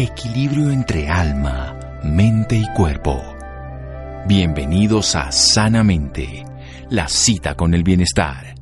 Equilibrio 0.00 0.70
entre 0.70 1.08
alma, 1.08 1.76
mente 2.04 2.56
y 2.56 2.64
cuerpo. 2.72 3.20
Bienvenidos 4.28 5.16
a 5.16 5.32
Sanamente, 5.32 6.44
la 6.88 7.08
cita 7.08 7.56
con 7.56 7.74
el 7.74 7.82
bienestar. 7.82 8.54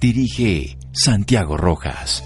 Dirige 0.00 0.76
Santiago 0.92 1.56
Rojas. 1.56 2.24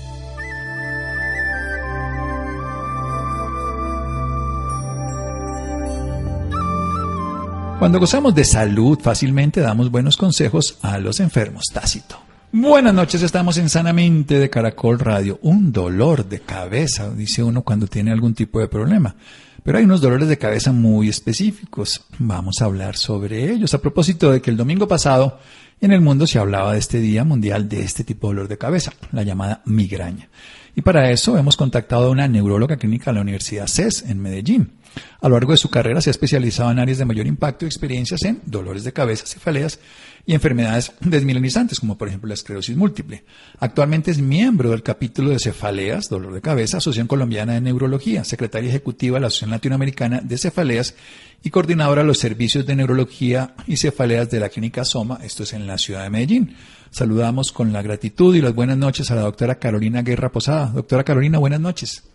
Cuando 7.79 8.01
gozamos 8.01 8.35
de 8.35 8.45
salud, 8.45 8.99
fácilmente 8.99 9.61
damos 9.61 9.91
buenos 9.91 10.17
consejos 10.17 10.79
a 10.81 10.97
los 10.97 11.21
enfermos. 11.21 11.65
Tácito. 11.71 12.28
Buenas 12.51 12.95
noches, 12.95 13.21
estamos 13.21 13.59
en 13.59 13.69
Sanamente 13.69 14.39
de 14.39 14.49
Caracol 14.49 14.99
Radio. 14.99 15.39
Un 15.43 15.71
dolor 15.71 16.27
de 16.27 16.41
cabeza, 16.41 17.11
dice 17.11 17.43
uno 17.43 17.63
cuando 17.63 17.87
tiene 17.87 18.11
algún 18.11 18.33
tipo 18.33 18.59
de 18.59 18.69
problema. 18.69 19.15
Pero 19.63 19.77
hay 19.77 19.85
unos 19.85 20.01
dolores 20.01 20.29
de 20.29 20.39
cabeza 20.39 20.73
muy 20.73 21.11
específicos. 21.11 22.07
Vamos 22.19 22.63
a 22.63 22.65
hablar 22.65 22.97
sobre 22.97 23.53
ellos. 23.53 23.75
A 23.75 23.83
propósito 23.83 24.33
de 24.33 24.41
que 24.41 24.51
el 24.51 24.57
domingo 24.57 24.89
pasado 24.89 25.39
en 25.83 25.93
el 25.93 26.01
mundo 26.01 26.27
se 26.27 26.39
hablaba 26.39 26.73
de 26.73 26.79
este 26.79 27.01
Día 27.01 27.23
Mundial 27.23 27.69
de 27.69 27.83
este 27.83 28.03
tipo 28.03 28.29
de 28.29 28.37
dolor 28.37 28.49
de 28.49 28.57
cabeza, 28.57 28.95
la 29.13 29.25
llamada 29.25 29.61
migraña. 29.67 30.31
Y 30.75 30.81
para 30.81 31.11
eso 31.11 31.37
hemos 31.37 31.57
contactado 31.57 32.07
a 32.07 32.11
una 32.11 32.29
neuróloga 32.29 32.79
clínica 32.79 33.11
de 33.11 33.17
la 33.17 33.21
Universidad 33.21 33.67
CES 33.67 34.05
en 34.09 34.21
Medellín. 34.21 34.73
A 35.21 35.29
lo 35.29 35.35
largo 35.35 35.53
de 35.53 35.59
su 35.59 35.69
carrera 35.69 36.01
se 36.01 36.09
ha 36.09 36.13
especializado 36.13 36.71
en 36.71 36.79
áreas 36.79 36.97
de 36.97 37.05
mayor 37.05 37.27
impacto 37.27 37.67
y 37.67 37.69
experiencias 37.69 38.23
en 38.23 38.41
dolores 38.47 38.85
de 38.85 38.95
cabeza, 38.95 39.27
cefaleas 39.27 39.81
y 40.27 40.35
enfermedades 40.35 40.93
desmilenizantes, 41.01 41.81
como 41.81 41.99
por 41.99 42.09
ejemplo 42.09 42.29
la 42.29 42.35
esclerosis 42.35 42.77
múltiple. 42.77 43.25
Actualmente 43.61 44.11
es 44.11 44.21
miembro 44.21 44.71
del 44.71 44.83
capítulo 44.83 45.31
de 45.31 45.39
cefaleas, 45.39 46.09
dolor 46.09 46.33
de 46.33 46.41
cabeza, 46.41 46.79
Asociación 46.79 47.07
Colombiana 47.07 47.55
de 47.55 47.61
Neurología, 47.61 48.25
secretaria 48.25 48.69
ejecutiva 48.69 49.17
de 49.17 49.23
la 49.23 49.27
Asociación 49.29 49.51
Latinoamericana 49.51 50.21
de 50.23 50.39
Cefaleas 50.39 50.95
y 51.43 51.51
coordinadora 51.51 52.03
de 52.03 52.09
los 52.09 52.19
servicios 52.19 52.67
de 52.67 52.77
neurología 52.77 53.55
y 53.67 53.77
cefaleas 53.77 54.31
de 54.31 54.41
la 54.41 54.49
clínica 54.49 54.85
Soma, 54.85 55.19
esto 55.23 55.45
es 55.45 55.53
en 55.53 55.67
la 55.67 55.79
ciudad 55.79 56.03
de 56.03 56.11
Medellín. 56.11 56.57
Saludamos 56.91 57.53
con 57.53 57.73
la 57.73 57.83
gratitud 57.83 58.35
y 58.35 58.41
las 58.41 58.55
buenas 58.55 58.77
noches 58.77 59.11
a 59.11 59.15
la 59.15 59.21
doctora 59.23 59.57
Carolina 59.57 60.03
Guerra 60.03 60.31
Posada. 60.31 60.67
Doctora 60.67 61.05
Carolina, 61.05 61.39
buenas 61.39 61.61
noches. 61.61 62.09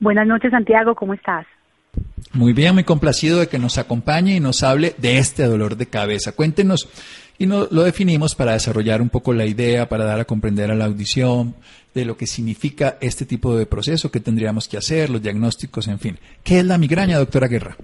Buenas 0.00 0.26
noches, 0.26 0.50
Santiago, 0.50 0.94
¿cómo 0.94 1.14
estás? 1.14 1.46
Muy 2.32 2.52
bien, 2.52 2.74
muy 2.74 2.82
complacido 2.82 3.38
de 3.38 3.48
que 3.48 3.60
nos 3.60 3.78
acompañe 3.78 4.34
y 4.34 4.40
nos 4.40 4.64
hable 4.64 4.94
de 4.98 5.18
este 5.18 5.44
dolor 5.44 5.76
de 5.76 5.86
cabeza. 5.86 6.32
Cuéntenos, 6.32 6.88
y 7.38 7.46
no, 7.46 7.66
lo 7.70 7.82
definimos 7.82 8.34
para 8.34 8.52
desarrollar 8.52 9.02
un 9.02 9.08
poco 9.08 9.32
la 9.32 9.44
idea, 9.44 9.88
para 9.88 10.04
dar 10.04 10.20
a 10.20 10.24
comprender 10.24 10.70
a 10.70 10.74
la 10.74 10.84
audición 10.84 11.54
de 11.94 12.04
lo 12.04 12.16
que 12.16 12.26
significa 12.26 12.96
este 13.00 13.26
tipo 13.26 13.56
de 13.56 13.66
proceso, 13.66 14.10
qué 14.10 14.20
tendríamos 14.20 14.68
que 14.68 14.76
hacer, 14.76 15.10
los 15.10 15.22
diagnósticos, 15.22 15.88
en 15.88 15.98
fin. 15.98 16.18
¿Qué 16.44 16.58
es 16.60 16.64
la 16.64 16.78
migraña, 16.78 17.18
doctora 17.18 17.48
Guerra? 17.48 17.76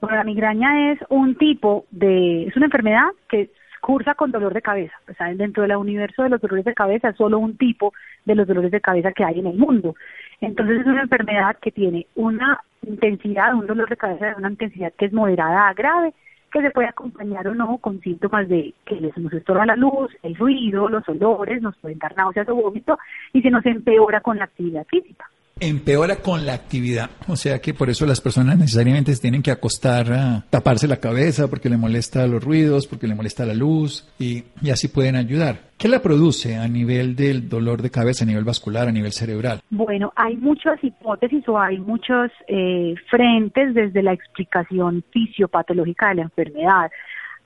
Bueno, 0.00 0.16
la 0.16 0.24
migraña 0.24 0.92
es 0.92 0.98
un 1.08 1.36
tipo 1.36 1.86
de, 1.90 2.46
es 2.46 2.56
una 2.56 2.66
enfermedad 2.66 3.08
que 3.28 3.50
cursa 3.80 4.14
con 4.14 4.30
dolor 4.30 4.54
de 4.54 4.62
cabeza. 4.62 4.94
O 5.10 5.14
sea, 5.14 5.32
dentro 5.34 5.62
del 5.62 5.76
universo 5.76 6.22
de 6.22 6.30
los 6.30 6.40
dolores 6.40 6.64
de 6.64 6.74
cabeza 6.74 7.10
es 7.10 7.16
solo 7.16 7.38
un 7.38 7.56
tipo 7.56 7.92
de 8.24 8.34
los 8.34 8.46
dolores 8.46 8.70
de 8.70 8.80
cabeza 8.80 9.12
que 9.12 9.24
hay 9.24 9.40
en 9.40 9.46
el 9.46 9.56
mundo. 9.56 9.94
Entonces 10.40 10.80
es 10.80 10.86
una 10.86 11.02
enfermedad 11.02 11.56
que 11.60 11.70
tiene 11.70 12.06
una 12.14 12.62
intensidad, 12.86 13.54
un 13.54 13.66
dolor 13.66 13.88
de 13.88 13.96
cabeza 13.96 14.26
de 14.26 14.34
una 14.36 14.50
intensidad 14.50 14.92
que 14.98 15.06
es 15.06 15.12
moderada 15.12 15.68
a 15.68 15.74
grave, 15.74 16.14
que 16.50 16.62
se 16.62 16.70
puede 16.70 16.88
acompañar 16.88 17.46
o 17.48 17.54
no 17.54 17.78
con 17.78 18.00
síntomas 18.00 18.48
de 18.48 18.74
que 18.84 19.00
les 19.00 19.16
nos 19.16 19.32
estorba 19.32 19.66
la 19.66 19.76
luz, 19.76 20.10
el 20.22 20.34
ruido, 20.36 20.88
los 20.88 21.08
olores, 21.08 21.62
nos 21.62 21.76
pueden 21.76 21.98
dar 21.98 22.16
náuseas 22.16 22.48
o 22.48 22.54
vómito 22.54 22.98
y 23.32 23.42
se 23.42 23.50
nos 23.50 23.64
empeora 23.66 24.20
con 24.20 24.38
la 24.38 24.44
actividad 24.44 24.86
física 24.86 25.30
empeora 25.60 26.16
con 26.16 26.46
la 26.46 26.54
actividad. 26.54 27.10
O 27.28 27.36
sea 27.36 27.60
que 27.60 27.74
por 27.74 27.90
eso 27.90 28.06
las 28.06 28.20
personas 28.20 28.58
necesariamente 28.58 29.14
se 29.14 29.20
tienen 29.20 29.42
que 29.42 29.50
acostar 29.50 30.12
a 30.12 30.44
taparse 30.50 30.88
la 30.88 30.96
cabeza 30.96 31.48
porque 31.48 31.68
le 31.68 31.76
molesta 31.76 32.26
los 32.26 32.42
ruidos, 32.42 32.86
porque 32.86 33.06
le 33.06 33.14
molesta 33.14 33.44
la 33.44 33.54
luz 33.54 34.08
y, 34.18 34.44
así 34.70 34.88
pueden 34.88 35.16
ayudar. 35.16 35.70
¿Qué 35.78 35.88
la 35.88 36.02
produce 36.02 36.56
a 36.56 36.68
nivel 36.68 37.16
del 37.16 37.48
dolor 37.48 37.80
de 37.80 37.90
cabeza, 37.90 38.24
a 38.24 38.26
nivel 38.26 38.44
vascular, 38.44 38.88
a 38.88 38.92
nivel 38.92 39.12
cerebral? 39.12 39.60
Bueno, 39.70 40.12
hay 40.16 40.36
muchas 40.36 40.82
hipótesis 40.82 41.48
o 41.48 41.58
hay 41.58 41.78
muchos 41.78 42.30
eh, 42.48 42.94
frentes 43.08 43.74
desde 43.74 44.02
la 44.02 44.12
explicación 44.12 45.04
fisiopatológica 45.10 46.08
de 46.08 46.14
la 46.16 46.22
enfermedad. 46.22 46.90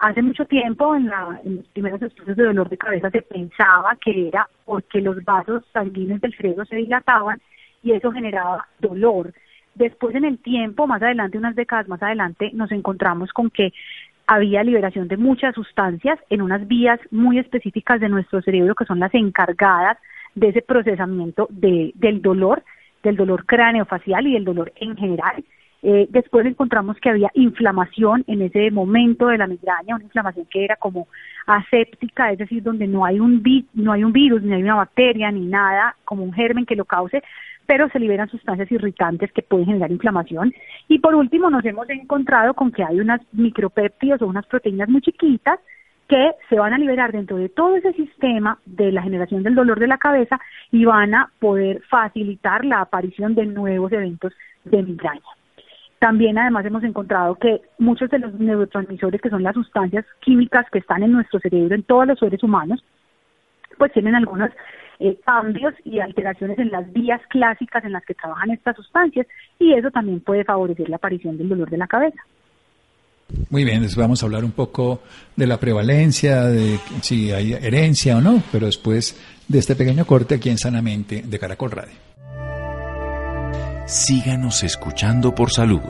Hace 0.00 0.22
mucho 0.22 0.44
tiempo, 0.46 0.96
en, 0.96 1.10
en, 1.44 1.56
los 1.56 1.66
primeros 1.68 2.02
estudios 2.02 2.36
de 2.36 2.44
dolor 2.44 2.68
de 2.68 2.76
cabeza, 2.76 3.10
se 3.10 3.22
pensaba 3.22 3.96
que 4.04 4.28
era 4.28 4.48
porque 4.64 5.00
los 5.00 5.22
vasos 5.24 5.62
sanguíneos 5.72 6.20
del 6.20 6.36
cerebro 6.36 6.64
se 6.64 6.76
dilataban 6.76 7.40
y 7.84 7.92
eso 7.92 8.10
generaba 8.10 8.66
dolor. 8.80 9.32
Después 9.74 10.14
en 10.14 10.24
el 10.24 10.38
tiempo, 10.38 10.86
más 10.86 11.02
adelante, 11.02 11.38
unas 11.38 11.54
décadas 11.54 11.86
más 11.88 12.02
adelante, 12.02 12.50
nos 12.54 12.72
encontramos 12.72 13.32
con 13.32 13.50
que 13.50 13.72
había 14.26 14.64
liberación 14.64 15.06
de 15.06 15.18
muchas 15.18 15.54
sustancias 15.54 16.18
en 16.30 16.40
unas 16.42 16.66
vías 16.66 16.98
muy 17.10 17.38
específicas 17.38 18.00
de 18.00 18.08
nuestro 18.08 18.40
cerebro 18.40 18.74
que 18.74 18.86
son 18.86 18.98
las 18.98 19.12
encargadas 19.14 19.98
de 20.34 20.48
ese 20.48 20.62
procesamiento 20.62 21.46
de, 21.50 21.92
del 21.94 22.22
dolor, 22.22 22.64
del 23.02 23.16
dolor 23.16 23.44
craneofacial 23.44 24.26
y 24.26 24.32
del 24.32 24.44
dolor 24.44 24.72
en 24.76 24.96
general. 24.96 25.44
Eh, 25.86 26.06
después 26.08 26.46
encontramos 26.46 26.96
que 26.96 27.10
había 27.10 27.30
inflamación 27.34 28.24
en 28.26 28.40
ese 28.40 28.70
momento 28.70 29.26
de 29.26 29.36
la 29.36 29.46
migraña, 29.46 29.96
una 29.96 30.04
inflamación 30.04 30.46
que 30.50 30.64
era 30.64 30.76
como 30.76 31.08
aséptica, 31.46 32.32
es 32.32 32.38
decir, 32.38 32.62
donde 32.62 32.86
no 32.86 33.04
hay 33.04 33.20
un, 33.20 33.42
vi 33.42 33.66
no 33.74 33.92
hay 33.92 34.02
un 34.02 34.12
virus, 34.12 34.42
ni 34.42 34.54
hay 34.54 34.62
una 34.62 34.76
bacteria, 34.76 35.30
ni 35.30 35.44
nada, 35.44 35.94
como 36.06 36.24
un 36.24 36.32
germen 36.32 36.64
que 36.64 36.74
lo 36.74 36.86
cause, 36.86 37.22
pero 37.66 37.88
se 37.88 37.98
liberan 37.98 38.28
sustancias 38.28 38.70
irritantes 38.70 39.32
que 39.32 39.42
pueden 39.42 39.66
generar 39.66 39.90
inflamación. 39.90 40.52
Y 40.88 40.98
por 40.98 41.14
último, 41.14 41.50
nos 41.50 41.64
hemos 41.64 41.88
encontrado 41.90 42.54
con 42.54 42.72
que 42.72 42.84
hay 42.84 43.00
unas 43.00 43.20
micropéptidos 43.32 44.22
o 44.22 44.26
unas 44.26 44.46
proteínas 44.46 44.88
muy 44.88 45.00
chiquitas 45.00 45.58
que 46.08 46.32
se 46.50 46.56
van 46.56 46.74
a 46.74 46.78
liberar 46.78 47.12
dentro 47.12 47.38
de 47.38 47.48
todo 47.48 47.76
ese 47.76 47.92
sistema 47.94 48.58
de 48.66 48.92
la 48.92 49.02
generación 49.02 49.42
del 49.42 49.54
dolor 49.54 49.80
de 49.80 49.86
la 49.86 49.98
cabeza 49.98 50.38
y 50.70 50.84
van 50.84 51.14
a 51.14 51.30
poder 51.38 51.82
facilitar 51.88 52.64
la 52.64 52.82
aparición 52.82 53.34
de 53.34 53.46
nuevos 53.46 53.90
eventos 53.92 54.32
de 54.64 54.82
migraña. 54.82 55.22
También 55.98 56.36
además 56.36 56.66
hemos 56.66 56.84
encontrado 56.84 57.36
que 57.36 57.62
muchos 57.78 58.10
de 58.10 58.18
los 58.18 58.34
neurotransmisores, 58.34 59.22
que 59.22 59.30
son 59.30 59.42
las 59.42 59.54
sustancias 59.54 60.04
químicas 60.20 60.66
que 60.70 60.80
están 60.80 61.02
en 61.02 61.12
nuestro 61.12 61.40
cerebro, 61.40 61.74
en 61.74 61.82
todos 61.82 62.06
los 62.06 62.18
seres 62.18 62.42
humanos, 62.42 62.84
pues 63.78 63.90
tienen 63.92 64.14
algunos 64.14 64.50
eh, 65.04 65.18
cambios 65.22 65.74
y 65.84 66.00
alteraciones 66.00 66.58
en 66.58 66.70
las 66.70 66.90
vías 66.94 67.20
clásicas 67.28 67.84
en 67.84 67.92
las 67.92 68.02
que 68.06 68.14
trabajan 68.14 68.50
estas 68.50 68.74
sustancias 68.74 69.26
y 69.58 69.74
eso 69.74 69.90
también 69.90 70.20
puede 70.20 70.44
favorecer 70.44 70.88
la 70.88 70.96
aparición 70.96 71.36
del 71.36 71.50
dolor 71.50 71.68
de 71.68 71.76
la 71.76 71.86
cabeza. 71.86 72.22
Muy 73.50 73.64
bien, 73.64 73.82
les 73.82 73.96
vamos 73.96 74.22
a 74.22 74.26
hablar 74.26 74.44
un 74.44 74.52
poco 74.52 75.02
de 75.36 75.46
la 75.46 75.60
prevalencia, 75.60 76.44
de 76.44 76.78
si 77.02 77.32
hay 77.32 77.52
herencia 77.52 78.16
o 78.16 78.22
no, 78.22 78.42
pero 78.50 78.64
después 78.64 79.14
de 79.46 79.58
este 79.58 79.76
pequeño 79.76 80.06
corte 80.06 80.36
aquí 80.36 80.48
en 80.48 80.56
Sanamente 80.56 81.22
de 81.22 81.38
Caracol 81.38 81.70
Radio. 81.70 81.94
Síganos 83.86 84.62
escuchando 84.62 85.34
por 85.34 85.50
salud. 85.50 85.82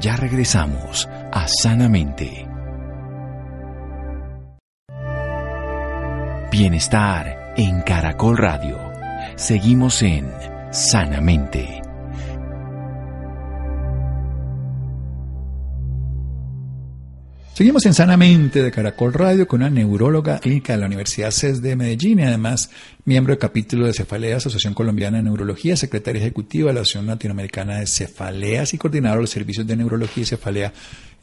Ya 0.00 0.16
regresamos 0.16 1.08
a 1.30 1.46
Sanamente. 1.46 2.49
Bienestar 6.60 7.54
en 7.56 7.80
Caracol 7.80 8.36
Radio. 8.36 8.78
Seguimos 9.36 10.02
en 10.02 10.30
Sanamente. 10.70 11.80
Seguimos 17.54 17.86
en 17.86 17.94
Sanamente 17.94 18.62
de 18.62 18.70
Caracol 18.70 19.14
Radio 19.14 19.48
con 19.48 19.62
una 19.62 19.70
neuróloga 19.70 20.38
clínica 20.38 20.74
de 20.74 20.80
la 20.80 20.86
Universidad 20.86 21.30
CES 21.30 21.62
de 21.62 21.76
Medellín 21.76 22.18
y 22.18 22.24
además 22.24 22.70
miembro 23.04 23.32
del 23.32 23.38
capítulo 23.38 23.86
de 23.86 23.92
Cefaleas, 23.92 24.38
Asociación 24.38 24.74
Colombiana 24.74 25.18
de 25.18 25.24
Neurología, 25.24 25.76
secretaria 25.76 26.20
ejecutiva 26.20 26.68
de 26.68 26.74
la 26.74 26.80
Asociación 26.80 27.06
Latinoamericana 27.06 27.78
de 27.78 27.86
Cefaleas 27.86 28.74
y 28.74 28.78
coordinadora 28.78 29.18
de 29.18 29.22
los 29.22 29.30
servicios 29.30 29.66
de 29.66 29.76
neurología 29.76 30.22
y 30.22 30.26
cefalea 30.26 30.72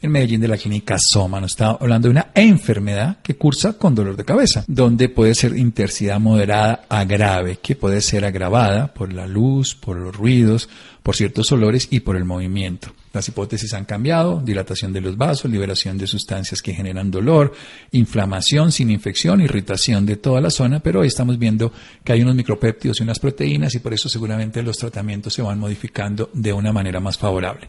en 0.00 0.12
Medellín 0.12 0.40
de 0.40 0.48
la 0.48 0.56
clínica 0.56 0.96
Soma. 0.98 1.40
Nos 1.40 1.52
está 1.52 1.70
hablando 1.70 2.08
de 2.08 2.12
una 2.12 2.30
enfermedad 2.34 3.18
que 3.22 3.36
cursa 3.36 3.74
con 3.74 3.94
dolor 3.94 4.16
de 4.16 4.24
cabeza, 4.24 4.64
donde 4.66 5.08
puede 5.08 5.34
ser 5.34 5.56
intensidad 5.56 6.20
moderada 6.20 6.84
a 6.88 7.04
grave, 7.04 7.58
que 7.62 7.76
puede 7.76 8.00
ser 8.00 8.24
agravada 8.24 8.92
por 8.94 9.12
la 9.12 9.26
luz, 9.26 9.74
por 9.74 9.96
los 9.96 10.14
ruidos, 10.14 10.68
por 11.02 11.16
ciertos 11.16 11.50
olores 11.52 11.88
y 11.90 12.00
por 12.00 12.16
el 12.16 12.24
movimiento. 12.24 12.92
Las 13.12 13.26
hipótesis 13.28 13.72
han 13.72 13.86
cambiado, 13.86 14.40
dilatación 14.44 14.92
de 14.92 15.00
los 15.00 15.16
vasos, 15.16 15.50
liberación 15.50 15.96
de 15.96 16.06
sustancias 16.06 16.60
que 16.60 16.74
generan 16.74 17.10
dolor, 17.10 17.54
inflamación 17.90 18.70
sin 18.70 18.90
infección, 18.90 19.40
irritación 19.40 20.04
de 20.04 20.16
toda 20.16 20.40
la 20.40 20.50
zona, 20.50 20.80
pero 20.80 21.00
hoy 21.00 21.08
estamos 21.08 21.38
viendo 21.38 21.72
que 22.04 22.12
hay 22.12 22.22
unos 22.22 22.34
micropéptidos 22.34 23.00
y 23.00 23.02
unas 23.02 23.18
proteínas 23.18 23.74
y 23.74 23.78
por 23.80 23.92
eso 23.92 24.08
seguramente 24.08 24.62
los 24.62 24.76
tratamientos 24.76 25.34
se 25.34 25.42
van 25.42 25.58
modificando 25.58 26.30
de 26.32 26.52
una 26.52 26.72
manera 26.72 27.00
más 27.00 27.18
favorable. 27.18 27.68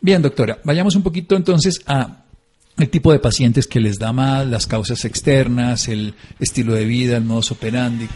Bien, 0.00 0.20
doctora, 0.20 0.58
vayamos 0.64 0.96
un 0.96 1.02
poquito 1.02 1.36
entonces 1.36 1.82
a 1.86 2.22
el 2.78 2.88
tipo 2.88 3.12
de 3.12 3.18
pacientes 3.18 3.66
que 3.66 3.80
les 3.80 3.98
da 3.98 4.12
más, 4.12 4.46
las 4.46 4.66
causas 4.66 5.04
externas, 5.04 5.88
el 5.88 6.14
estilo 6.40 6.74
de 6.74 6.84
vida, 6.84 7.16
el 7.16 7.24
modus 7.24 7.52
operandi. 7.52 8.08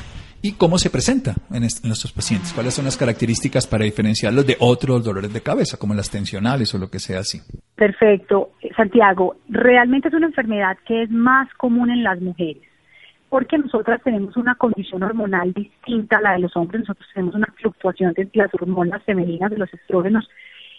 y 0.42 0.52
cómo 0.52 0.78
se 0.78 0.90
presenta 0.90 1.34
en, 1.50 1.62
nuestros 1.62 2.12
pacientes. 2.12 2.52
¿Cuáles 2.52 2.74
son 2.74 2.84
las 2.84 2.96
características 2.96 3.66
para 3.66 3.84
diferenciarlos 3.84 4.46
de 4.46 4.56
otros 4.60 5.02
dolores 5.02 5.32
de 5.32 5.40
cabeza, 5.40 5.76
como 5.76 5.94
las 5.94 6.10
tensionales 6.10 6.72
o 6.74 6.78
lo 6.78 6.88
que 6.88 7.00
sea 7.00 7.20
así? 7.20 7.40
Perfecto. 7.74 8.50
Santiago, 8.76 9.36
realmente 9.48 10.08
es 10.08 10.14
una 10.14 10.26
enfermedad 10.26 10.76
que 10.86 11.02
es 11.02 11.10
más 11.10 11.48
común 11.54 11.90
en 11.90 12.04
las 12.04 12.20
mujeres 12.20 12.62
porque 13.28 13.58
nosotras 13.58 14.00
tenemos 14.02 14.36
una 14.36 14.54
condición 14.54 15.02
hormonal 15.02 15.52
distinta 15.52 16.18
a 16.18 16.20
la 16.20 16.32
de 16.32 16.40
los 16.40 16.56
hombres, 16.56 16.80
nosotros 16.80 17.08
tenemos 17.12 17.34
una 17.34 17.52
fluctuación 17.56 18.12
de 18.12 18.28
las 18.34 18.52
hormonas 18.54 19.02
femeninas, 19.04 19.50
de 19.50 19.58
los 19.58 19.72
estrógenos 19.72 20.28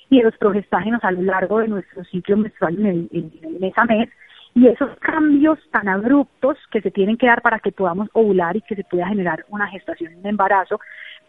y 0.10 0.18
de 0.18 0.24
los 0.24 0.38
progestágenos 0.38 1.04
a 1.04 1.12
lo 1.12 1.22
largo 1.22 1.60
de 1.60 1.68
nuestro 1.68 2.04
ciclo 2.06 2.38
menstrual 2.38 2.80
en 2.80 3.10
el, 3.12 3.60
mes 3.60 3.74
a 3.76 3.86
mes, 3.86 4.10
y 4.56 4.68
esos 4.68 4.90
cambios 5.00 5.60
tan 5.72 5.88
abruptos 5.88 6.58
que 6.72 6.82
se 6.82 6.90
tienen 6.90 7.18
que 7.18 7.28
dar 7.28 7.42
para 7.42 7.60
que 7.60 7.72
podamos 7.72 8.10
ovular 8.14 8.56
y 8.56 8.62
que 8.62 8.76
se 8.76 8.84
pueda 8.86 9.08
generar 9.08 9.46
una 9.50 9.68
gestación, 9.68 10.16
un 10.16 10.26
embarazo, 10.26 10.80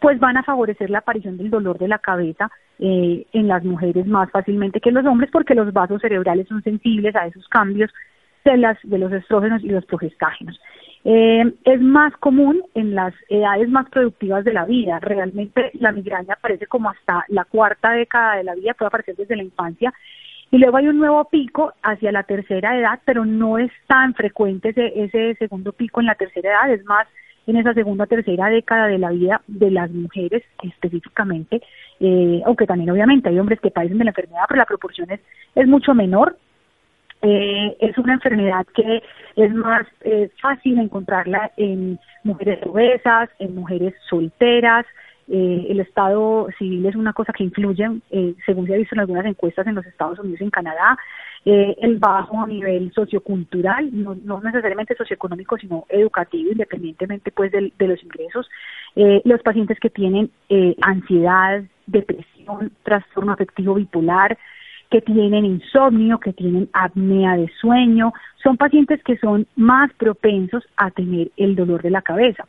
pues 0.00 0.18
van 0.18 0.36
a 0.36 0.44
favorecer 0.44 0.88
la 0.88 0.98
aparición 0.98 1.36
del 1.36 1.50
dolor 1.50 1.78
de 1.78 1.88
la 1.88 1.98
cabeza 1.98 2.50
eh, 2.78 3.26
en 3.32 3.48
las 3.48 3.64
mujeres 3.64 4.06
más 4.06 4.30
fácilmente 4.30 4.80
que 4.80 4.90
en 4.90 4.94
los 4.94 5.06
hombres 5.06 5.30
porque 5.32 5.54
los 5.54 5.72
vasos 5.72 6.00
cerebrales 6.00 6.46
son 6.46 6.62
sensibles 6.62 7.14
a 7.16 7.26
esos 7.26 7.46
cambios 7.48 7.90
de, 8.44 8.56
las, 8.56 8.78
de 8.82 8.98
los 8.98 9.12
estrógenos 9.12 9.62
y 9.62 9.68
los 9.68 9.84
progestágenos. 9.84 10.58
Eh, 11.04 11.54
es 11.64 11.80
más 11.80 12.12
común 12.18 12.62
en 12.74 12.94
las 12.94 13.14
edades 13.28 13.68
más 13.68 13.88
productivas 13.88 14.44
de 14.44 14.52
la 14.52 14.64
vida. 14.64 14.98
Realmente 15.00 15.70
la 15.74 15.92
migraña 15.92 16.34
aparece 16.34 16.66
como 16.66 16.90
hasta 16.90 17.24
la 17.28 17.44
cuarta 17.44 17.92
década 17.92 18.36
de 18.36 18.44
la 18.44 18.54
vida, 18.54 18.74
puede 18.74 18.88
aparecer 18.88 19.16
desde 19.16 19.36
la 19.36 19.44
infancia. 19.44 19.92
Y 20.50 20.58
luego 20.58 20.78
hay 20.78 20.88
un 20.88 20.98
nuevo 20.98 21.24
pico 21.26 21.74
hacia 21.82 22.10
la 22.10 22.22
tercera 22.22 22.76
edad, 22.76 23.00
pero 23.04 23.24
no 23.24 23.58
es 23.58 23.70
tan 23.86 24.14
frecuente 24.14 24.70
ese, 24.70 24.92
ese 25.04 25.34
segundo 25.34 25.72
pico 25.72 26.00
en 26.00 26.06
la 26.06 26.14
tercera 26.14 26.50
edad, 26.50 26.72
es 26.72 26.84
más 26.86 27.06
en 27.46 27.56
esa 27.56 27.72
segunda 27.72 28.04
o 28.04 28.06
tercera 28.06 28.48
década 28.48 28.88
de 28.88 28.98
la 28.98 29.10
vida 29.10 29.40
de 29.46 29.70
las 29.70 29.90
mujeres 29.90 30.42
específicamente, 30.62 31.62
eh, 31.98 32.42
aunque 32.44 32.66
también 32.66 32.90
obviamente 32.90 33.30
hay 33.30 33.38
hombres 33.38 33.60
que 33.60 33.70
padecen 33.70 33.98
de 33.98 34.04
la 34.04 34.10
enfermedad, 34.10 34.44
pero 34.48 34.58
la 34.58 34.66
proporción 34.66 35.10
es, 35.10 35.20
es 35.54 35.66
mucho 35.66 35.94
menor 35.94 36.36
eh, 37.22 37.76
es 37.80 37.98
una 37.98 38.14
enfermedad 38.14 38.66
que 38.74 39.02
es 39.36 39.54
más 39.54 39.86
eh, 40.02 40.30
fácil 40.40 40.78
encontrarla 40.78 41.50
en 41.56 41.98
mujeres 42.24 42.60
obesas, 42.64 43.28
en 43.38 43.54
mujeres 43.54 43.94
solteras. 44.08 44.86
Eh, 45.30 45.66
el 45.68 45.80
estado 45.80 46.48
civil 46.58 46.86
es 46.86 46.96
una 46.96 47.12
cosa 47.12 47.32
que 47.32 47.44
influye, 47.44 47.86
eh, 48.10 48.34
según 48.46 48.66
se 48.66 48.74
ha 48.74 48.78
visto 48.78 48.94
en 48.94 49.00
algunas 49.00 49.26
encuestas 49.26 49.66
en 49.66 49.74
los 49.74 49.84
Estados 49.84 50.18
Unidos 50.18 50.40
y 50.40 50.44
en 50.44 50.50
Canadá. 50.50 50.98
el 51.44 51.98
bajo 51.98 52.46
nivel 52.46 52.92
sociocultural, 52.92 53.88
no, 53.92 54.14
no, 54.22 54.40
necesariamente 54.40 54.94
socioeconómico, 54.96 55.56
sino 55.56 55.86
educativo, 55.88 56.52
independientemente 56.52 57.30
pues 57.30 57.50
de, 57.52 57.72
de 57.78 57.88
los 57.88 58.02
ingresos. 58.02 58.48
los 59.24 59.40
pacientes 59.42 59.78
que 59.80 59.88
tienen 59.88 60.30
ansiedad, 60.82 61.62
depresión, 61.86 62.72
trastorno 62.82 63.32
afectivo 63.32 63.74
bipolar, 63.74 64.36
que 64.90 65.00
tienen 65.00 65.44
insomnio, 65.44 66.18
que 66.18 66.32
tienen 66.32 66.68
apnea 66.72 67.36
de 67.36 67.48
sueño, 67.60 68.12
son 68.42 68.56
pacientes 68.56 69.02
que 69.04 69.18
son 69.18 69.46
más 69.56 69.92
propensos 69.94 70.64
a 70.76 70.90
tener 70.90 71.30
el 71.36 71.56
dolor 71.56 71.82
de 71.82 71.90
la 71.90 72.02
cabeza. 72.02 72.46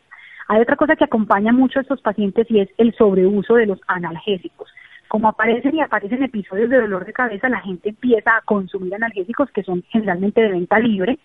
Hay 0.47 0.61
otra 0.61 0.75
cosa 0.75 0.95
que 0.95 1.03
acompaña 1.03 1.51
mucho 1.51 1.79
a 1.79 1.81
estos 1.81 2.01
pacientes 2.01 2.49
y 2.49 2.59
es 2.59 2.69
el 2.77 2.93
sobreuso 2.95 3.55
de 3.55 3.67
los 3.67 3.79
analgésicos. 3.87 4.69
Como 5.07 5.27
aparecen 5.27 5.75
y 5.75 5.81
aparecen 5.81 6.23
episodios 6.23 6.69
de 6.69 6.81
dolor 6.81 7.05
de 7.05 7.13
cabeza, 7.13 7.49
la 7.49 7.61
gente 7.61 7.89
empieza 7.89 8.37
a 8.37 8.41
consumir 8.41 8.93
analgésicos 8.95 9.49
que 9.51 9.63
son 9.63 9.83
generalmente 9.89 10.41
de 10.41 10.49
venta 10.49 10.79
libre, 10.79 11.19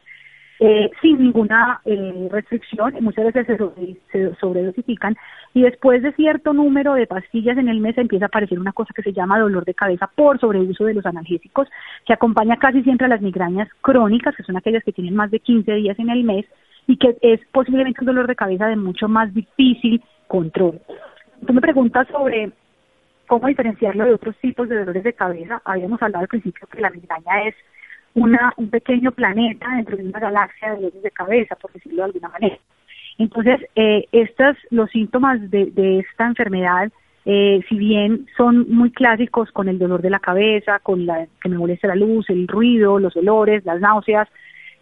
eh, 0.60 0.90
sin 1.02 1.18
ninguna 1.18 1.80
eh, 1.84 2.28
restricción, 2.30 2.94
muchas 3.00 3.32
veces 3.32 3.58
se, 4.12 4.34
sobredosifican 4.36 5.16
y 5.52 5.62
después 5.62 6.02
de 6.02 6.12
cierto 6.12 6.52
número 6.52 6.94
de 6.94 7.08
pastillas 7.08 7.58
en 7.58 7.68
el 7.68 7.80
mes 7.80 7.98
empieza 7.98 8.26
a 8.26 8.28
aparecer 8.28 8.60
una 8.60 8.72
cosa 8.72 8.94
que 8.94 9.02
se 9.02 9.12
llama 9.12 9.38
dolor 9.38 9.64
de 9.64 9.74
cabeza 9.74 10.08
por 10.14 10.38
sobreuso 10.38 10.84
de 10.84 10.94
los 10.94 11.06
analgésicos, 11.06 11.68
que 12.06 12.12
acompaña 12.12 12.56
casi 12.56 12.82
siempre 12.82 13.06
a 13.06 13.08
las 13.08 13.20
migrañas 13.20 13.68
crónicas, 13.80 14.36
que 14.36 14.44
son 14.44 14.56
aquellas 14.56 14.84
que 14.84 14.92
tienen 14.92 15.16
más 15.16 15.30
de 15.30 15.40
15 15.40 15.72
días 15.74 15.98
en 15.98 16.10
el 16.10 16.22
mes 16.22 16.46
y 16.86 16.96
que 16.98 17.16
es 17.20 17.40
posiblemente 17.52 18.00
un 18.00 18.06
dolor 18.06 18.26
de 18.28 18.36
cabeza 18.36 18.66
de 18.68 18.76
mucho 18.76 19.08
más 19.08 19.34
difícil 19.34 20.02
control. 20.28 20.80
Tú 21.46 21.52
me 21.52 21.60
preguntas 21.60 22.06
sobre 22.08 22.52
cómo 23.26 23.48
diferenciarlo 23.48 24.04
de 24.04 24.14
otros 24.14 24.36
tipos 24.36 24.68
de 24.68 24.78
dolores 24.78 25.02
de 25.02 25.12
cabeza. 25.14 25.60
Habíamos 25.64 26.00
hablado 26.02 26.22
al 26.22 26.28
principio 26.28 26.68
que 26.68 26.80
la 26.80 26.90
migraña 26.90 27.48
es 27.48 27.54
una, 28.14 28.52
un 28.56 28.70
pequeño 28.70 29.12
planeta 29.12 29.68
dentro 29.76 29.96
de 29.96 30.04
una 30.04 30.20
galaxia 30.20 30.70
de 30.70 30.76
dolores 30.76 31.02
de 31.02 31.10
cabeza, 31.10 31.56
por 31.56 31.72
decirlo 31.72 31.98
de 31.98 32.04
alguna 32.04 32.28
manera. 32.28 32.58
Entonces, 33.18 33.60
eh, 33.76 34.06
estos, 34.12 34.56
los 34.70 34.90
síntomas 34.90 35.50
de, 35.50 35.66
de 35.66 36.00
esta 36.00 36.26
enfermedad, 36.26 36.90
eh, 37.26 37.60
si 37.68 37.76
bien 37.76 38.26
son 38.36 38.68
muy 38.70 38.90
clásicos 38.90 39.50
con 39.52 39.68
el 39.68 39.78
dolor 39.78 40.02
de 40.02 40.10
la 40.10 40.18
cabeza, 40.18 40.78
con 40.80 41.06
la 41.06 41.26
que 41.40 41.48
me 41.48 41.58
molesta 41.58 41.88
la 41.88 41.94
luz, 41.96 42.28
el 42.28 42.48
ruido, 42.48 42.98
los 42.98 43.16
olores, 43.16 43.64
las 43.64 43.80
náuseas, 43.80 44.28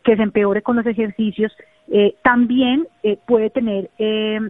que 0.02 0.17
se 0.17 0.23
empeore 0.23 0.62
con 0.62 0.76
los 0.76 0.87
ejercicios, 0.87 1.52
eh, 1.88 2.14
también 2.23 2.87
eh, 3.02 3.19
puede 3.26 3.50
tener 3.50 3.90
eh, 3.99 4.40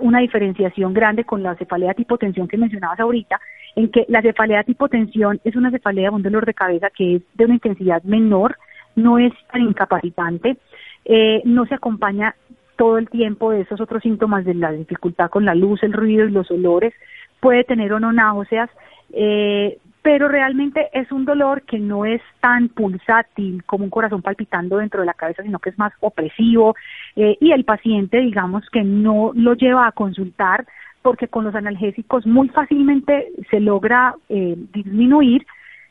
una 0.00 0.20
diferenciación 0.20 0.92
grande 0.94 1.24
con 1.24 1.42
la 1.42 1.54
cefalea 1.56 1.94
tipo 1.94 2.18
tensión 2.18 2.48
que 2.48 2.56
mencionabas 2.56 3.00
ahorita, 3.00 3.40
en 3.76 3.90
que 3.90 4.04
la 4.08 4.22
cefalea 4.22 4.64
tipo 4.64 4.88
tensión 4.88 5.40
es 5.44 5.56
una 5.56 5.70
cefalea, 5.70 6.10
un 6.10 6.22
dolor 6.22 6.46
de 6.46 6.54
cabeza 6.54 6.90
que 6.90 7.16
es 7.16 7.22
de 7.34 7.44
una 7.44 7.54
intensidad 7.54 8.02
menor, 8.02 8.56
no 8.96 9.18
es 9.18 9.32
tan 9.52 9.62
incapacitante, 9.62 10.56
eh, 11.04 11.42
no 11.44 11.66
se 11.66 11.74
acompaña 11.74 12.34
todo 12.76 12.98
el 12.98 13.08
tiempo 13.08 13.50
de 13.50 13.62
esos 13.62 13.80
otros 13.80 14.02
síntomas 14.02 14.44
de 14.44 14.54
la 14.54 14.72
dificultad 14.72 15.30
con 15.30 15.44
la 15.44 15.54
luz, 15.54 15.82
el 15.82 15.92
ruido 15.92 16.26
y 16.26 16.30
los 16.30 16.50
olores, 16.50 16.94
puede 17.40 17.64
tener 17.64 17.92
o 17.92 18.00
no 18.00 18.12
náuseas, 18.12 18.70
eh, 19.12 19.78
pero 20.02 20.28
realmente 20.28 20.88
es 20.92 21.12
un 21.12 21.24
dolor 21.24 21.62
que 21.62 21.78
no 21.78 22.04
es 22.04 22.22
tan 22.40 22.68
pulsátil 22.68 23.62
como 23.64 23.84
un 23.84 23.90
corazón 23.90 24.22
palpitando 24.22 24.78
dentro 24.78 25.00
de 25.00 25.06
la 25.06 25.14
cabeza, 25.14 25.42
sino 25.42 25.58
que 25.58 25.70
es 25.70 25.78
más 25.78 25.92
opresivo 26.00 26.74
eh, 27.16 27.36
y 27.40 27.52
el 27.52 27.64
paciente, 27.64 28.18
digamos, 28.18 28.64
que 28.70 28.82
no 28.82 29.32
lo 29.34 29.54
lleva 29.54 29.86
a 29.86 29.92
consultar 29.92 30.66
porque 31.02 31.28
con 31.28 31.44
los 31.44 31.54
analgésicos 31.54 32.26
muy 32.26 32.48
fácilmente 32.48 33.28
se 33.50 33.60
logra 33.60 34.14
eh, 34.28 34.56
disminuir, 34.72 35.46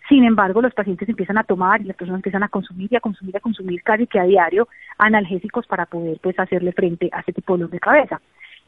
sin 0.08 0.24
embargo, 0.24 0.62
los 0.62 0.74
pacientes 0.74 1.08
empiezan 1.08 1.38
a 1.38 1.44
tomar 1.44 1.82
y 1.82 1.86
las 1.86 1.96
personas 1.96 2.20
empiezan 2.20 2.42
a 2.42 2.50
consumir 2.50 2.92
y 2.92 2.96
a 2.96 3.00
consumir 3.00 3.36
y 3.36 3.38
a 3.38 3.42
consumir 3.42 3.84
casi 3.84 4.08
que 4.08 4.20
a 4.20 4.24
diario 4.24 4.68
analgésicos 4.98 5.68
para 5.68 5.86
poder 5.86 6.18
pues 6.20 6.38
hacerle 6.40 6.72
frente 6.72 7.10
a 7.12 7.20
este 7.20 7.34
tipo 7.34 7.54
de 7.54 7.60
dolor 7.60 7.72
de 7.72 7.80
cabeza. 7.80 8.20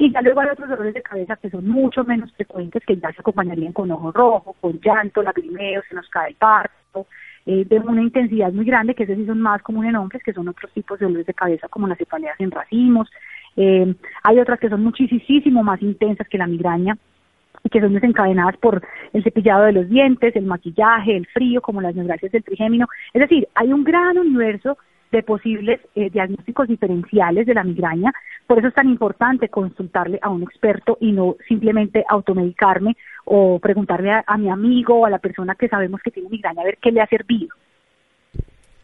Y 0.02 0.12
ya 0.12 0.20
luego 0.24 0.42
hay 0.42 0.50
otros 0.50 0.68
dolores 0.68 0.96
de 0.96 1.04
cabeza 1.04 1.36
que 1.36 1.52
son 1.52 1.68
mucho 1.68 2.04
menos 2.04 2.34
frecuentes, 2.34 2.84
que 2.88 2.98
ya 2.98 3.12
se 3.12 3.22
acompañarían 3.22 3.72
con 3.72 3.92
ojo 3.92 4.12
rojo, 4.12 4.56
con 4.60 4.80
llanto, 4.80 5.22
lagrimeo, 5.22 5.84
se 5.88 5.94
nos 5.94 6.10
cae 6.10 6.30
el 6.30 6.36
parto, 6.38 7.06
eh, 7.46 7.66
de 7.66 7.78
una 7.78 8.02
intensidad 8.02 8.52
muy 8.52 8.66
grande, 8.66 8.96
que 8.96 9.04
esos 9.04 9.16
sí 9.16 9.28
son 9.28 9.40
más 9.40 9.62
comunes 9.62 9.90
en 9.90 9.98
hombres, 9.98 10.24
que 10.24 10.34
son 10.34 10.48
otros 10.48 10.72
tipos 10.72 10.98
de 10.98 11.06
dolores 11.06 11.28
de 11.28 11.36
cabeza 11.36 11.68
como 11.68 11.88
las 11.88 12.00
cefaleas 12.00 12.36
en 12.40 12.50
racimos. 12.50 13.12
Eh, 13.56 13.94
hay 14.24 14.40
otras 14.40 14.60
que 14.60 14.70
son 14.70 14.84
muchísimo 14.84 15.62
más 15.62 15.80
intensas 15.84 16.28
que 16.28 16.40
la 16.40 16.48
migraña, 16.48 16.98
y 17.64 17.70
que 17.70 17.80
son 17.80 17.94
desencadenadas 17.94 18.58
por 18.58 18.82
el 19.14 19.24
cepillado 19.24 19.66
de 19.66 19.74
los 19.74 19.88
dientes, 19.88 20.36
el 20.36 20.46
maquillaje, 20.46 21.16
el 21.16 21.28
frío, 21.28 21.62
como 21.62 21.80
las 21.80 21.94
neuralgias 21.94 22.32
del 22.32 22.44
trigémino. 22.44 22.88
Es 23.14 23.22
decir, 23.22 23.48
hay 23.54 23.72
un 23.72 23.84
gran 23.84 24.18
universo 24.18 24.80
de 25.12 25.24
posibles 25.24 25.82
eh, 25.96 26.10
diagnósticos 26.10 26.68
diferenciales 26.68 27.46
de 27.46 27.54
la 27.54 27.64
migraña. 27.64 28.14
Por 28.48 28.60
eso 28.60 28.70
es 28.70 28.74
tan 28.74 28.90
importante 28.90 29.50
consultarle 29.50 30.20
a 30.22 30.30
un 30.30 30.44
experto 30.44 30.98
y 31.00 31.12
no 31.12 31.36
simplemente 31.48 32.04
automedicarme 32.08 32.96
o 33.26 33.60
preguntarle 33.60 34.12
a, 34.26 34.38
mi 34.38 34.50
amigo 34.50 34.96
o 35.00 35.06
a 35.06 35.10
la 35.10 35.20
persona 35.20 35.56
que 35.56 35.68
sabemos 35.68 36.02
que 36.04 36.12
tiene 36.12 36.30
migraña 36.30 36.62
a 36.62 36.66
ver 36.66 36.78
qué 36.82 36.92
le 36.92 37.02
ha 37.02 37.08
servido. 37.08 37.50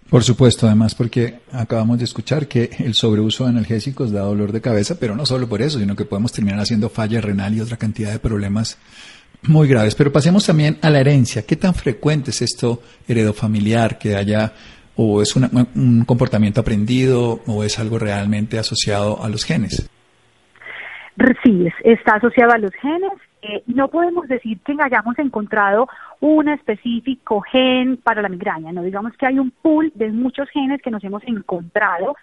Por 0.09 0.23
supuesto, 0.23 0.67
además 0.67 0.95
porque 0.95 1.39
acabamos 1.51 1.97
de 1.97 2.05
escuchar 2.05 2.47
que 2.47 2.69
el 2.79 2.93
sobreuso 2.93 3.43
de 3.43 3.49
analgésicos 3.49 4.11
da 4.11 4.21
dolor 4.21 4.53
de 4.53 4.61
cabeza, 4.61 4.95
pero 4.97 5.15
no 5.15 5.25
solo 5.25 5.49
por 5.49 5.61
eso, 5.61 5.79
sino 5.79 5.97
que 5.97 6.05
podemos 6.05 6.31
terminar 6.31 6.61
haciendo 6.61 6.89
falla 6.89 7.19
renal 7.19 7.53
y 7.53 7.59
otra 7.59 7.75
cantidad 7.75 8.13
de 8.13 8.19
problemas 8.19 8.79
muy 9.43 9.67
graves. 9.67 9.95
Pero 9.95 10.13
pasemos 10.13 10.45
también 10.45 10.77
a 10.81 10.89
la 10.89 11.01
herencia. 11.01 11.45
¿Qué 11.45 11.57
tan 11.57 11.73
frecuente 11.73 12.31
es 12.31 12.41
esto 12.41 12.81
heredofamiliar 13.05 13.97
que 13.97 14.15
haya 14.15 14.53
o 14.97 15.21
es 15.21 15.35
un 15.35 16.03
comportamiento 16.05 16.61
aprendido 16.61 17.39
o 17.45 17.63
es 17.63 17.79
algo 17.79 17.99
realmente 17.99 18.59
asociado 18.59 19.23
a 19.23 19.29
los 19.29 19.45
genes? 19.45 19.89
Sí, 21.43 21.67
está 21.83 22.15
asociado 22.15 22.51
a 22.53 22.57
los 22.57 22.71
genes. 22.73 23.11
Eh, 23.41 23.63
no 23.67 23.87
podemos 23.87 24.27
decir 24.27 24.59
que 24.65 24.75
hayamos 24.79 25.17
encontrado 25.19 25.87
un 26.19 26.49
específico 26.49 27.41
gen 27.41 27.97
para 27.97 28.21
la 28.21 28.29
migraña, 28.29 28.71
no 28.71 28.81
digamos 28.81 29.13
que 29.17 29.27
hay 29.27 29.37
un 29.37 29.51
pool 29.51 29.91
de 29.93 30.09
muchos 30.09 30.49
genes 30.49 30.81
que 30.81 30.89
nos 30.89 31.03
hemos 31.03 31.23
encontrado 31.23 32.15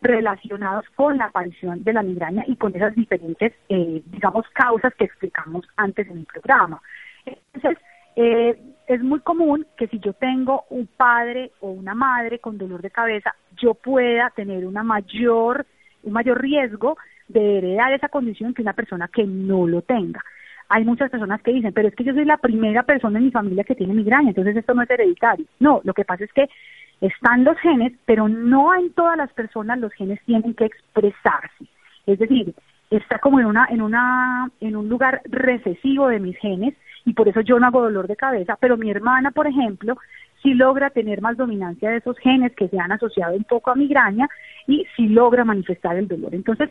relacionados 0.00 0.84
con 0.94 1.16
la 1.16 1.24
aparición 1.24 1.82
de 1.82 1.92
la 1.92 2.02
migraña 2.02 2.44
y 2.46 2.56
con 2.56 2.76
esas 2.76 2.94
diferentes, 2.94 3.52
eh, 3.68 4.02
digamos, 4.06 4.46
causas 4.52 4.94
que 4.94 5.04
explicamos 5.04 5.66
antes 5.76 6.06
en 6.08 6.18
el 6.18 6.26
programa. 6.26 6.80
Entonces, 7.24 7.78
eh, 8.14 8.58
es 8.88 9.02
muy 9.02 9.20
común 9.20 9.66
que 9.76 9.86
si 9.88 10.00
yo 10.00 10.14
tengo 10.14 10.64
un 10.70 10.86
padre 10.86 11.52
o 11.60 11.70
una 11.70 11.94
madre 11.94 12.38
con 12.38 12.56
dolor 12.56 12.80
de 12.80 12.90
cabeza, 12.90 13.34
yo 13.60 13.74
pueda 13.74 14.30
tener 14.30 14.64
una 14.66 14.82
mayor, 14.82 15.66
un 16.02 16.12
mayor 16.14 16.40
riesgo 16.40 16.96
de 17.28 17.58
heredar 17.58 17.92
esa 17.92 18.08
condición 18.08 18.54
que 18.54 18.62
una 18.62 18.72
persona 18.72 19.08
que 19.12 19.24
no 19.24 19.66
lo 19.66 19.82
tenga. 19.82 20.24
Hay 20.70 20.86
muchas 20.86 21.10
personas 21.10 21.42
que 21.42 21.52
dicen, 21.52 21.72
pero 21.74 21.88
es 21.88 21.94
que 21.94 22.04
yo 22.04 22.14
soy 22.14 22.24
la 22.24 22.38
primera 22.38 22.82
persona 22.82 23.18
en 23.18 23.26
mi 23.26 23.30
familia 23.30 23.64
que 23.64 23.74
tiene 23.74 23.92
migraña, 23.92 24.30
entonces 24.30 24.56
esto 24.56 24.72
no 24.72 24.82
es 24.82 24.90
hereditario. 24.90 25.44
No, 25.60 25.82
lo 25.84 25.92
que 25.92 26.06
pasa 26.06 26.24
es 26.24 26.32
que 26.32 26.48
están 27.02 27.44
los 27.44 27.58
genes, 27.58 27.92
pero 28.06 28.26
no 28.28 28.74
en 28.74 28.92
todas 28.94 29.18
las 29.18 29.32
personas 29.34 29.78
los 29.78 29.92
genes 29.92 30.18
tienen 30.24 30.54
que 30.54 30.64
expresarse. 30.64 31.66
Es 32.06 32.18
decir, 32.18 32.54
está 32.90 33.18
como 33.18 33.38
en 33.38 33.46
una 33.46 33.66
en 33.70 33.82
una 33.82 34.50
en 34.60 34.76
un 34.76 34.88
lugar 34.88 35.20
recesivo 35.26 36.08
de 36.08 36.20
mis 36.20 36.38
genes 36.38 36.74
y 37.08 37.14
por 37.14 37.26
eso 37.26 37.40
yo 37.40 37.58
no 37.58 37.66
hago 37.66 37.80
dolor 37.80 38.06
de 38.06 38.16
cabeza, 38.16 38.58
pero 38.60 38.76
mi 38.76 38.90
hermana, 38.90 39.30
por 39.30 39.46
ejemplo, 39.46 39.96
sí 40.42 40.52
logra 40.52 40.90
tener 40.90 41.22
más 41.22 41.38
dominancia 41.38 41.88
de 41.88 41.96
esos 41.96 42.18
genes 42.18 42.54
que 42.54 42.68
se 42.68 42.78
han 42.78 42.92
asociado 42.92 43.34
un 43.34 43.44
poco 43.44 43.70
a 43.70 43.74
migraña 43.74 44.28
y 44.66 44.86
sí 44.94 45.08
logra 45.08 45.42
manifestar 45.42 45.96
el 45.96 46.06
dolor. 46.06 46.34
Entonces, 46.34 46.68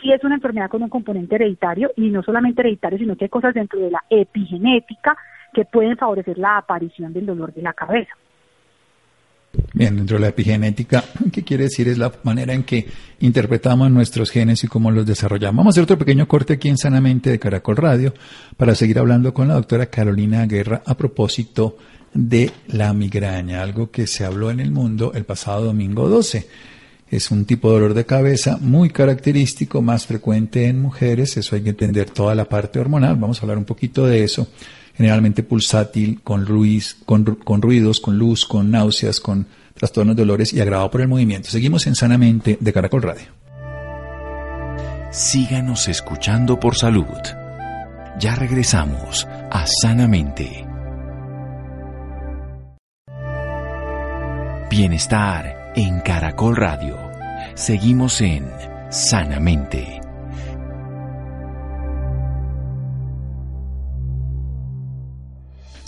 sí 0.00 0.12
es 0.12 0.22
una 0.24 0.34
enfermedad 0.34 0.68
con 0.68 0.82
un 0.82 0.90
componente 0.90 1.36
hereditario 1.36 1.90
y 1.96 2.10
no 2.10 2.22
solamente 2.22 2.60
hereditario, 2.60 2.98
sino 2.98 3.16
que 3.16 3.24
hay 3.24 3.30
cosas 3.30 3.54
dentro 3.54 3.80
de 3.80 3.90
la 3.90 4.04
epigenética 4.10 5.16
que 5.54 5.64
pueden 5.64 5.96
favorecer 5.96 6.36
la 6.36 6.58
aparición 6.58 7.14
del 7.14 7.24
dolor 7.24 7.54
de 7.54 7.62
la 7.62 7.72
cabeza. 7.72 8.12
Bien, 9.72 9.96
dentro 9.96 10.16
de 10.16 10.22
la 10.22 10.28
epigenética, 10.28 11.04
¿qué 11.32 11.42
quiere 11.42 11.64
decir? 11.64 11.88
Es 11.88 11.98
la 11.98 12.12
manera 12.22 12.52
en 12.52 12.64
que 12.64 12.86
interpretamos 13.20 13.90
nuestros 13.90 14.30
genes 14.30 14.62
y 14.64 14.68
cómo 14.68 14.90
los 14.90 15.06
desarrollamos. 15.06 15.58
Vamos 15.58 15.72
a 15.72 15.74
hacer 15.74 15.84
otro 15.84 15.98
pequeño 15.98 16.28
corte 16.28 16.54
aquí 16.54 16.68
en 16.68 16.76
Sanamente 16.76 17.30
de 17.30 17.38
Caracol 17.38 17.76
Radio 17.76 18.14
para 18.56 18.74
seguir 18.74 18.98
hablando 18.98 19.32
con 19.32 19.48
la 19.48 19.54
doctora 19.54 19.86
Carolina 19.86 20.46
Guerra 20.46 20.82
a 20.84 20.96
propósito 20.96 21.78
de 22.12 22.50
la 22.68 22.92
migraña, 22.92 23.62
algo 23.62 23.90
que 23.90 24.06
se 24.06 24.24
habló 24.24 24.50
en 24.50 24.60
el 24.60 24.70
mundo 24.70 25.12
el 25.14 25.24
pasado 25.24 25.64
domingo 25.64 26.08
12. 26.08 26.46
Es 27.10 27.30
un 27.30 27.46
tipo 27.46 27.68
de 27.68 27.74
dolor 27.74 27.94
de 27.94 28.04
cabeza 28.04 28.58
muy 28.60 28.90
característico, 28.90 29.80
más 29.80 30.06
frecuente 30.06 30.66
en 30.66 30.80
mujeres, 30.80 31.38
eso 31.38 31.56
hay 31.56 31.62
que 31.62 31.70
entender 31.70 32.10
toda 32.10 32.34
la 32.34 32.46
parte 32.46 32.78
hormonal, 32.78 33.16
vamos 33.16 33.38
a 33.38 33.42
hablar 33.42 33.56
un 33.56 33.64
poquito 33.64 34.06
de 34.06 34.24
eso 34.24 34.46
generalmente 34.98 35.44
pulsátil, 35.44 36.20
con, 36.24 36.44
ruidos, 36.44 36.96
con 38.00 38.18
luz, 38.18 38.44
con 38.44 38.70
náuseas, 38.72 39.20
con 39.20 39.46
trastornos, 39.74 40.16
dolores 40.16 40.52
y 40.52 40.60
agravado 40.60 40.90
por 40.90 41.00
el 41.00 41.08
movimiento. 41.08 41.48
Seguimos 41.50 41.86
en 41.86 41.94
Sanamente 41.94 42.58
de 42.60 42.72
Caracol 42.72 43.02
Radio. 43.02 43.26
Síganos 45.12 45.86
escuchando 45.86 46.58
por 46.58 46.74
salud. 46.74 47.06
Ya 48.18 48.34
regresamos 48.34 49.26
a 49.52 49.64
Sanamente. 49.80 50.66
Bienestar 54.68 55.72
en 55.76 56.00
Caracol 56.00 56.56
Radio. 56.56 56.98
Seguimos 57.54 58.20
en 58.20 58.50
Sanamente. 58.90 60.07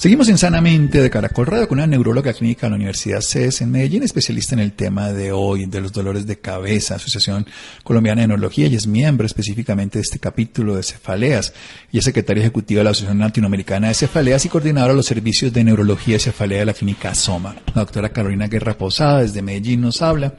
Seguimos 0.01 0.31
en 0.31 0.39
Sanamente 0.39 1.03
de 1.03 1.11
Caracol 1.11 1.45
Radio 1.45 1.69
con 1.69 1.77
una 1.77 1.87
neuróloga 1.87 2.33
clínica 2.33 2.67
de 2.67 2.71
la 2.71 2.77
Universidad 2.77 3.21
CES 3.21 3.61
en 3.61 3.71
Medellín, 3.71 4.03
especialista 4.03 4.55
en 4.55 4.61
el 4.61 4.73
tema 4.73 5.13
de 5.13 5.31
hoy, 5.31 5.67
de 5.67 5.83
los 5.83 5.93
dolores 5.93 6.27
de 6.27 6.39
cabeza, 6.39 6.95
Asociación 6.95 7.47
Colombiana 7.85 8.23
de 8.23 8.29
Neurología, 8.29 8.67
y 8.67 8.77
es 8.77 8.87
miembro 8.87 9.27
específicamente 9.27 9.99
de 9.99 10.03
este 10.05 10.19
capítulo 10.19 10.75
de 10.75 10.85
cefaleas, 10.85 11.53
y 11.93 11.99
es 11.99 12.05
secretaria 12.05 12.41
ejecutiva 12.41 12.79
de 12.79 12.85
la 12.85 12.91
Asociación 12.93 13.19
Latinoamericana 13.19 13.89
de 13.89 13.95
Cefaleas 13.95 14.43
y 14.47 14.49
coordinadora 14.49 14.95
de 14.95 14.97
los 14.97 15.05
servicios 15.05 15.53
de 15.53 15.65
neurología 15.65 16.17
y 16.17 16.21
cefalea 16.21 16.61
de 16.61 16.65
la 16.65 16.73
clínica 16.73 17.15
Soma. 17.15 17.57
La 17.75 17.83
doctora 17.83 18.09
Carolina 18.09 18.49
Guerra 18.49 18.79
Posada 18.79 19.21
desde 19.21 19.43
Medellín 19.43 19.83
nos 19.83 20.01
habla 20.01 20.33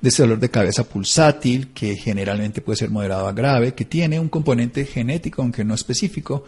de 0.00 0.08
ese 0.10 0.22
dolor 0.22 0.38
de 0.38 0.48
cabeza 0.48 0.84
pulsátil, 0.84 1.72
que 1.74 1.96
generalmente 1.96 2.60
puede 2.60 2.76
ser 2.76 2.90
moderado 2.90 3.26
a 3.26 3.32
grave, 3.32 3.74
que 3.74 3.84
tiene 3.84 4.20
un 4.20 4.28
componente 4.28 4.84
genético, 4.84 5.42
aunque 5.42 5.64
no 5.64 5.74
específico, 5.74 6.44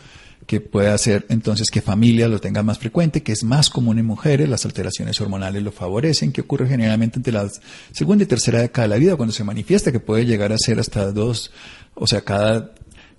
que 0.46 0.60
puede 0.60 0.88
hacer 0.88 1.26
entonces 1.28 1.70
que 1.70 1.80
familias 1.80 2.30
lo 2.30 2.40
tengan 2.40 2.66
más 2.66 2.78
frecuente, 2.78 3.22
que 3.22 3.32
es 3.32 3.44
más 3.44 3.70
común 3.70 3.98
en 3.98 4.06
mujeres, 4.06 4.48
las 4.48 4.64
alteraciones 4.64 5.20
hormonales 5.20 5.62
lo 5.62 5.72
favorecen, 5.72 6.32
que 6.32 6.42
ocurre 6.42 6.68
generalmente 6.68 7.18
entre 7.18 7.32
la 7.32 7.48
segunda 7.92 8.24
y 8.24 8.26
tercera 8.26 8.60
década 8.60 8.88
de 8.88 8.94
la 8.94 8.98
vida 8.98 9.16
cuando 9.16 9.32
se 9.32 9.44
manifiesta, 9.44 9.92
que 9.92 10.00
puede 10.00 10.26
llegar 10.26 10.52
a 10.52 10.58
ser 10.58 10.78
hasta 10.78 11.10
dos, 11.12 11.50
o 11.94 12.06
sea, 12.06 12.20
cada 12.20 12.72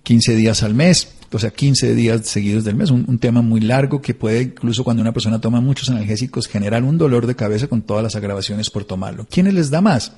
15 0.04 0.36
días 0.36 0.62
al 0.62 0.76
mes, 0.76 1.16
o 1.32 1.40
sea, 1.40 1.50
15 1.50 1.96
días 1.96 2.28
seguidos 2.28 2.64
del 2.64 2.76
mes, 2.76 2.92
un, 2.92 3.06
un, 3.08 3.18
tema 3.18 3.42
muy 3.42 3.60
largo 3.60 4.02
que 4.02 4.14
puede 4.14 4.44
incluso 4.44 4.84
cuando 4.84 5.02
una 5.02 5.12
persona 5.12 5.42
toma 5.42 5.62
muchos 5.62 5.90
analgésicos 5.90 6.48
generar 6.48 6.84
un 6.84 6.98
dolor 6.98 7.26
de 7.26 7.36
cabeza 7.36 7.68
con 7.68 7.82
todas 7.82 8.04
las 8.04 8.16
agravaciones 8.16 8.70
por 8.70 8.86
tomarlo. 8.86 9.26
¿Quiénes 9.30 9.56
les 9.56 9.72
da 9.72 9.82
más? 9.82 10.14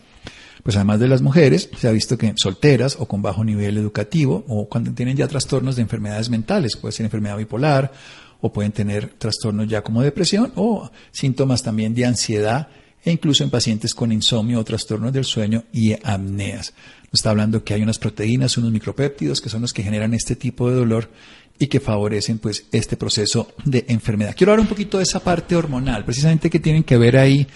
Pues 0.67 0.75
además 0.75 0.99
de 0.99 1.07
las 1.07 1.21
mujeres, 1.21 1.69
se 1.79 1.87
ha 1.87 1.93
visto 1.93 2.17
que 2.17 2.33
solteras 2.35 2.97
o 2.99 3.05
con 3.05 3.21
bajo 3.21 3.41
nivel 3.41 3.77
educativo 3.77 4.43
o 4.49 4.67
cuando 4.67 4.91
tienen 4.91 5.15
ya 5.15 5.25
trastornos 5.25 5.77
de 5.77 5.81
enfermedades 5.81 6.29
mentales, 6.29 6.75
puede 6.75 6.91
ser 6.91 7.05
enfermedad 7.05 7.37
bipolar 7.37 7.93
o 8.41 8.51
pueden 8.51 8.73
tener 8.73 9.13
trastornos 9.17 9.69
ya 9.69 9.81
como 9.81 10.01
depresión 10.01 10.51
o 10.57 10.91
síntomas 11.13 11.63
también 11.63 11.95
de 11.95 12.03
ansiedad 12.03 12.67
e 13.01 13.13
incluso 13.13 13.45
en 13.45 13.49
pacientes 13.49 13.95
con 13.95 14.11
insomnio 14.11 14.59
o 14.59 14.65
trastornos 14.65 15.13
del 15.13 15.23
sueño 15.23 15.63
y 15.71 15.93
apneas. 16.03 16.73
Nos 17.03 17.13
está 17.13 17.29
hablando 17.29 17.63
que 17.63 17.73
hay 17.73 17.81
unas 17.81 17.97
proteínas, 17.97 18.57
unos 18.57 18.73
micropéptidos 18.73 19.39
que 19.39 19.47
son 19.47 19.61
los 19.61 19.71
que 19.71 19.83
generan 19.83 20.13
este 20.13 20.35
tipo 20.35 20.69
de 20.69 20.75
dolor 20.75 21.09
y 21.57 21.67
que 21.67 21.79
favorecen 21.79 22.39
pues 22.39 22.65
este 22.73 22.97
proceso 22.97 23.53
de 23.63 23.85
enfermedad. 23.87 24.35
Quiero 24.35 24.51
hablar 24.51 24.65
un 24.65 24.69
poquito 24.69 24.97
de 24.97 25.05
esa 25.05 25.21
parte 25.21 25.55
hormonal, 25.55 26.03
precisamente 26.03 26.49
que 26.49 26.59
tienen 26.59 26.83
que 26.83 26.97
ver 26.97 27.15
ahí 27.15 27.47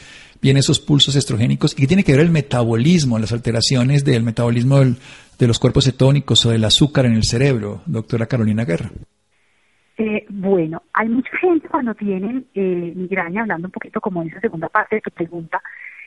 vienen 0.42 0.60
esos 0.60 0.80
pulsos 0.80 1.16
estrogénicos 1.16 1.74
y 1.74 1.82
que 1.82 1.88
tiene 1.88 2.04
que 2.04 2.14
ver 2.14 2.22
el 2.22 2.32
metabolismo, 2.32 3.20
las 3.20 3.32
alteraciones 3.32 4.04
del 4.04 4.24
metabolismo 4.24 4.80
de 4.80 5.48
los 5.48 5.60
cuerpos 5.60 5.86
cetónicos 5.86 6.46
o 6.46 6.52
del 6.52 6.66
azúcar 6.66 7.06
en 7.06 7.14
el 7.14 7.24
cerebro, 7.24 7.82
doctora 7.86 8.26
Carolina 8.26 8.66
Guerra. 8.66 8.90
Eh, 9.98 10.26
bueno, 10.30 10.82
hay 10.94 11.10
mucha 11.10 11.30
gente 11.38 11.68
cuando 11.68 11.94
tienen 11.94 12.48
eh, 12.56 12.94
migraña, 12.96 13.42
hablando 13.42 13.68
un 13.68 13.72
poquito 13.72 14.02
como 14.02 14.24
esa 14.24 14.40
segunda 14.40 14.68
parte 14.68 14.96
de 14.96 15.02
tu 15.02 15.12
pregunta, 15.12 15.62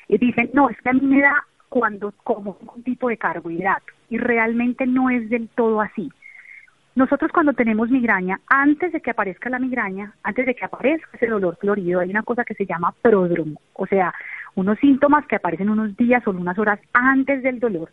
eh, 0.08 0.18
dicen, 0.18 0.50
no, 0.52 0.68
es 0.68 0.76
que 0.80 0.88
a 0.88 0.92
mí 0.92 1.00
me 1.02 1.20
da 1.20 1.44
cuando 1.68 2.12
como 2.24 2.58
un 2.74 2.82
tipo 2.82 3.08
de 3.08 3.16
carbohidrato 3.16 3.86
y 4.10 4.18
realmente 4.18 4.86
no 4.86 5.10
es 5.10 5.28
del 5.30 5.48
todo 5.48 5.80
así. 5.80 6.10
Nosotros 6.94 7.32
cuando 7.32 7.54
tenemos 7.54 7.90
migraña, 7.90 8.40
antes 8.46 8.92
de 8.92 9.00
que 9.00 9.10
aparezca 9.10 9.50
la 9.50 9.58
migraña, 9.58 10.12
antes 10.22 10.46
de 10.46 10.54
que 10.54 10.64
aparezca 10.64 11.08
ese 11.14 11.26
dolor 11.26 11.56
florido, 11.60 12.00
hay 12.00 12.10
una 12.10 12.22
cosa 12.22 12.44
que 12.44 12.54
se 12.54 12.66
llama 12.66 12.94
pródromo, 13.02 13.60
o 13.72 13.86
sea, 13.86 14.14
unos 14.54 14.78
síntomas 14.78 15.26
que 15.26 15.36
aparecen 15.36 15.70
unos 15.70 15.96
días 15.96 16.24
o 16.26 16.30
unas 16.30 16.56
horas 16.56 16.78
antes 16.92 17.42
del 17.42 17.58
dolor 17.58 17.90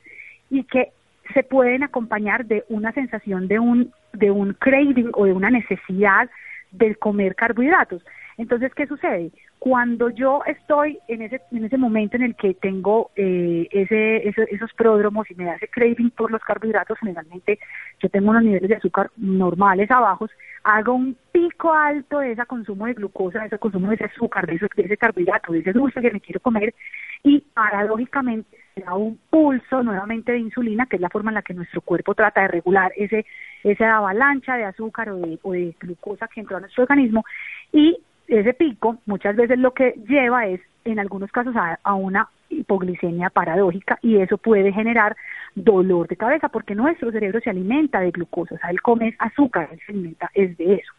y 0.52 0.66
que 0.66 0.92
se 1.34 1.42
pueden 1.44 1.82
acompañar 1.82 2.46
de 2.46 2.64
una 2.70 2.92
sensación 2.92 3.48
de 3.48 3.58
un, 3.58 3.92
de 4.14 4.30
un 4.30 4.54
craving 4.54 5.10
o 5.14 5.26
de 5.26 5.34
una 5.34 5.50
necesidad 5.50 6.30
de 6.72 6.96
comer 6.96 7.36
carbohidratos. 7.36 8.04
Entonces, 8.42 8.74
¿qué 8.74 8.88
sucede? 8.88 9.30
Cuando 9.60 10.10
yo 10.10 10.42
estoy 10.48 10.98
en 11.08 11.22
ese, 11.22 11.42
en 11.52 11.64
ese 11.64 11.78
momento 11.78 12.16
en 12.16 12.24
el 12.24 12.36
que 12.36 12.56
tengo 12.56 13.12
eh, 13.16 13.68
ese, 13.70 14.28
esos 14.28 14.74
pródromos 14.74 15.30
y 15.30 15.36
me 15.36 15.46
da 15.46 15.54
ese 15.54 15.68
craving 15.68 16.10
por 16.10 16.32
los 16.32 16.42
carbohidratos, 16.42 16.98
generalmente 16.98 17.60
yo 18.00 18.10
tengo 18.10 18.32
unos 18.32 18.42
niveles 18.42 18.68
de 18.68 18.78
azúcar 18.78 19.12
normales 19.16 19.92
abajos, 19.92 20.32
hago 20.64 20.96
un 20.96 21.16
pico 21.32 21.72
alto 21.72 22.18
de 22.18 22.32
ese 22.32 22.44
consumo 22.48 22.88
de 22.88 22.96
glucosa, 22.96 23.42
de 23.42 23.46
ese 23.46 23.60
consumo 23.60 23.90
de 23.90 23.96
ese 23.96 24.06
azúcar, 24.06 24.48
de 24.48 24.56
ese, 24.56 24.66
de 24.76 24.84
ese 24.86 24.98
carbohidrato, 24.98 25.54
de 25.54 25.60
ese 25.60 25.74
dulce 25.74 26.02
que 26.02 26.10
me 26.10 26.20
quiero 26.20 26.40
comer, 26.40 26.74
y 27.22 27.42
paradójicamente 27.54 28.58
da 28.84 28.96
un 28.96 29.20
pulso 29.30 29.84
nuevamente 29.84 30.32
de 30.32 30.40
insulina, 30.40 30.88
que 30.88 30.96
es 30.96 31.02
la 31.02 31.10
forma 31.10 31.30
en 31.30 31.36
la 31.36 31.42
que 31.44 31.54
nuestro 31.54 31.82
cuerpo 31.82 32.16
trata 32.16 32.42
de 32.42 32.48
regular 32.48 32.92
ese, 32.96 33.28
esa 33.64 33.98
avalancha 33.98 34.56
de 34.56 34.64
azúcar 34.64 35.10
o 35.10 35.18
de, 35.18 35.38
o 35.44 35.52
de 35.52 35.76
glucosa 35.80 36.28
que 36.28 36.42
entra 36.42 36.58
a 36.58 36.62
nuestro 36.62 36.82
organismo, 36.82 37.24
y 37.72 38.02
ese 38.40 38.54
pico 38.54 38.98
muchas 39.06 39.36
veces 39.36 39.60
lo 39.60 39.74
que 39.74 39.94
lleva 40.08 40.48
es, 40.48 40.62
en 40.86 41.00
algunos 41.00 41.32
casos, 41.32 41.54
a, 41.56 41.94
una 41.94 42.30
hipoglicemia 42.50 43.30
paradójica 43.30 44.00
y 44.02 44.18
eso 44.18 44.38
puede 44.38 44.72
generar 44.72 45.16
dolor 45.54 46.08
de 46.08 46.16
cabeza 46.16 46.50
porque 46.50 46.76
nuestro 46.76 47.12
cerebro 47.12 47.40
se 47.42 47.50
alimenta 47.50 48.00
de 48.00 48.12
glucosa, 48.12 48.56
o 48.56 48.58
sea, 48.58 48.70
él 48.70 48.82
come 48.82 49.16
azúcar, 49.20 49.70
él 49.72 49.80
se 49.86 49.92
alimenta 49.92 50.30
es 50.34 50.58
de 50.58 50.76
eso. 50.76 50.94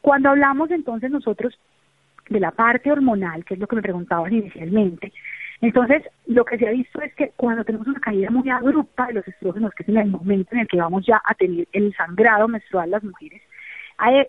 Cuando 0.00 0.30
hablamos 0.30 0.70
entonces 0.70 1.10
nosotros 1.10 1.58
de 2.28 2.40
la 2.40 2.52
parte 2.52 2.90
hormonal, 2.90 3.44
que 3.44 3.54
es 3.54 3.60
lo 3.60 3.66
que 3.66 3.76
me 3.76 3.82
preguntabas 3.82 4.32
inicialmente, 4.32 5.12
entonces 5.60 6.04
lo 6.26 6.44
que 6.44 6.56
se 6.56 6.68
ha 6.68 6.70
visto 6.70 7.02
es 7.02 7.12
que 7.14 7.32
cuando 7.36 7.64
tenemos 7.64 7.86
una 7.86 8.00
caída 8.00 8.30
muy 8.30 8.48
abrupta 8.48 9.06
de 9.06 9.14
los 9.14 9.28
estrógenos, 9.28 9.74
que 9.74 9.82
es 9.82 9.88
en 9.88 9.98
el 9.98 10.08
momento 10.08 10.54
en 10.54 10.60
el 10.60 10.68
que 10.68 10.78
vamos 10.78 11.04
ya 11.04 11.20
a 11.24 11.34
tener 11.34 11.68
el 11.72 11.94
sangrado 11.94 12.48
menstrual 12.48 12.90
las 12.90 13.02
mujeres, 13.02 13.42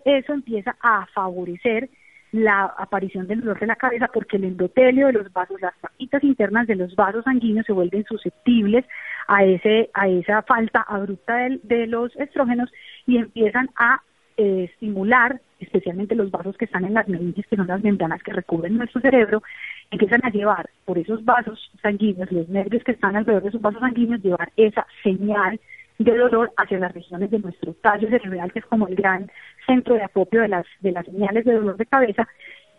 eso 0.04 0.34
empieza 0.34 0.76
a 0.82 1.06
favorecer 1.06 1.88
la 2.32 2.64
aparición 2.78 3.26
del 3.26 3.40
dolor 3.40 3.60
de 3.60 3.66
la 3.66 3.76
cabeza 3.76 4.08
porque 4.12 4.38
el 4.38 4.44
endotelio 4.44 5.06
de 5.06 5.12
los 5.12 5.32
vasos, 5.32 5.60
las 5.60 5.74
paquitas 5.80 6.24
internas 6.24 6.66
de 6.66 6.76
los 6.76 6.96
vasos 6.96 7.24
sanguíneos 7.24 7.66
se 7.66 7.72
vuelven 7.72 8.04
susceptibles 8.04 8.84
a 9.28 9.44
ese 9.44 9.90
a 9.92 10.08
esa 10.08 10.42
falta 10.42 10.80
abrupta 10.80 11.36
de, 11.62 11.86
los 11.86 12.14
estrógenos 12.16 12.72
y 13.06 13.18
empiezan 13.18 13.68
a 13.76 14.02
eh, 14.38 14.68
estimular 14.70 15.40
especialmente 15.60 16.14
los 16.14 16.30
vasos 16.30 16.56
que 16.56 16.64
están 16.64 16.84
en 16.84 16.94
las 16.94 17.06
meninges, 17.06 17.46
que 17.46 17.56
son 17.56 17.66
las 17.66 17.82
membranas 17.82 18.22
que 18.22 18.32
recubren 18.32 18.76
nuestro 18.76 19.00
cerebro, 19.00 19.42
empiezan 19.90 20.24
a 20.24 20.30
llevar 20.30 20.70
por 20.84 20.98
esos 20.98 21.24
vasos 21.24 21.70
sanguíneos, 21.82 22.32
los 22.32 22.48
nervios 22.48 22.82
que 22.82 22.92
están 22.92 23.14
alrededor 23.14 23.42
de 23.42 23.48
esos 23.50 23.60
vasos 23.60 23.80
sanguíneos, 23.80 24.22
llevar 24.22 24.50
esa 24.56 24.86
señal 25.02 25.60
de 25.98 26.16
dolor 26.16 26.52
hacia 26.56 26.78
las 26.78 26.92
regiones 26.92 27.30
de 27.30 27.38
nuestro 27.38 27.74
tallo 27.74 28.08
cerebral, 28.08 28.52
que 28.52 28.58
es 28.58 28.66
como 28.66 28.88
el 28.88 28.96
gran 28.96 29.30
centro 29.66 29.94
de 29.94 30.02
acopio 30.02 30.42
de 30.42 30.48
las, 30.48 30.66
de 30.80 30.92
las 30.92 31.04
señales 31.06 31.44
de 31.44 31.54
dolor 31.54 31.76
de 31.76 31.86
cabeza, 31.86 32.28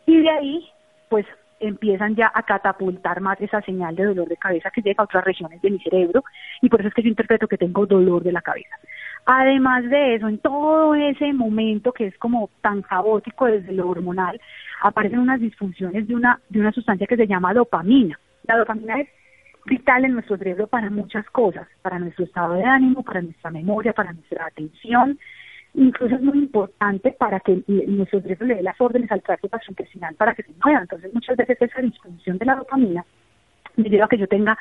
y 0.05 0.21
de 0.21 0.29
ahí, 0.29 0.69
pues 1.09 1.25
empiezan 1.59 2.15
ya 2.15 2.31
a 2.33 2.43
catapultar 2.43 3.21
más 3.21 3.39
esa 3.39 3.61
señal 3.61 3.95
de 3.95 4.05
dolor 4.05 4.27
de 4.27 4.35
cabeza 4.35 4.69
que 4.69 4.81
llega 4.81 5.01
a 5.01 5.05
otras 5.05 5.23
regiones 5.23 5.61
de 5.61 5.71
mi 5.71 5.79
cerebro, 5.79 6.23
y 6.61 6.69
por 6.69 6.81
eso 6.81 6.89
es 6.89 6.93
que 6.93 7.03
yo 7.03 7.09
interpreto 7.09 7.47
que 7.47 7.57
tengo 7.57 7.85
dolor 7.85 8.23
de 8.23 8.31
la 8.31 8.41
cabeza. 8.41 8.75
Además 9.25 9.89
de 9.89 10.15
eso, 10.15 10.27
en 10.27 10.39
todo 10.39 10.95
ese 10.95 11.31
momento 11.31 11.93
que 11.93 12.07
es 12.07 12.17
como 12.17 12.49
tan 12.61 12.81
caótico 12.81 13.45
desde 13.45 13.71
lo 13.71 13.87
hormonal, 13.87 14.39
aparecen 14.81 15.19
unas 15.19 15.39
disfunciones 15.39 16.07
de 16.07 16.15
una, 16.15 16.41
de 16.49 16.59
una 16.59 16.73
sustancia 16.73 17.07
que 17.07 17.15
se 17.15 17.27
llama 17.27 17.53
dopamina. 17.53 18.19
La 18.43 18.57
dopamina 18.57 18.99
es 18.99 19.07
vital 19.65 20.03
en 20.03 20.13
nuestro 20.13 20.37
cerebro 20.37 20.67
para 20.67 20.89
muchas 20.89 21.25
cosas, 21.29 21.67
para 21.81 21.99
nuestro 21.99 22.25
estado 22.25 22.55
de 22.55 22.65
ánimo, 22.65 23.03
para 23.03 23.21
nuestra 23.21 23.49
memoria, 23.49 23.93
para 23.93 24.11
nuestra 24.11 24.45
atención. 24.45 25.17
Incluso 25.75 26.15
es 26.15 26.21
muy 26.21 26.37
importante 26.37 27.11
para 27.13 27.39
que 27.39 27.63
nuestro 27.67 28.21
cerebro 28.21 28.45
le 28.45 28.55
dé 28.55 28.63
las 28.63 28.79
órdenes 28.79 29.11
al 29.11 29.23
tracto 29.23 29.49
gastrointestinal 29.51 30.15
para 30.15 30.35
que 30.35 30.43
se 30.43 30.53
mueva. 30.63 30.81
Entonces, 30.81 31.13
muchas 31.13 31.35
veces 31.35 31.57
esa 31.59 31.81
disfunción 31.81 32.37
de 32.37 32.45
la 32.45 32.55
dopamina 32.55 33.03
me 33.75 33.89
lleva 33.89 34.05
a 34.05 34.07
que 34.07 34.17
yo 34.17 34.27
tenga 34.27 34.57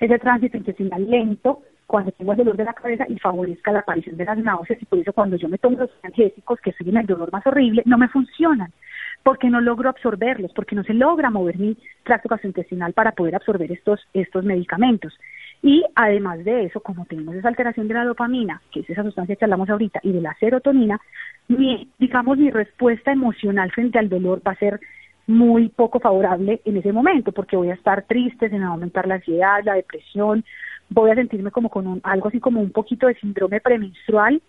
ese 0.00 0.18
tránsito 0.18 0.56
intestinal 0.56 1.08
lento 1.10 1.62
cuando 1.86 2.10
tengo 2.12 2.32
el 2.32 2.38
dolor 2.38 2.56
de 2.56 2.64
la 2.64 2.72
cabeza 2.72 3.04
y 3.08 3.18
favorezca 3.18 3.70
la 3.70 3.80
aparición 3.80 4.16
de 4.16 4.24
las 4.24 4.38
náuseas 4.38 4.80
y 4.82 4.86
por 4.86 4.98
eso 4.98 5.12
cuando 5.12 5.36
yo 5.36 5.48
me 5.48 5.58
tomo 5.58 5.78
los 5.78 5.90
analgésicos 6.02 6.60
que 6.60 6.72
siguen 6.72 6.96
el 6.96 7.06
dolor 7.06 7.30
más 7.32 7.46
horrible 7.46 7.82
no 7.86 7.96
me 7.96 8.08
funcionan 8.08 8.72
porque 9.22 9.50
no 9.50 9.60
logro 9.60 9.88
absorberlos, 9.88 10.52
porque 10.52 10.76
no 10.76 10.84
se 10.84 10.94
logra 10.94 11.30
mover 11.30 11.58
mi 11.58 11.76
tracto 12.04 12.28
gastrointestinal 12.28 12.92
para 12.92 13.10
poder 13.12 13.34
absorber 13.34 13.72
estos, 13.72 14.00
estos 14.12 14.44
medicamentos. 14.44 15.18
Y 15.66 15.84
además 15.96 16.44
de 16.44 16.66
eso, 16.66 16.78
como 16.78 17.06
tenemos 17.06 17.34
esa 17.34 17.48
alteración 17.48 17.88
de 17.88 17.94
la 17.94 18.04
dopamina, 18.04 18.62
que 18.70 18.80
es 18.80 18.90
esa 18.90 19.02
sustancia 19.02 19.34
que 19.34 19.44
hablamos 19.44 19.68
ahorita, 19.68 19.98
y 20.04 20.12
de 20.12 20.20
la 20.20 20.32
serotonina, 20.38 21.00
mi, 21.48 21.88
digamos, 21.98 22.38
mi 22.38 22.52
respuesta 22.52 23.10
emocional 23.10 23.72
frente 23.72 23.98
al 23.98 24.08
dolor 24.08 24.40
va 24.46 24.52
a 24.52 24.58
ser 24.60 24.78
muy 25.26 25.68
poco 25.70 25.98
favorable 25.98 26.60
en 26.64 26.76
ese 26.76 26.92
momento, 26.92 27.32
porque 27.32 27.56
voy 27.56 27.70
a 27.70 27.74
estar 27.74 28.02
triste, 28.02 28.48
se 28.48 28.54
me 28.54 28.60
va 28.60 28.68
a 28.68 28.74
aumentar 28.74 29.08
la 29.08 29.16
ansiedad, 29.16 29.58
la 29.64 29.74
depresión, 29.74 30.44
voy 30.88 31.10
a 31.10 31.16
sentirme 31.16 31.50
como 31.50 31.68
con 31.68 32.00
algo 32.04 32.28
así 32.28 32.38
como 32.38 32.60
un 32.60 32.70
poquito 32.70 33.08
de 33.08 33.16
síndrome 33.16 33.60
premenstrual, 33.60 34.40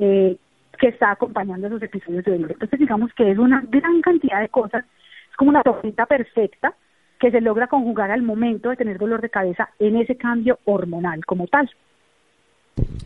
eh, 0.00 0.36
que 0.80 0.88
está 0.88 1.12
acompañando 1.12 1.68
esos 1.68 1.82
episodios 1.84 2.24
de 2.24 2.32
dolor. 2.32 2.50
Entonces 2.50 2.80
digamos 2.80 3.14
que 3.14 3.30
es 3.30 3.38
una 3.38 3.62
gran 3.68 4.02
cantidad 4.02 4.40
de 4.40 4.48
cosas, 4.48 4.84
es 5.30 5.36
como 5.36 5.50
una 5.50 5.62
tormenta 5.62 6.06
perfecta 6.06 6.74
que 7.18 7.30
se 7.30 7.40
logra 7.40 7.66
conjugar 7.66 8.10
al 8.10 8.22
momento 8.22 8.70
de 8.70 8.76
tener 8.76 8.98
dolor 8.98 9.20
de 9.20 9.30
cabeza 9.30 9.68
en 9.78 9.96
ese 9.96 10.16
cambio 10.16 10.58
hormonal 10.64 11.24
como 11.24 11.46
tal. 11.46 11.70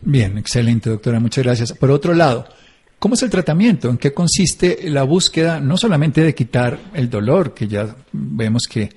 Bien, 0.01 0.37
excelente 0.37 0.89
doctora, 0.89 1.19
muchas 1.19 1.43
gracias. 1.43 1.73
Por 1.73 1.91
otro 1.91 2.13
lado, 2.13 2.45
¿cómo 2.99 3.13
es 3.13 3.23
el 3.23 3.29
tratamiento? 3.29 3.89
¿En 3.89 3.97
qué 3.97 4.13
consiste 4.13 4.89
la 4.89 5.03
búsqueda 5.03 5.59
no 5.59 5.77
solamente 5.77 6.21
de 6.21 6.35
quitar 6.35 6.77
el 6.93 7.09
dolor, 7.09 7.53
que 7.53 7.67
ya 7.67 7.95
vemos 8.11 8.67
que 8.67 8.89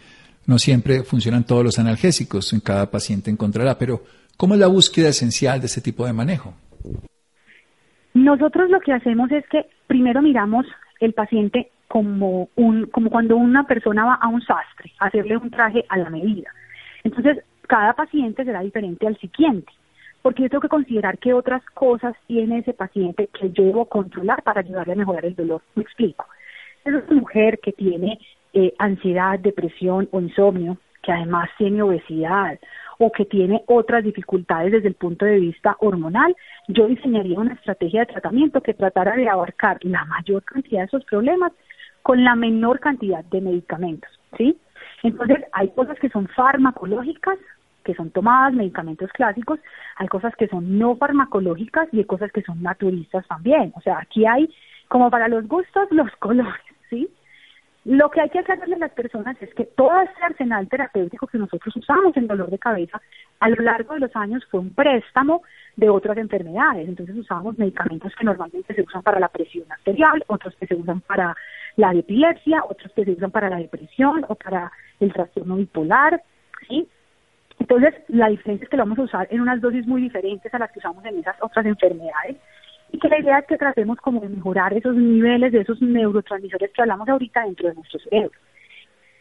no 0.47 0.59
siempre 0.59 1.03
funcionan 1.05 1.45
todos 1.45 1.65
los 1.65 1.79
analgésicos, 1.79 2.53
en 2.53 2.61
cada 2.61 2.91
paciente 2.91 3.31
encontrará, 3.31 3.79
pero 3.79 4.03
¿cómo 4.37 4.55
es 4.55 4.61
la 4.61 4.67
búsqueda 4.67 5.09
esencial 5.09 5.61
de 5.61 5.67
ese 5.67 5.81
tipo 5.81 6.07
de 6.07 6.13
manejo? 6.13 6.55
Nosotros 8.15 8.71
lo 8.71 8.81
que 8.81 8.93
hacemos 8.93 9.31
es 9.33 9.45
que 9.49 9.67
primero 9.87 10.23
miramos 10.23 10.67
el 11.01 11.13
paciente 11.13 11.71
como 11.89 12.49
un 12.57 12.87
como 12.87 13.11
cuando 13.11 13.37
una 13.37 13.65
persona 13.67 14.05
va 14.05 14.15
a 14.15 14.29
un 14.29 14.43
sastre, 14.43 14.93
a 14.99 15.07
hacerle 15.07 15.37
un 15.37 15.51
traje 15.51 15.85
a 15.89 15.99
la 15.99 16.11
medida. 16.11 16.51
Entonces, 17.03 17.45
cada 17.67 17.93
paciente 17.95 18.45
será 18.45 18.61
diferente 18.61 19.07
al 19.07 19.19
siguiente, 19.19 19.73
porque 20.23 20.43
yo 20.43 20.49
tengo 20.49 20.63
que 20.63 20.69
considerar 20.69 21.19
qué 21.19 21.33
otras 21.33 21.65
cosas 21.75 22.15
tiene 22.27 22.59
ese 22.59 22.73
paciente 22.73 23.29
que 23.29 23.51
yo 23.51 23.65
debo 23.65 23.87
controlar 23.87 24.43
para 24.43 24.61
ayudarle 24.61 24.95
a 24.95 24.97
mejorar 24.97 25.25
el 25.27 25.35
dolor. 25.35 25.63
Me 25.75 25.83
explico. 25.83 26.27
Es 26.85 26.93
una 26.93 27.21
mujer 27.21 27.61
que 27.61 27.73
tiene 27.73 28.19
eh, 28.53 28.75
ansiedad, 28.79 29.39
depresión 29.39 30.09
o 30.13 30.21
insomnio, 30.21 30.79
que 31.03 31.13
además 31.13 31.51
tiene 31.59 31.83
obesidad 31.83 32.59
o 32.99 33.11
que 33.11 33.25
tiene 33.25 33.63
otras 33.67 34.05
dificultades 34.05 34.73
desde 34.73 34.89
el 34.89 34.95
punto 34.95 35.25
de 35.25 35.41
vista 35.41 35.77
hormonal, 35.81 36.35
yo 36.69 36.87
diseñaría 36.87 37.39
una 37.39 37.55
estrategia 37.55 38.01
de 38.01 38.13
tratamiento 38.13 38.61
que 38.61 38.75
tratara 38.75 39.17
de 39.17 39.29
abarcar 39.29 39.79
la 39.83 40.05
mayor 40.05 40.43
cantidad 40.45 40.81
de 40.81 40.87
esos 40.87 41.05
problemas 41.05 41.53
con 42.05 42.23
la 42.23 42.37
menor 42.37 42.81
cantidad 42.81 43.25
de 43.25 43.41
medicamentos, 43.41 44.11
¿sí? 44.37 44.59
Entonces, 45.03 45.39
hay 45.53 45.71
cosas 45.71 45.99
que 45.99 46.11
son 46.11 46.29
farmacológicas, 46.29 47.39
que 47.83 47.95
son 47.95 48.11
tomadas, 48.11 48.53
medicamentos 48.53 49.11
clásicos, 49.13 49.59
hay 49.97 50.07
cosas 50.09 50.37
que 50.37 50.47
son 50.49 50.79
no 50.79 50.97
farmacológicas 50.97 51.89
y 51.93 51.99
hay 52.01 52.05
cosas 52.05 52.31
que 52.31 52.43
son 52.43 52.63
naturistas 52.63 53.27
también. 53.27 53.73
O 53.75 53.81
sea, 53.81 54.01
aquí 54.01 54.27
hay, 54.27 54.55
como 54.89 55.11
para 55.11 55.29
los 55.29 55.49
gustos, 55.49 55.89
los 55.93 56.11
colores, 56.19 56.63
¿sí? 56.91 57.09
Lo 57.85 58.11
que 58.11 58.23
hay 58.23 58.31
que 58.31 58.39
aclararle 58.39 58.77
a 58.77 58.79
las 58.79 58.93
personas 58.93 59.37
es 59.43 59.53
que 59.55 59.65
todo 59.65 60.01
ese 60.01 60.23
arsenal 60.23 60.67
terapéutico 60.69 61.27
que 61.27 61.37
nosotros 61.37 61.77
usamos 61.77 62.17
en 62.17 62.27
dolor 62.27 62.49
de 62.51 62.59
cabeza 62.59 63.01
a 63.41 63.49
lo 63.51 63.63
largo 63.63 63.93
de 63.93 64.01
los 64.01 64.17
años 64.17 64.43
fue 64.51 64.61
un 64.61 64.73
préstamo 64.73 65.43
de 65.77 65.91
otras 65.91 66.17
enfermedades. 66.17 66.89
Entonces 66.89 67.15
usamos 67.15 67.59
medicamentos 67.59 68.15
que 68.17 68.25
normalmente 68.25 68.75
se 68.75 68.81
usan 68.81 69.03
para 69.03 69.21
la 69.21 69.29
presión 69.29 69.71
arterial, 69.71 70.25
otros 70.29 70.57
que 70.57 70.67
se 70.67 70.75
usan 70.75 71.03
para 71.03 71.37
la 71.77 71.93
epilepsia, 71.93 72.65
otros 72.67 72.91
que 72.93 73.05
se 73.05 73.11
usan 73.11 73.31
para 73.31 73.51
la 73.51 73.59
depresión 73.59 74.25
o 74.29 74.35
para 74.35 74.73
el 75.01 75.13
trastorno 75.13 75.57
bipolar, 75.57 76.23
¿sí? 76.67 76.89
Entonces, 77.59 77.95
la 78.09 78.29
diferencia 78.29 78.65
es 78.65 78.71
que 78.71 78.77
lo 78.77 78.83
vamos 78.83 78.99
a 78.99 79.03
usar 79.03 79.29
en 79.31 79.41
unas 79.41 79.61
dosis 79.61 79.87
muy 79.87 80.03
diferentes 80.03 80.53
a 80.53 80.59
las 80.59 80.73
que 80.73 80.79
usamos 80.79 81.05
en 81.05 81.19
esas 81.19 81.37
otras 81.41 81.67
enfermedades 81.67 82.37
y 82.95 82.99
que 83.01 83.09
la 83.09 83.19
idea 83.19 83.39
es 83.41 83.47
que 83.47 83.59
tratemos 83.59 83.99
como 83.99 84.21
de 84.21 84.29
mejorar 84.29 84.73
esos 84.73 84.95
niveles 84.95 85.51
de 85.51 85.63
esos 85.63 85.83
neurotransmisores 85.83 86.71
que 86.71 86.81
hablamos 86.81 87.09
ahorita 87.09 87.43
dentro 87.43 87.69
de 87.69 87.75
nuestro 87.75 87.99
cerebro. 87.99 88.39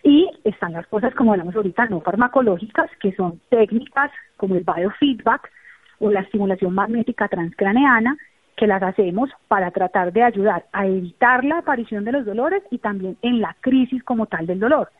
Y 0.03 0.29
están 0.43 0.73
las 0.73 0.85
cosas 0.85 1.15
como 1.15 1.31
hablamos 1.31 1.55
ahorita 1.55 1.87
no 1.87 1.99
farmacológicas, 2.01 2.91
que 3.01 3.13
son 3.13 3.41
técnicas 3.49 4.11
como 4.37 4.55
el 4.55 4.63
biofeedback 4.63 5.49
o 5.97 6.11
la 6.11 6.19
estimulación 6.19 6.75
magnética 6.75 7.27
transcraneana, 7.27 8.15
que 8.55 8.67
las 8.67 8.83
hacemos 8.83 9.31
para 9.47 9.71
tratar 9.71 10.13
de 10.13 10.21
ayudar 10.21 10.67
a 10.71 10.85
evitar 10.85 11.43
la 11.43 11.57
aparición 11.57 12.05
de 12.05 12.11
los 12.11 12.27
dolores 12.27 12.61
y 12.69 12.77
también 12.77 13.17
en 13.23 13.41
la 13.41 13.55
crisis 13.61 14.03
como 14.03 14.27
tal 14.27 14.45
del 14.45 14.59
dolor. 14.59 14.91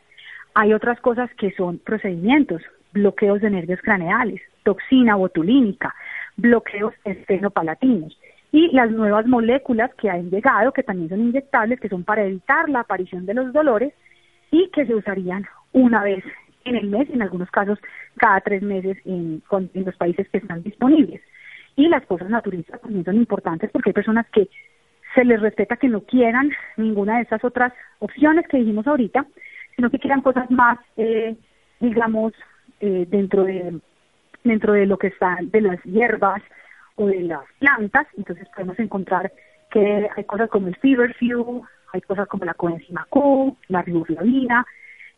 Hay 0.54 0.72
otras 0.72 0.98
cosas 0.98 1.30
que 1.34 1.52
son 1.52 1.78
procedimientos, 1.78 2.60
bloqueos 2.92 3.40
de 3.40 3.50
nervios 3.50 3.80
craneales, 3.82 4.40
toxina 4.64 5.14
botulínica, 5.14 5.94
bloqueos 6.36 6.92
esternopalatinos 7.04 8.18
y 8.54 8.68
las 8.68 8.88
nuevas 8.92 9.26
moléculas 9.26 9.92
que 9.96 10.08
han 10.08 10.30
llegado, 10.30 10.70
que 10.70 10.84
también 10.84 11.08
son 11.08 11.22
inyectables, 11.22 11.80
que 11.80 11.88
son 11.88 12.04
para 12.04 12.24
evitar 12.24 12.68
la 12.68 12.80
aparición 12.80 13.26
de 13.26 13.34
los 13.34 13.52
dolores 13.52 13.92
y 14.52 14.68
que 14.68 14.86
se 14.86 14.94
usarían 14.94 15.44
una 15.72 16.04
vez 16.04 16.22
en 16.64 16.76
el 16.76 16.86
mes, 16.88 17.10
en 17.10 17.20
algunos 17.20 17.50
casos 17.50 17.80
cada 18.16 18.40
tres 18.42 18.62
meses 18.62 18.96
en, 19.06 19.42
los 19.50 19.96
países 19.96 20.28
que 20.28 20.38
están 20.38 20.62
disponibles. 20.62 21.20
Y 21.74 21.88
las 21.88 22.06
cosas 22.06 22.30
naturistas 22.30 22.80
también 22.80 23.04
son 23.04 23.16
importantes 23.16 23.72
porque 23.72 23.90
hay 23.90 23.94
personas 23.94 24.24
que 24.32 24.48
se 25.16 25.24
les 25.24 25.40
respeta 25.40 25.76
que 25.76 25.88
no 25.88 26.02
quieran 26.02 26.52
ninguna 26.76 27.16
de 27.16 27.22
esas 27.22 27.42
otras 27.42 27.72
opciones 27.98 28.46
que 28.46 28.58
dijimos 28.58 28.86
ahorita, 28.86 29.26
sino 29.74 29.90
que 29.90 29.98
quieran 29.98 30.20
cosas 30.20 30.48
más, 30.52 30.78
eh, 30.96 31.34
digamos, 31.80 32.32
eh, 32.78 33.04
dentro 33.08 33.42
de 33.42 33.80
dentro 34.44 34.74
de 34.74 34.86
lo 34.86 34.96
que 34.96 35.08
están 35.08 35.50
de 35.50 35.60
las 35.60 35.82
hierbas, 35.82 36.40
o 36.96 37.06
de 37.06 37.22
las 37.22 37.44
plantas, 37.58 38.06
entonces 38.16 38.48
podemos 38.54 38.78
encontrar 38.78 39.32
que 39.70 40.08
hay 40.16 40.24
cosas 40.24 40.48
como 40.50 40.68
el 40.68 40.76
feverfew, 40.76 41.64
hay 41.92 42.00
cosas 42.02 42.28
como 42.28 42.44
la 42.44 42.54
coenzima 42.54 43.06
Q, 43.10 43.56
la 43.68 43.82
riboflavina, 43.82 44.64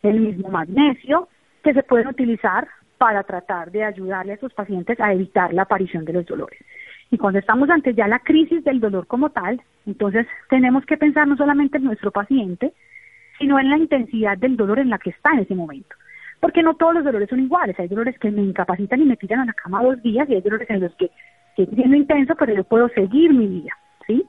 el 0.03 0.19
mismo 0.19 0.49
magnesio, 0.49 1.27
que 1.63 1.73
se 1.73 1.83
pueden 1.83 2.07
utilizar 2.07 2.67
para 2.97 3.23
tratar 3.23 3.71
de 3.71 3.83
ayudarle 3.83 4.31
a 4.31 4.35
esos 4.35 4.53
pacientes 4.53 4.99
a 4.99 5.13
evitar 5.13 5.53
la 5.53 5.63
aparición 5.63 6.05
de 6.05 6.13
los 6.13 6.25
dolores. 6.25 6.59
Y 7.11 7.17
cuando 7.17 7.39
estamos 7.39 7.69
ante 7.69 7.93
ya 7.93 8.07
la 8.07 8.19
crisis 8.19 8.63
del 8.63 8.79
dolor 8.79 9.07
como 9.07 9.29
tal, 9.29 9.61
entonces 9.85 10.27
tenemos 10.49 10.85
que 10.85 10.97
pensar 10.97 11.27
no 11.27 11.37
solamente 11.37 11.77
en 11.77 11.85
nuestro 11.85 12.11
paciente, 12.11 12.73
sino 13.39 13.59
en 13.59 13.69
la 13.69 13.77
intensidad 13.77 14.37
del 14.37 14.57
dolor 14.57 14.79
en 14.79 14.89
la 14.89 14.97
que 14.97 15.11
está 15.11 15.31
en 15.33 15.39
ese 15.39 15.55
momento. 15.55 15.95
Porque 16.39 16.63
no 16.63 16.75
todos 16.75 16.95
los 16.95 17.03
dolores 17.03 17.29
son 17.29 17.39
iguales. 17.39 17.79
Hay 17.79 17.87
dolores 17.87 18.17
que 18.19 18.29
me 18.29 18.41
incapacitan 18.41 19.01
y 19.01 19.05
me 19.05 19.17
tiran 19.17 19.41
a 19.41 19.45
la 19.45 19.53
cama 19.53 19.83
dos 19.83 20.01
días 20.01 20.29
y 20.29 20.35
hay 20.35 20.41
dolores 20.41 20.69
en 20.69 20.81
los 20.81 20.93
que 20.95 21.09
sigue 21.57 21.75
siendo 21.75 21.97
intenso, 21.97 22.35
pero 22.35 22.53
yo 22.53 22.63
puedo 22.63 22.87
seguir 22.89 23.33
mi 23.33 23.47
vida, 23.47 23.71
¿sí? 24.05 24.25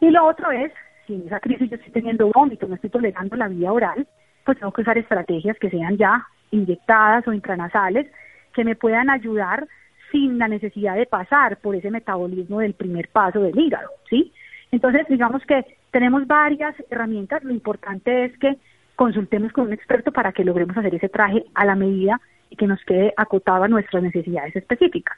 Y 0.00 0.10
lo 0.10 0.26
otro 0.26 0.50
es, 0.50 0.70
si 1.06 1.14
en 1.14 1.26
esa 1.26 1.40
crisis 1.40 1.70
yo 1.70 1.76
estoy 1.76 1.92
teniendo 1.92 2.30
vómito, 2.32 2.68
no 2.68 2.74
estoy 2.74 2.90
tolerando 2.90 3.34
la 3.36 3.48
vía 3.48 3.72
oral, 3.72 4.06
pues 4.44 4.58
tengo 4.58 4.72
que 4.72 4.82
usar 4.82 4.98
estrategias 4.98 5.58
que 5.58 5.70
sean 5.70 5.96
ya 5.96 6.26
inyectadas 6.50 7.26
o 7.26 7.32
intranasales, 7.32 8.06
que 8.52 8.64
me 8.64 8.76
puedan 8.76 9.10
ayudar 9.10 9.66
sin 10.12 10.38
la 10.38 10.46
necesidad 10.46 10.94
de 10.94 11.06
pasar 11.06 11.56
por 11.56 11.74
ese 11.74 11.90
metabolismo 11.90 12.60
del 12.60 12.74
primer 12.74 13.08
paso 13.08 13.40
del 13.40 13.58
hígado, 13.58 13.88
¿sí? 14.08 14.32
Entonces, 14.70 15.06
digamos 15.08 15.42
que 15.46 15.64
tenemos 15.90 16.26
varias 16.26 16.74
herramientas, 16.90 17.42
lo 17.42 17.52
importante 17.52 18.26
es 18.26 18.38
que 18.38 18.56
consultemos 18.96 19.52
con 19.52 19.68
un 19.68 19.72
experto 19.72 20.12
para 20.12 20.32
que 20.32 20.44
logremos 20.44 20.76
hacer 20.76 20.94
ese 20.94 21.08
traje 21.08 21.44
a 21.54 21.64
la 21.64 21.74
medida 21.74 22.20
y 22.50 22.56
que 22.56 22.66
nos 22.66 22.82
quede 22.84 23.14
acotado 23.16 23.64
a 23.64 23.68
nuestras 23.68 24.02
necesidades 24.02 24.54
específicas. 24.54 25.16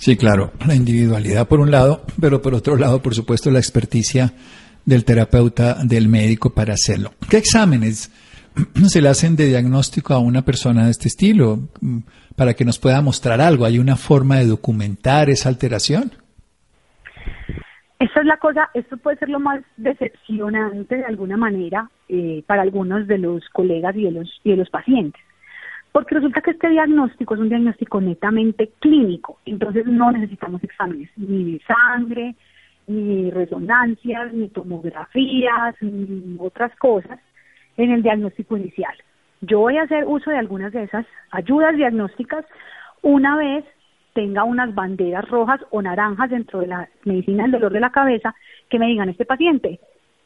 Sí, 0.00 0.16
claro, 0.16 0.50
la 0.66 0.74
individualidad 0.74 1.46
por 1.46 1.60
un 1.60 1.70
lado, 1.70 2.06
pero 2.18 2.40
por 2.40 2.54
otro 2.54 2.74
lado, 2.74 3.02
por 3.02 3.14
supuesto, 3.14 3.50
la 3.50 3.58
experticia 3.58 4.32
del 4.86 5.04
terapeuta, 5.04 5.74
del 5.84 6.08
médico 6.08 6.54
para 6.54 6.72
hacerlo. 6.72 7.10
¿Qué 7.28 7.36
exámenes 7.36 8.10
se 8.88 9.02
le 9.02 9.10
hacen 9.10 9.36
de 9.36 9.48
diagnóstico 9.48 10.14
a 10.14 10.18
una 10.18 10.40
persona 10.40 10.86
de 10.86 10.92
este 10.92 11.08
estilo 11.08 11.68
mm, 11.82 11.98
para 12.34 12.54
que 12.54 12.64
nos 12.64 12.78
pueda 12.78 13.02
mostrar 13.02 13.42
algo? 13.42 13.66
¿Hay 13.66 13.78
una 13.78 13.96
forma 13.96 14.36
de 14.36 14.46
documentar 14.46 15.28
esa 15.28 15.50
alteración? 15.50 16.12
Esa 17.98 18.20
es 18.20 18.26
la 18.26 18.38
cosa, 18.38 18.70
esto 18.72 18.96
puede 18.96 19.18
ser 19.18 19.28
lo 19.28 19.38
más 19.38 19.60
decepcionante 19.76 20.96
de 20.96 21.04
alguna 21.04 21.36
manera 21.36 21.90
eh, 22.08 22.42
para 22.46 22.62
algunos 22.62 23.06
de 23.06 23.18
los 23.18 23.46
colegas 23.52 23.94
y 23.96 24.04
de 24.04 24.12
los, 24.12 24.40
y 24.44 24.52
de 24.52 24.56
los 24.56 24.70
pacientes. 24.70 25.20
Porque 25.92 26.14
resulta 26.14 26.40
que 26.40 26.52
este 26.52 26.68
diagnóstico 26.68 27.34
es 27.34 27.40
un 27.40 27.48
diagnóstico 27.48 28.00
netamente 28.00 28.70
clínico, 28.78 29.38
entonces 29.44 29.86
no 29.86 30.12
necesitamos 30.12 30.62
exámenes 30.62 31.10
ni 31.16 31.52
de 31.52 31.60
sangre, 31.64 32.36
ni 32.86 33.30
resonancias, 33.30 34.32
ni 34.32 34.48
tomografías, 34.48 35.74
ni 35.80 36.36
otras 36.38 36.74
cosas 36.76 37.18
en 37.76 37.90
el 37.90 38.02
diagnóstico 38.02 38.56
inicial. 38.56 38.94
Yo 39.40 39.60
voy 39.60 39.78
a 39.78 39.82
hacer 39.82 40.04
uso 40.06 40.30
de 40.30 40.38
algunas 40.38 40.72
de 40.72 40.84
esas 40.84 41.06
ayudas 41.30 41.76
diagnósticas 41.76 42.44
una 43.02 43.36
vez 43.36 43.64
tenga 44.12 44.44
unas 44.44 44.74
banderas 44.74 45.28
rojas 45.28 45.60
o 45.70 45.80
naranjas 45.80 46.30
dentro 46.30 46.60
de 46.60 46.66
la 46.66 46.88
medicina 47.04 47.44
del 47.44 47.52
dolor 47.52 47.72
de 47.72 47.80
la 47.80 47.90
cabeza 47.90 48.34
que 48.68 48.78
me 48.78 48.86
digan 48.86 49.08
este 49.08 49.24
paciente 49.24 49.80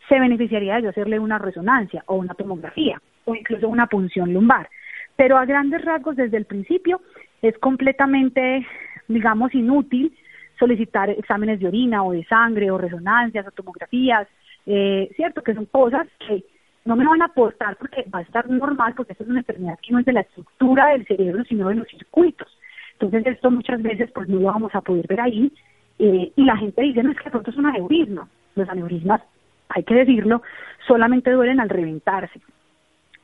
se 0.08 0.20
beneficiaría 0.20 0.76
de 0.76 0.82
yo 0.82 0.88
hacerle 0.90 1.18
una 1.18 1.38
resonancia 1.38 2.02
o 2.06 2.16
una 2.16 2.34
tomografía 2.34 3.00
o 3.24 3.34
incluso 3.34 3.68
una 3.68 3.86
punción 3.86 4.32
lumbar. 4.32 4.68
Pero 5.16 5.36
a 5.38 5.44
grandes 5.44 5.84
rasgos, 5.84 6.16
desde 6.16 6.36
el 6.36 6.44
principio, 6.44 7.00
es 7.42 7.56
completamente, 7.58 8.66
digamos, 9.08 9.54
inútil 9.54 10.16
solicitar 10.58 11.10
exámenes 11.10 11.60
de 11.60 11.68
orina 11.68 12.02
o 12.04 12.12
de 12.12 12.24
sangre 12.24 12.70
o 12.70 12.78
resonancias 12.78 13.46
o 13.46 13.50
tomografías, 13.50 14.28
eh, 14.66 15.10
¿cierto? 15.16 15.42
Que 15.42 15.54
son 15.54 15.66
cosas 15.66 16.06
que 16.26 16.44
no 16.84 16.96
me 16.96 17.06
van 17.06 17.22
a 17.22 17.26
aportar 17.26 17.76
porque 17.76 18.04
va 18.14 18.20
a 18.20 18.22
estar 18.22 18.48
normal, 18.48 18.94
porque 18.96 19.12
esto 19.12 19.24
es 19.24 19.30
una 19.30 19.40
enfermedad 19.40 19.78
que 19.80 19.92
no 19.92 19.98
es 19.98 20.04
de 20.04 20.12
la 20.12 20.20
estructura 20.20 20.88
del 20.88 21.06
cerebro, 21.06 21.44
sino 21.44 21.68
de 21.68 21.76
los 21.76 21.88
circuitos. 21.88 22.48
Entonces, 22.92 23.26
esto 23.26 23.50
muchas 23.50 23.82
veces 23.82 24.10
pues 24.12 24.28
no 24.28 24.38
lo 24.38 24.46
vamos 24.46 24.74
a 24.74 24.80
poder 24.80 25.06
ver 25.06 25.20
ahí. 25.20 25.52
Eh, 25.98 26.32
y 26.34 26.44
la 26.44 26.56
gente 26.56 26.82
dice, 26.82 27.02
no, 27.02 27.12
es 27.12 27.18
que 27.18 27.30
pronto 27.30 27.50
es 27.50 27.56
un 27.56 27.66
aneurisma. 27.66 28.28
Los 28.54 28.68
aneurismas, 28.68 29.22
hay 29.68 29.82
que 29.82 29.94
decirlo, 29.94 30.42
solamente 30.86 31.30
duelen 31.30 31.60
al 31.60 31.68
reventarse. 31.68 32.40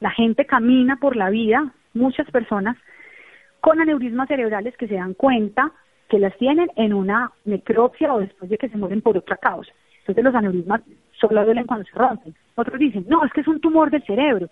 La 0.01 0.11
gente 0.11 0.47
camina 0.47 0.97
por 0.97 1.17
la 1.17 1.31
vida 1.31 1.73
muchas 1.93 2.31
personas 2.31 2.77
con 3.61 3.81
aneurismas 3.81 4.29
cerebrales 4.29 4.77
que 4.77 4.89
se 4.89 4.95
dan 4.95 5.15
cuenta 5.15 5.73
que 6.09 6.19
las 6.19 6.37
tienen 6.39 6.69
en 6.77 6.95
una 6.95 7.31
necropsia 7.45 8.13
o 8.13 8.21
después 8.21 8.51
de 8.51 8.59
que 8.59 8.69
se 8.69 8.77
mueren 8.77 9.03
por 9.03 9.17
otra 9.17 9.37
causa. 9.37 9.71
Entonces 10.01 10.25
los 10.25 10.35
aneurismas 10.35 10.81
solo 11.13 11.45
duelen 11.45 11.67
cuando 11.67 11.85
se 11.85 11.97
rompen. 11.97 12.35
Otros 12.55 12.79
dicen, 12.79 13.05
no, 13.09 13.25
es 13.25 13.33
que 13.33 13.43
es 13.43 13.49
un 13.49 13.61
tumor 13.61 13.91
del 13.91 14.03
cerebro. 14.05 14.49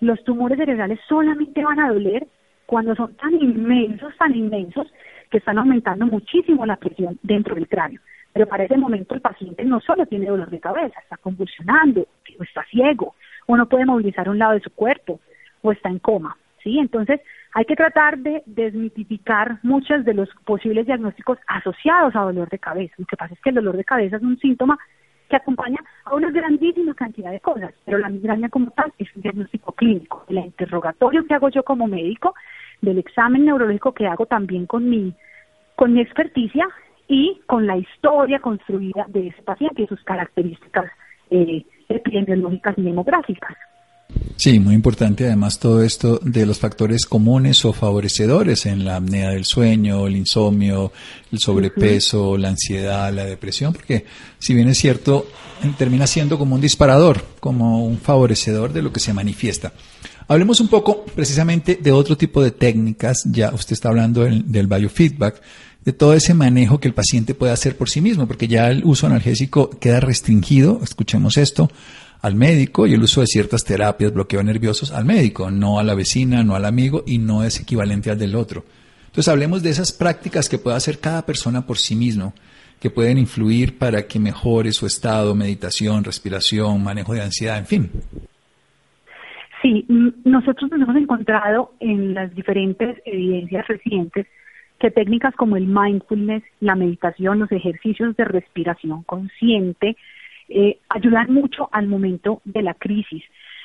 Los 0.00 0.22
tumores 0.24 0.58
cerebrales 0.58 0.98
solamente 1.08 1.64
van 1.64 1.78
a 1.78 1.88
doler 1.92 2.26
cuando 2.66 2.94
son 2.96 3.14
tan 3.14 3.34
inmensos, 3.34 4.16
tan 4.16 4.34
inmensos, 4.34 4.86
que 5.30 5.38
están 5.38 5.58
aumentando 5.58 6.06
muchísimo 6.06 6.66
la 6.66 6.76
presión 6.76 7.18
dentro 7.22 7.54
del 7.54 7.68
cráneo. 7.68 8.00
Pero 8.32 8.46
para 8.46 8.64
ese 8.64 8.76
momento 8.76 9.14
el 9.14 9.20
paciente 9.20 9.64
no 9.64 9.80
solo 9.80 10.06
tiene 10.06 10.26
dolor 10.26 10.50
de 10.50 10.60
cabeza, 10.60 10.98
está 11.00 11.16
convulsionando, 11.16 12.06
está 12.40 12.64
ciego, 12.64 13.14
o 13.50 13.56
no 13.56 13.68
puede 13.68 13.84
movilizar 13.84 14.28
un 14.28 14.38
lado 14.38 14.52
de 14.52 14.60
su 14.60 14.70
cuerpo, 14.70 15.20
o 15.62 15.72
está 15.72 15.88
en 15.88 15.98
coma. 15.98 16.36
¿sí? 16.62 16.78
Entonces, 16.78 17.20
hay 17.52 17.64
que 17.64 17.74
tratar 17.74 18.18
de 18.18 18.42
desmitificar 18.46 19.58
muchos 19.62 20.04
de 20.04 20.14
los 20.14 20.28
posibles 20.44 20.86
diagnósticos 20.86 21.38
asociados 21.48 22.14
a 22.14 22.20
dolor 22.20 22.48
de 22.48 22.58
cabeza. 22.58 22.94
Lo 22.98 23.06
que 23.06 23.16
pasa 23.16 23.34
es 23.34 23.40
que 23.40 23.50
el 23.50 23.56
dolor 23.56 23.76
de 23.76 23.84
cabeza 23.84 24.16
es 24.16 24.22
un 24.22 24.38
síntoma 24.38 24.78
que 25.28 25.36
acompaña 25.36 25.78
a 26.04 26.14
una 26.14 26.30
grandísima 26.30 26.94
cantidad 26.94 27.30
de 27.30 27.40
cosas, 27.40 27.72
pero 27.84 27.98
la 27.98 28.08
migraña 28.08 28.48
como 28.48 28.70
tal 28.70 28.92
es 28.98 29.08
un 29.14 29.22
diagnóstico 29.22 29.72
clínico. 29.72 30.24
El 30.28 30.38
interrogatorio 30.38 31.24
que 31.24 31.34
hago 31.34 31.48
yo 31.48 31.62
como 31.64 31.86
médico, 31.86 32.34
del 32.80 32.98
examen 32.98 33.44
neurológico 33.44 33.92
que 33.92 34.06
hago 34.06 34.26
también 34.26 34.66
con 34.66 34.88
mi, 34.88 35.14
con 35.76 35.92
mi 35.92 36.00
experticia 36.00 36.68
y 37.08 37.40
con 37.46 37.66
la 37.66 37.76
historia 37.76 38.38
construida 38.38 39.06
de 39.08 39.28
ese 39.28 39.42
paciente 39.42 39.82
y 39.82 39.86
sus 39.86 40.02
características 40.04 40.90
eh, 41.30 41.64
epidemiológicas 41.96 42.76
y 42.78 42.82
demográficas. 42.82 43.56
Sí, 44.36 44.58
muy 44.58 44.74
importante 44.74 45.26
además 45.26 45.58
todo 45.58 45.82
esto 45.82 46.18
de 46.22 46.46
los 46.46 46.58
factores 46.58 47.04
comunes 47.04 47.64
o 47.64 47.72
favorecedores 47.72 48.66
en 48.66 48.84
la 48.84 48.96
apnea 48.96 49.30
del 49.30 49.44
sueño, 49.44 50.06
el 50.06 50.16
insomnio, 50.16 50.92
el 51.30 51.38
sobrepeso, 51.38 52.38
la 52.38 52.48
ansiedad, 52.48 53.12
la 53.12 53.26
depresión, 53.26 53.72
porque 53.72 54.06
si 54.38 54.54
bien 54.54 54.68
es 54.68 54.78
cierto, 54.78 55.26
termina 55.76 56.06
siendo 56.06 56.38
como 56.38 56.54
un 56.54 56.60
disparador, 56.60 57.22
como 57.38 57.84
un 57.84 57.98
favorecedor 57.98 58.72
de 58.72 58.82
lo 58.82 58.92
que 58.92 59.00
se 59.00 59.12
manifiesta. 59.12 59.72
Hablemos 60.26 60.60
un 60.60 60.68
poco 60.68 61.04
precisamente 61.04 61.78
de 61.80 61.92
otro 61.92 62.16
tipo 62.16 62.42
de 62.42 62.52
técnicas, 62.52 63.24
ya 63.30 63.52
usted 63.52 63.74
está 63.74 63.90
hablando 63.90 64.22
del, 64.22 64.50
del 64.50 64.68
biofeedback, 64.68 65.42
de 65.84 65.92
todo 65.92 66.14
ese 66.14 66.34
manejo 66.34 66.78
que 66.78 66.88
el 66.88 66.94
paciente 66.94 67.34
puede 67.34 67.52
hacer 67.52 67.76
por 67.76 67.88
sí 67.88 68.00
mismo, 68.00 68.26
porque 68.26 68.48
ya 68.48 68.70
el 68.70 68.84
uso 68.84 69.06
analgésico 69.06 69.70
queda 69.70 70.00
restringido, 70.00 70.80
escuchemos 70.82 71.36
esto, 71.36 71.70
al 72.22 72.34
médico 72.34 72.86
y 72.86 72.94
el 72.94 73.02
uso 73.02 73.22
de 73.22 73.26
ciertas 73.26 73.64
terapias, 73.64 74.12
bloqueo 74.12 74.42
nerviosos 74.42 74.92
al 74.92 75.06
médico, 75.06 75.50
no 75.50 75.78
a 75.78 75.82
la 75.82 75.94
vecina, 75.94 76.42
no 76.42 76.54
al 76.54 76.66
amigo 76.66 77.02
y 77.06 77.18
no 77.18 77.44
es 77.44 77.60
equivalente 77.60 78.10
al 78.10 78.18
del 78.18 78.36
otro. 78.36 78.64
Entonces 79.06 79.28
hablemos 79.28 79.62
de 79.62 79.70
esas 79.70 79.92
prácticas 79.92 80.48
que 80.48 80.58
puede 80.58 80.76
hacer 80.76 80.98
cada 80.98 81.24
persona 81.24 81.66
por 81.66 81.78
sí 81.78 81.96
mismo, 81.96 82.34
que 82.78 82.90
pueden 82.90 83.18
influir 83.18 83.78
para 83.78 84.06
que 84.06 84.18
mejore 84.18 84.72
su 84.72 84.86
estado, 84.86 85.34
meditación, 85.34 86.04
respiración, 86.04 86.82
manejo 86.82 87.14
de 87.14 87.22
ansiedad, 87.22 87.58
en 87.58 87.66
fin. 87.66 87.90
Sí, 89.62 89.84
nosotros 90.24 90.70
nos 90.70 90.80
hemos 90.80 90.96
encontrado 90.96 91.74
en 91.80 92.14
las 92.14 92.34
diferentes 92.34 92.98
evidencias 93.04 93.66
recientes 93.66 94.26
que 94.80 94.90
técnicas 94.90 95.34
como 95.36 95.56
el 95.56 95.66
mindfulness, 95.66 96.42
la 96.58 96.74
meditación, 96.74 97.38
los 97.38 97.52
ejercicios 97.52 98.16
de 98.16 98.24
respiración 98.24 99.02
consciente, 99.04 99.96
eh, 100.48 100.78
ayudan 100.88 101.32
mucho 101.32 101.68
al 101.70 101.86
momento 101.86 102.40
de 102.44 102.62
la 102.62 102.74
crisis. 102.74 103.22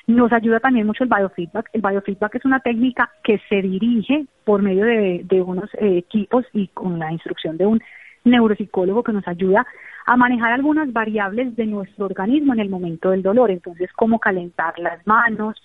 Nos 0.08 0.32
ayuda 0.34 0.60
también 0.60 0.86
mucho 0.86 1.04
el 1.04 1.10
biofeedback. 1.10 1.70
El 1.74 1.82
biofeedback 1.82 2.36
es 2.36 2.46
una 2.46 2.60
técnica 2.60 3.10
que 3.24 3.42
se 3.50 3.62
dirige 3.62 4.26
por 4.44 4.62
medio 4.62 4.86
de, 4.86 5.42
unos 5.42 5.74
eh, 5.76 5.98
equipos 5.98 6.46
y 6.54 6.68
con 6.68 7.00
la 7.00 7.12
instrucción 7.12 7.58
de 7.58 7.66
un 7.66 7.82
neuropsicólogo 8.26 9.04
que 9.04 9.14
nos 9.14 9.28
ayuda 9.28 9.66
a 10.06 10.18
manejar 10.18 10.52
algunas 10.52 10.92
variables 10.92 11.56
de 11.56 11.66
nuestro 11.66 12.06
organismo 12.06 12.54
en 12.54 12.60
el 12.60 12.70
momento 12.70 13.12
del 13.12 13.24
dolor. 13.24 13.52
Entonces, 13.52 13.90
cómo 13.94 14.20
calentar 14.20 14.78
las 14.80 15.06
manos, 15.08 15.56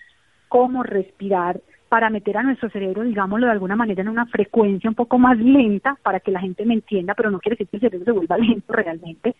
cómo 0.48 0.84
respirar 0.84 1.60
para 1.90 2.08
meter 2.08 2.36
a 2.38 2.44
nuestro 2.44 2.70
cerebro, 2.70 3.02
digámoslo 3.02 3.46
de 3.46 3.52
alguna 3.52 3.74
manera, 3.74 4.00
en 4.00 4.08
una 4.08 4.24
frecuencia 4.26 4.88
un 4.88 4.94
poco 4.94 5.18
más 5.18 5.36
lenta 5.38 5.98
para 6.04 6.20
que 6.20 6.30
la 6.30 6.38
gente 6.38 6.64
me 6.64 6.74
entienda, 6.74 7.14
pero 7.16 7.32
no 7.32 7.40
quiere 7.40 7.56
decir 7.56 7.68
que 7.68 7.76
el 7.78 7.80
cerebro 7.80 8.04
se 8.04 8.12
vuelva 8.12 8.38
lento 8.38 8.72
realmente. 8.72 9.34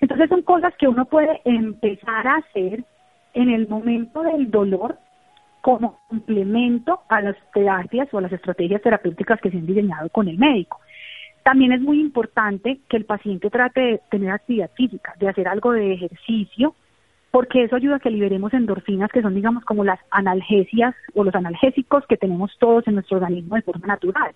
Entonces 0.00 0.30
son 0.30 0.40
cosas 0.40 0.74
que 0.78 0.88
uno 0.88 1.04
puede 1.04 1.42
empezar 1.44 2.26
a 2.26 2.36
hacer 2.36 2.82
en 3.34 3.50
el 3.50 3.68
momento 3.68 4.22
del 4.22 4.50
dolor 4.50 4.98
como 5.60 6.00
complemento 6.08 7.00
a 7.10 7.20
las 7.20 7.36
terapias 7.52 8.08
o 8.12 8.18
a 8.18 8.22
las 8.22 8.32
estrategias 8.32 8.80
terapéuticas 8.80 9.38
que 9.42 9.50
se 9.50 9.58
han 9.58 9.66
diseñado 9.66 10.08
con 10.08 10.28
el 10.28 10.38
médico. 10.38 10.80
También 11.42 11.72
es 11.72 11.82
muy 11.82 12.00
importante 12.00 12.80
que 12.88 12.96
el 12.96 13.04
paciente 13.04 13.50
trate 13.50 13.80
de 13.80 14.00
tener 14.10 14.30
actividad 14.30 14.70
física, 14.74 15.12
de 15.20 15.28
hacer 15.28 15.46
algo 15.46 15.72
de 15.72 15.92
ejercicio, 15.92 16.74
porque 17.36 17.64
eso 17.64 17.76
ayuda 17.76 17.96
a 17.96 18.00
que 18.00 18.08
liberemos 18.08 18.54
endorfinas, 18.54 19.12
que 19.12 19.20
son, 19.20 19.34
digamos, 19.34 19.62
como 19.66 19.84
las 19.84 20.00
analgesias 20.10 20.94
o 21.12 21.22
los 21.22 21.34
analgésicos 21.34 22.06
que 22.06 22.16
tenemos 22.16 22.50
todos 22.58 22.88
en 22.88 22.94
nuestro 22.94 23.18
organismo 23.18 23.56
de 23.56 23.60
forma 23.60 23.88
natural. 23.88 24.32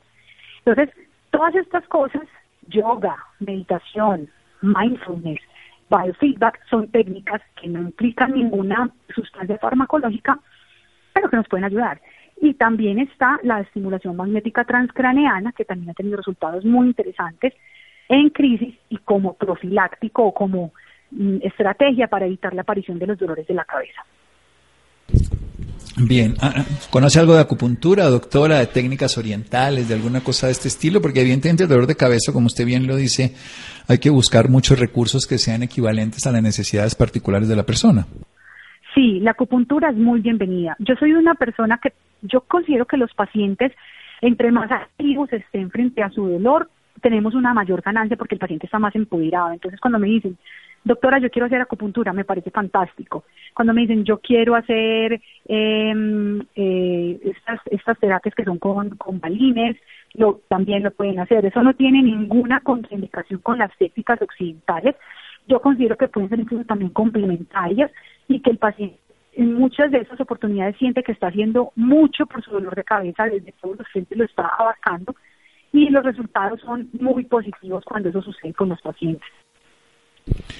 Entonces, 0.58 0.94
todas 1.30 1.54
estas 1.54 1.82
cosas, 1.88 2.24
yoga, 2.68 3.16
meditación, 3.38 4.28
mindfulness, 4.60 5.40
biofeedback 5.88 6.60
son 6.68 6.88
técnicas 6.88 7.40
que 7.58 7.68
no 7.68 7.80
implican 7.80 8.32
ninguna 8.34 8.90
sustancia 9.14 9.56
farmacológica, 9.56 10.38
pero 11.14 11.30
que 11.30 11.38
nos 11.38 11.48
pueden 11.48 11.64
ayudar. 11.64 12.02
Y 12.38 12.52
también 12.52 12.98
está 12.98 13.40
la 13.42 13.60
estimulación 13.60 14.14
magnética 14.14 14.64
transcraneana, 14.64 15.52
que 15.52 15.64
también 15.64 15.88
ha 15.88 15.94
tenido 15.94 16.18
resultados 16.18 16.66
muy 16.66 16.88
interesantes 16.88 17.54
en 18.10 18.28
crisis 18.28 18.74
y 18.90 18.98
como 18.98 19.38
profiláctico 19.38 20.22
o 20.22 20.34
como 20.34 20.74
estrategia 21.42 22.08
para 22.08 22.26
evitar 22.26 22.54
la 22.54 22.62
aparición 22.62 22.98
de 22.98 23.06
los 23.06 23.18
dolores 23.18 23.46
de 23.46 23.54
la 23.54 23.64
cabeza. 23.64 24.04
Bien, 25.96 26.34
ah, 26.40 26.64
¿conoce 26.90 27.20
algo 27.20 27.34
de 27.34 27.40
acupuntura, 27.40 28.04
doctora, 28.04 28.58
de 28.58 28.66
técnicas 28.66 29.18
orientales, 29.18 29.88
de 29.88 29.94
alguna 29.94 30.20
cosa 30.20 30.46
de 30.46 30.52
este 30.52 30.68
estilo? 30.68 31.00
Porque 31.02 31.20
evidentemente 31.20 31.64
el 31.64 31.68
dolor 31.68 31.86
de 31.86 31.96
cabeza, 31.96 32.32
como 32.32 32.46
usted 32.46 32.64
bien 32.64 32.86
lo 32.86 32.96
dice, 32.96 33.34
hay 33.88 33.98
que 33.98 34.08
buscar 34.08 34.48
muchos 34.48 34.78
recursos 34.78 35.26
que 35.26 35.36
sean 35.36 35.62
equivalentes 35.62 36.26
a 36.26 36.32
las 36.32 36.42
necesidades 36.42 36.94
particulares 36.94 37.48
de 37.48 37.56
la 37.56 37.64
persona. 37.64 38.06
Sí, 38.94 39.20
la 39.20 39.32
acupuntura 39.32 39.90
es 39.90 39.96
muy 39.96 40.20
bienvenida. 40.20 40.76
Yo 40.78 40.94
soy 40.94 41.12
una 41.12 41.34
persona 41.34 41.78
que 41.82 41.92
yo 42.22 42.40
considero 42.42 42.86
que 42.86 42.96
los 42.96 43.12
pacientes, 43.14 43.72
entre 44.20 44.52
más 44.52 44.70
activos 44.70 45.32
estén 45.32 45.70
frente 45.70 46.02
a 46.02 46.10
su 46.10 46.26
dolor, 46.26 46.70
tenemos 47.02 47.34
una 47.34 47.54
mayor 47.54 47.82
ganancia 47.82 48.16
porque 48.16 48.34
el 48.34 48.40
paciente 48.40 48.66
está 48.66 48.78
más 48.78 48.94
empoderado. 48.94 49.52
Entonces, 49.52 49.80
cuando 49.80 49.98
me 49.98 50.08
dicen, 50.08 50.38
doctora, 50.84 51.18
yo 51.18 51.30
quiero 51.30 51.46
hacer 51.46 51.60
acupuntura, 51.60 52.12
me 52.12 52.24
parece 52.24 52.50
fantástico. 52.50 53.24
Cuando 53.54 53.72
me 53.74 53.82
dicen, 53.82 54.04
yo 54.04 54.18
quiero 54.18 54.54
hacer 54.54 55.20
em, 55.46 56.40
eh, 56.54 57.20
estas, 57.24 57.60
estas 57.70 57.98
terapias 57.98 58.34
que 58.34 58.44
son 58.44 58.58
con, 58.58 58.90
con 58.96 59.20
balines, 59.20 59.76
lo, 60.14 60.40
también 60.48 60.82
lo 60.82 60.90
pueden 60.90 61.20
hacer. 61.20 61.44
Eso 61.44 61.62
no 61.62 61.74
tiene 61.74 62.02
ninguna 62.02 62.60
contraindicación 62.60 63.40
con 63.40 63.58
las 63.58 63.76
técnicas 63.78 64.20
occidentales. 64.22 64.96
Yo 65.46 65.60
considero 65.60 65.96
que 65.96 66.08
pueden 66.08 66.28
ser 66.28 66.40
incluso 66.40 66.64
también 66.64 66.90
complementarias 66.90 67.90
y 68.28 68.40
que 68.40 68.50
el 68.50 68.58
paciente 68.58 68.98
en 69.32 69.54
muchas 69.54 69.90
de 69.90 69.98
esas 69.98 70.20
oportunidades 70.20 70.76
siente 70.76 71.02
que 71.02 71.12
está 71.12 71.28
haciendo 71.28 71.72
mucho 71.76 72.26
por 72.26 72.42
su 72.42 72.50
dolor 72.50 72.74
de 72.74 72.84
cabeza, 72.84 73.24
desde 73.24 73.54
todos 73.60 73.78
los 73.78 73.88
frentes 73.88 74.18
lo 74.18 74.24
está 74.24 74.46
abarcando 74.58 75.14
y 75.72 75.88
los 75.88 76.04
resultados 76.04 76.60
son 76.60 76.88
muy 76.92 77.24
positivos 77.24 77.84
cuando 77.84 78.08
eso 78.08 78.22
sucede 78.22 78.52
con 78.52 78.68
los 78.68 78.80
pacientes. 78.80 79.28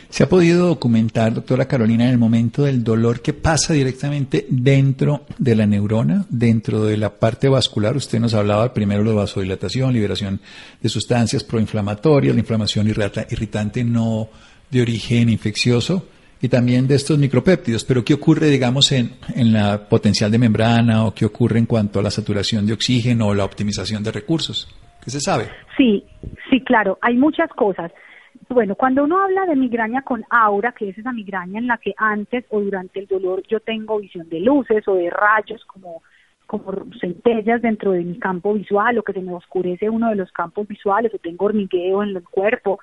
¿Se 0.09 0.25
ha 0.25 0.29
podido 0.29 0.66
documentar, 0.66 1.33
doctora 1.33 1.68
Carolina, 1.68 2.05
en 2.05 2.11
el 2.11 2.18
momento 2.18 2.64
del 2.64 2.83
dolor 2.83 3.23
que 3.23 3.33
pasa 3.33 3.75
directamente 3.75 4.46
dentro 4.49 5.25
de 5.38 5.55
la 5.55 5.66
neurona, 5.66 6.27
dentro 6.29 6.85
de 6.85 6.96
la 6.96 7.11
parte 7.11 7.49
vascular? 7.49 7.96
Usted 7.96 8.18
nos 8.18 8.35
hablaba 8.35 8.75
primero 8.75 9.05
de 9.05 9.14
vasodilatación, 9.14 9.92
liberación 9.92 10.40
de 10.81 10.88
sustancias 10.88 11.44
proinflamatorias, 11.44 12.35
la 12.35 12.40
inflamación 12.40 12.88
irritante 12.88 13.85
no 13.85 14.29
de 14.68 14.83
origen 14.83 15.29
infeccioso 15.29 16.07
y 16.42 16.49
también 16.49 16.88
de 16.88 16.96
estos 16.96 17.18
micropéptidos. 17.18 17.85
Pero 17.85 18.05
¿qué 18.05 18.14
ocurre, 18.14 18.49
digamos, 18.49 18.90
en, 18.92 19.12
en 19.35 19.53
la 19.53 19.88
potencial 19.88 20.31
de 20.31 20.38
membrana 20.38 21.05
o 21.05 21.14
qué 21.14 21.25
ocurre 21.25 21.59
en 21.59 21.66
cuanto 21.66 22.01
a 22.01 22.03
la 22.03 22.11
saturación 22.11 22.66
de 22.66 22.73
oxígeno 22.73 23.29
o 23.29 23.35
la 23.35 23.44
optimización 23.44 24.03
de 24.03 24.11
recursos? 24.11 24.68
¿Qué 25.05 25.11
se 25.11 25.20
sabe? 25.20 25.49
Sí, 25.77 26.05
sí, 26.51 26.61
claro, 26.62 26.99
hay 27.01 27.16
muchas 27.16 27.49
cosas. 27.51 27.92
Bueno, 28.52 28.74
cuando 28.74 29.04
uno 29.04 29.22
habla 29.22 29.46
de 29.46 29.54
migraña 29.54 30.02
con 30.02 30.24
aura, 30.28 30.72
que 30.72 30.88
es 30.88 30.98
esa 30.98 31.12
migraña 31.12 31.60
en 31.60 31.68
la 31.68 31.78
que 31.78 31.94
antes 31.96 32.44
o 32.50 32.60
durante 32.60 32.98
el 32.98 33.06
dolor 33.06 33.44
yo 33.46 33.60
tengo 33.60 34.00
visión 34.00 34.28
de 34.28 34.40
luces 34.40 34.86
o 34.88 34.94
de 34.96 35.08
rayos 35.08 35.64
como 35.66 36.02
como 36.46 36.72
centellas 37.00 37.62
dentro 37.62 37.92
de 37.92 38.02
mi 38.02 38.18
campo 38.18 38.52
visual 38.54 38.98
o 38.98 39.04
que 39.04 39.12
se 39.12 39.20
me 39.20 39.32
oscurece 39.32 39.88
uno 39.88 40.08
de 40.08 40.16
los 40.16 40.32
campos 40.32 40.66
visuales 40.66 41.14
o 41.14 41.18
tengo 41.18 41.44
hormigueo 41.44 42.02
en 42.02 42.08
el 42.08 42.24
cuerpo. 42.24 42.80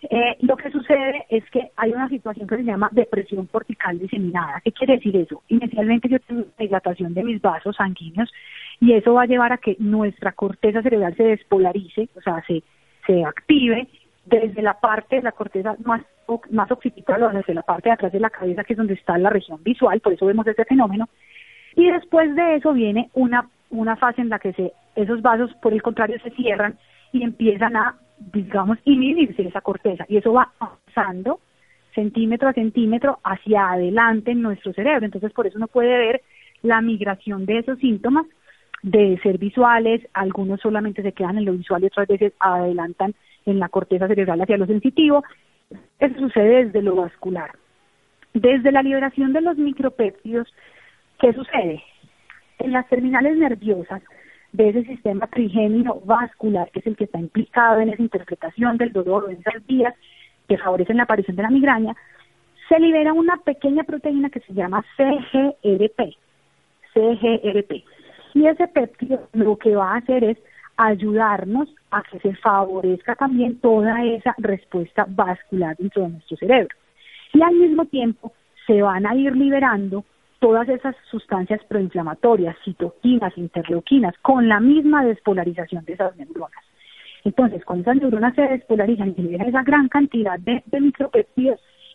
Eh, 0.00 0.38
lo 0.40 0.56
que 0.56 0.70
sucede 0.70 1.26
es 1.28 1.44
que 1.50 1.72
hay 1.76 1.92
una 1.92 2.08
situación 2.08 2.48
que 2.48 2.56
se 2.56 2.64
llama 2.64 2.88
depresión 2.90 3.44
cortical 3.48 3.98
diseminada. 3.98 4.62
¿Qué 4.64 4.72
quiere 4.72 4.94
decir 4.94 5.14
eso? 5.14 5.42
Inicialmente 5.48 6.08
yo 6.08 6.20
tengo 6.20 6.44
dilatación 6.58 7.12
de 7.12 7.22
mis 7.22 7.42
vasos 7.42 7.76
sanguíneos 7.76 8.32
y 8.80 8.94
eso 8.94 9.12
va 9.12 9.24
a 9.24 9.26
llevar 9.26 9.52
a 9.52 9.58
que 9.58 9.76
nuestra 9.78 10.32
corteza 10.32 10.80
cerebral 10.80 11.14
se 11.16 11.24
despolarice, 11.24 12.08
o 12.16 12.22
sea, 12.22 12.42
se, 12.46 12.62
se 13.06 13.22
active 13.24 13.86
desde 14.26 14.60
la 14.60 14.78
parte 14.78 15.16
de 15.16 15.22
la 15.22 15.32
corteza 15.32 15.76
más, 15.84 16.02
más 16.50 16.70
occipital 16.70 17.22
o 17.22 17.30
desde 17.30 17.54
la 17.54 17.62
parte 17.62 17.88
de 17.88 17.94
atrás 17.94 18.12
de 18.12 18.20
la 18.20 18.30
cabeza, 18.30 18.64
que 18.64 18.72
es 18.72 18.76
donde 18.76 18.94
está 18.94 19.16
la 19.16 19.30
región 19.30 19.62
visual, 19.62 20.00
por 20.00 20.12
eso 20.12 20.26
vemos 20.26 20.46
ese 20.46 20.64
fenómeno. 20.64 21.08
Y 21.74 21.90
después 21.90 22.34
de 22.34 22.56
eso 22.56 22.72
viene 22.72 23.10
una, 23.14 23.48
una 23.70 23.96
fase 23.96 24.20
en 24.22 24.28
la 24.28 24.38
que 24.38 24.52
se, 24.52 24.72
esos 24.96 25.22
vasos, 25.22 25.52
por 25.62 25.72
el 25.72 25.82
contrario, 25.82 26.18
se 26.22 26.30
cierran 26.30 26.76
y 27.12 27.22
empiezan 27.22 27.76
a, 27.76 27.96
digamos, 28.18 28.78
inhibirse 28.84 29.42
esa 29.42 29.60
corteza. 29.60 30.04
Y 30.08 30.16
eso 30.16 30.32
va 30.32 30.52
avanzando 30.58 31.40
centímetro 31.94 32.48
a 32.48 32.52
centímetro 32.52 33.20
hacia 33.22 33.70
adelante 33.70 34.32
en 34.32 34.42
nuestro 34.42 34.72
cerebro. 34.72 35.04
Entonces, 35.04 35.32
por 35.32 35.46
eso 35.46 35.56
uno 35.58 35.68
puede 35.68 35.96
ver 35.96 36.22
la 36.62 36.80
migración 36.80 37.46
de 37.46 37.58
esos 37.58 37.78
síntomas 37.78 38.26
de 38.82 39.18
ser 39.22 39.38
visuales, 39.38 40.06
algunos 40.12 40.60
solamente 40.60 41.02
se 41.02 41.12
quedan 41.12 41.38
en 41.38 41.44
lo 41.44 41.52
visual 41.52 41.82
y 41.82 41.86
otras 41.86 42.06
veces 42.06 42.32
adelantan 42.38 43.14
en 43.46 43.58
la 43.58 43.68
corteza 43.68 44.08
cerebral 44.08 44.42
hacia 44.42 44.58
lo 44.58 44.66
sensitivo. 44.66 45.24
Eso 45.98 46.18
sucede 46.18 46.66
desde 46.66 46.82
lo 46.82 46.96
vascular. 46.96 47.52
Desde 48.34 48.70
la 48.70 48.82
liberación 48.82 49.32
de 49.32 49.40
los 49.40 49.56
micropéptidos, 49.56 50.52
¿qué 51.20 51.32
sucede? 51.32 51.82
En 52.58 52.72
las 52.72 52.86
terminales 52.88 53.36
nerviosas 53.36 54.02
de 54.52 54.70
ese 54.70 54.84
sistema 54.84 55.26
trigémino 55.26 56.00
vascular, 56.04 56.70
que 56.70 56.80
es 56.80 56.86
el 56.86 56.96
que 56.96 57.04
está 57.04 57.18
implicado 57.18 57.80
en 57.80 57.90
esa 57.90 58.02
interpretación 58.02 58.76
del 58.76 58.92
dolor 58.92 59.24
o 59.24 59.30
en 59.30 59.38
esas 59.38 59.64
vías 59.66 59.94
que 60.48 60.58
favorecen 60.58 60.96
la 60.96 61.04
aparición 61.04 61.36
de 61.36 61.42
la 61.42 61.50
migraña, 61.50 61.94
se 62.68 62.80
libera 62.80 63.12
una 63.12 63.36
pequeña 63.38 63.84
proteína 63.84 64.30
que 64.30 64.40
se 64.40 64.54
llama 64.54 64.84
CGRP. 64.96 66.16
CGRP. 66.92 67.84
Y 68.34 68.46
ese 68.46 68.68
péptido 68.68 69.28
lo 69.32 69.56
que 69.56 69.74
va 69.74 69.92
a 69.92 69.98
hacer 69.98 70.24
es 70.24 70.38
ayudarnos 70.76 71.68
a 71.96 72.02
que 72.02 72.18
se 72.20 72.34
favorezca 72.36 73.14
también 73.14 73.58
toda 73.60 74.04
esa 74.04 74.34
respuesta 74.38 75.06
vascular 75.08 75.76
dentro 75.76 76.02
de 76.02 76.08
nuestro 76.10 76.36
cerebro. 76.36 76.76
Y 77.32 77.42
al 77.42 77.54
mismo 77.54 77.86
tiempo 77.86 78.32
se 78.66 78.82
van 78.82 79.06
a 79.06 79.14
ir 79.14 79.34
liberando 79.34 80.04
todas 80.38 80.68
esas 80.68 80.94
sustancias 81.10 81.62
proinflamatorias, 81.64 82.56
citoquinas, 82.64 83.36
interleuquinas, 83.38 84.14
con 84.22 84.48
la 84.48 84.60
misma 84.60 85.04
despolarización 85.04 85.84
de 85.84 85.94
esas 85.94 86.16
neuronas. 86.16 86.62
Entonces, 87.24 87.64
cuando 87.64 87.82
esas 87.82 87.96
neuronas 87.96 88.34
se 88.34 88.42
despolarizan 88.42 89.10
y 89.10 89.14
se 89.14 89.22
libera 89.22 89.46
esa 89.46 89.62
gran 89.62 89.88
cantidad 89.88 90.38
de, 90.38 90.62
de 90.66 90.78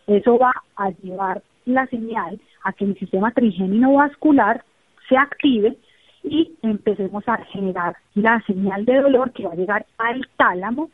eso 0.06 0.38
va 0.38 0.52
a 0.76 0.90
llevar 0.90 1.42
la 1.64 1.86
señal 1.86 2.40
a 2.64 2.72
que 2.72 2.84
el 2.84 2.98
sistema 2.98 3.30
trigémino 3.30 3.94
vascular 3.94 4.64
se 5.08 5.16
active 5.16 5.76
y 6.22 6.56
empecemos 6.62 7.24
a 7.28 7.38
generar 7.46 7.96
la 8.14 8.40
señal 8.46 8.84
de 8.84 9.00
dolor 9.00 9.32
que 9.32 9.44
va 9.44 9.52
a 9.52 9.56
llegar 9.56 9.86
al 9.98 10.26
tálamo, 10.36 10.90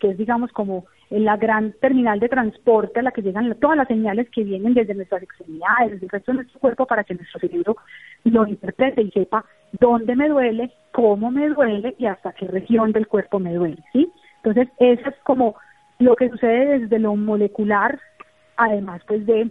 que 0.00 0.10
es 0.10 0.18
digamos 0.18 0.52
como 0.52 0.86
la 1.10 1.36
gran 1.36 1.72
terminal 1.80 2.20
de 2.20 2.28
transporte 2.28 3.00
a 3.00 3.02
la 3.02 3.12
que 3.12 3.22
llegan 3.22 3.54
todas 3.58 3.76
las 3.76 3.88
señales 3.88 4.28
que 4.30 4.44
vienen 4.44 4.74
desde 4.74 4.94
nuestras 4.94 5.22
extremidades, 5.22 5.92
desde 5.92 6.06
el 6.06 6.10
resto 6.10 6.32
de 6.32 6.36
nuestro 6.36 6.60
cuerpo 6.60 6.86
para 6.86 7.04
que 7.04 7.14
nuestro 7.14 7.40
cerebro 7.40 7.76
lo 8.24 8.46
interprete 8.46 9.02
y 9.02 9.10
sepa 9.10 9.44
dónde 9.80 10.14
me 10.14 10.28
duele, 10.28 10.70
cómo 10.92 11.30
me 11.30 11.48
duele 11.48 11.94
y 11.98 12.06
hasta 12.06 12.32
qué 12.32 12.46
región 12.46 12.92
del 12.92 13.06
cuerpo 13.06 13.38
me 13.38 13.54
duele, 13.54 13.82
¿sí? 13.92 14.12
Entonces, 14.42 14.68
eso 14.78 15.08
es 15.08 15.16
como 15.24 15.56
lo 15.98 16.14
que 16.14 16.28
sucede 16.28 16.80
desde 16.80 16.98
lo 16.98 17.16
molecular, 17.16 17.98
además 18.56 19.02
pues 19.06 19.24
de 19.26 19.50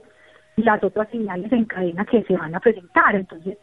las 0.58 0.84
otras 0.84 1.10
señales 1.10 1.52
en 1.52 1.66
cadena 1.66 2.06
que 2.06 2.24
se 2.24 2.38
van 2.38 2.56
a 2.56 2.60
presentar. 2.60 3.16
Entonces, 3.16 3.58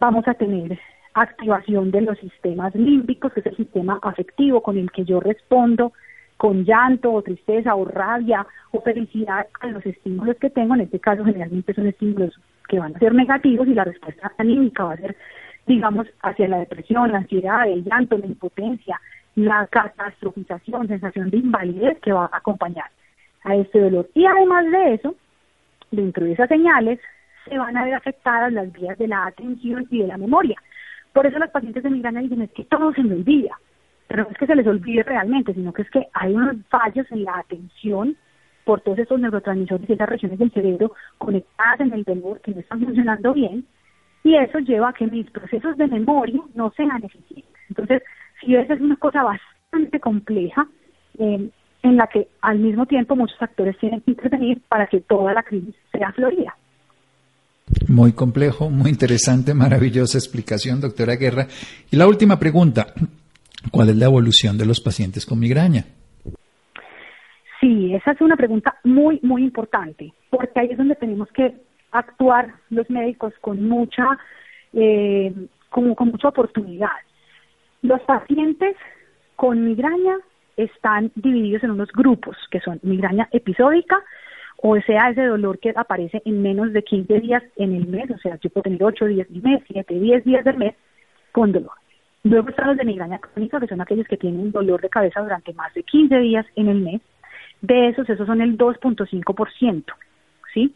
vamos 0.00 0.26
a 0.28 0.34
tener 0.34 0.78
activación 1.14 1.90
de 1.90 2.02
los 2.02 2.18
sistemas 2.18 2.74
límbicos, 2.74 3.32
que 3.32 3.40
es 3.40 3.46
el 3.46 3.56
sistema 3.56 3.98
afectivo 4.02 4.62
con 4.62 4.76
el 4.76 4.90
que 4.90 5.04
yo 5.04 5.20
respondo 5.20 5.92
con 6.36 6.64
llanto 6.64 7.12
o 7.12 7.22
tristeza 7.22 7.74
o 7.74 7.84
rabia 7.84 8.46
o 8.72 8.80
felicidad 8.80 9.46
a 9.60 9.66
los 9.68 9.86
estímulos 9.86 10.36
que 10.36 10.50
tengo, 10.50 10.74
en 10.74 10.82
este 10.82 10.98
caso 10.98 11.24
generalmente 11.24 11.72
son 11.74 11.86
estímulos 11.86 12.38
que 12.68 12.78
van 12.78 12.94
a 12.94 12.98
ser 12.98 13.14
negativos 13.14 13.68
y 13.68 13.74
la 13.74 13.84
respuesta 13.84 14.32
anímica 14.38 14.84
va 14.84 14.94
a 14.94 14.96
ser, 14.96 15.16
digamos, 15.66 16.06
hacia 16.22 16.48
la 16.48 16.58
depresión, 16.58 17.12
la 17.12 17.18
ansiedad, 17.18 17.68
el 17.68 17.84
llanto, 17.84 18.18
la 18.18 18.26
impotencia, 18.26 19.00
la 19.36 19.66
catastrofización, 19.68 20.88
sensación 20.88 21.30
de 21.30 21.38
invalidez 21.38 21.98
que 22.00 22.12
va 22.12 22.28
a 22.32 22.38
acompañar 22.38 22.90
a 23.44 23.54
este 23.56 23.80
dolor. 23.80 24.08
Y 24.14 24.26
además 24.26 24.64
de 24.70 24.94
eso, 24.94 25.14
dentro 25.90 26.24
de 26.24 26.32
esas 26.32 26.48
señales, 26.48 26.98
se 27.44 27.58
van 27.58 27.76
a 27.76 27.84
ver 27.84 27.94
afectadas 27.94 28.52
las 28.52 28.72
vías 28.72 28.98
de 28.98 29.08
la 29.08 29.26
atención 29.26 29.86
y 29.90 30.00
de 30.00 30.08
la 30.08 30.18
memoria. 30.18 30.56
Por 31.12 31.26
eso 31.26 31.38
los 31.38 31.50
pacientes 31.50 31.82
de 31.82 31.90
migraña 31.90 32.20
dicen 32.20 32.42
es 32.42 32.50
que 32.52 32.64
todo 32.64 32.92
se 32.92 33.02
me 33.02 33.14
olvida, 33.14 33.58
pero 34.08 34.24
no 34.24 34.30
es 34.30 34.38
que 34.38 34.46
se 34.46 34.56
les 34.56 34.66
olvide 34.66 35.02
realmente, 35.02 35.54
sino 35.54 35.72
que 35.72 35.82
es 35.82 35.90
que 35.90 36.06
hay 36.12 36.34
unos 36.34 36.56
fallos 36.68 37.06
en 37.10 37.24
la 37.24 37.38
atención 37.38 38.16
por 38.64 38.80
todos 38.80 38.98
esos 38.98 39.20
neurotransmisores 39.20 39.88
y 39.88 39.92
esas 39.92 40.08
regiones 40.08 40.38
del 40.38 40.52
cerebro 40.52 40.92
conectadas 41.18 41.80
en 41.80 41.92
el 41.92 42.04
dolor 42.04 42.40
que 42.40 42.52
no 42.52 42.60
están 42.60 42.80
funcionando 42.80 43.32
bien, 43.34 43.66
y 44.22 44.36
eso 44.36 44.58
lleva 44.58 44.88
a 44.88 44.92
que 44.94 45.06
mis 45.06 45.30
procesos 45.30 45.76
de 45.76 45.86
memoria 45.86 46.40
no 46.54 46.72
sean 46.76 47.04
eficientes. 47.04 47.52
Entonces, 47.68 48.02
si 48.40 48.56
esa 48.56 48.74
es 48.74 48.80
una 48.80 48.96
cosa 48.96 49.22
bastante 49.22 50.00
compleja, 50.00 50.66
eh, 51.18 51.50
en 51.84 51.96
la 51.96 52.06
que 52.06 52.28
al 52.40 52.58
mismo 52.58 52.86
tiempo 52.86 53.14
muchos 53.14 53.40
actores 53.40 53.76
tienen 53.78 54.00
que 54.00 54.12
intervenir 54.12 54.62
para 54.68 54.86
que 54.86 55.00
toda 55.00 55.34
la 55.34 55.42
crisis 55.42 55.74
sea 55.92 56.10
florida. 56.12 56.56
Muy 57.88 58.12
complejo, 58.12 58.70
muy 58.70 58.90
interesante, 58.90 59.54
maravillosa 59.54 60.18
explicación, 60.18 60.80
doctora 60.80 61.16
Guerra. 61.16 61.46
Y 61.90 61.96
la 61.96 62.06
última 62.06 62.38
pregunta, 62.38 62.86
¿cuál 63.70 63.88
es 63.88 63.96
la 63.96 64.06
evolución 64.06 64.58
de 64.58 64.66
los 64.66 64.80
pacientes 64.80 65.24
con 65.26 65.38
migraña? 65.38 65.84
Sí, 67.60 67.94
esa 67.94 68.12
es 68.12 68.20
una 68.20 68.36
pregunta 68.36 68.78
muy, 68.84 69.18
muy 69.22 69.42
importante, 69.42 70.12
porque 70.30 70.60
ahí 70.60 70.68
es 70.70 70.76
donde 70.76 70.96
tenemos 70.96 71.28
que 71.32 71.54
actuar 71.92 72.54
los 72.70 72.88
médicos 72.90 73.32
con 73.40 73.66
mucha, 73.66 74.18
eh, 74.74 75.32
con 75.70 75.94
mucha 75.98 76.28
oportunidad. 76.28 76.90
Los 77.82 78.00
pacientes 78.02 78.76
con 79.36 79.64
migraña 79.64 80.16
están 80.56 81.10
divididos 81.14 81.64
en 81.64 81.70
unos 81.70 81.90
grupos, 81.92 82.36
que 82.50 82.60
son 82.60 82.78
migraña 82.82 83.28
episódica, 83.32 84.02
o 84.66 84.80
sea, 84.80 85.10
ese 85.10 85.26
dolor 85.26 85.58
que 85.58 85.74
aparece 85.76 86.22
en 86.24 86.40
menos 86.40 86.72
de 86.72 86.82
15 86.82 87.20
días 87.20 87.42
en 87.56 87.74
el 87.74 87.86
mes, 87.86 88.10
o 88.10 88.16
sea, 88.16 88.38
yo 88.40 88.48
puedo 88.48 88.62
tener 88.62 88.82
8 88.82 89.04
días 89.04 89.28
del 89.28 89.42
mes, 89.42 89.62
7, 89.66 89.92
10 89.92 90.24
días 90.24 90.42
del 90.42 90.56
mes 90.56 90.74
con 91.32 91.52
dolor. 91.52 91.72
Luego 92.22 92.48
están 92.48 92.68
los 92.68 92.78
de 92.78 92.86
migraña 92.86 93.18
crónica, 93.18 93.60
que 93.60 93.66
son 93.66 93.82
aquellos 93.82 94.08
que 94.08 94.16
tienen 94.16 94.52
dolor 94.52 94.80
de 94.80 94.88
cabeza 94.88 95.20
durante 95.20 95.52
más 95.52 95.74
de 95.74 95.82
15 95.82 96.18
días 96.18 96.46
en 96.56 96.68
el 96.68 96.80
mes. 96.80 97.02
De 97.60 97.88
esos, 97.88 98.08
esos 98.08 98.26
son 98.26 98.40
el 98.40 98.56
2.5%, 98.56 99.84
¿sí? 100.54 100.74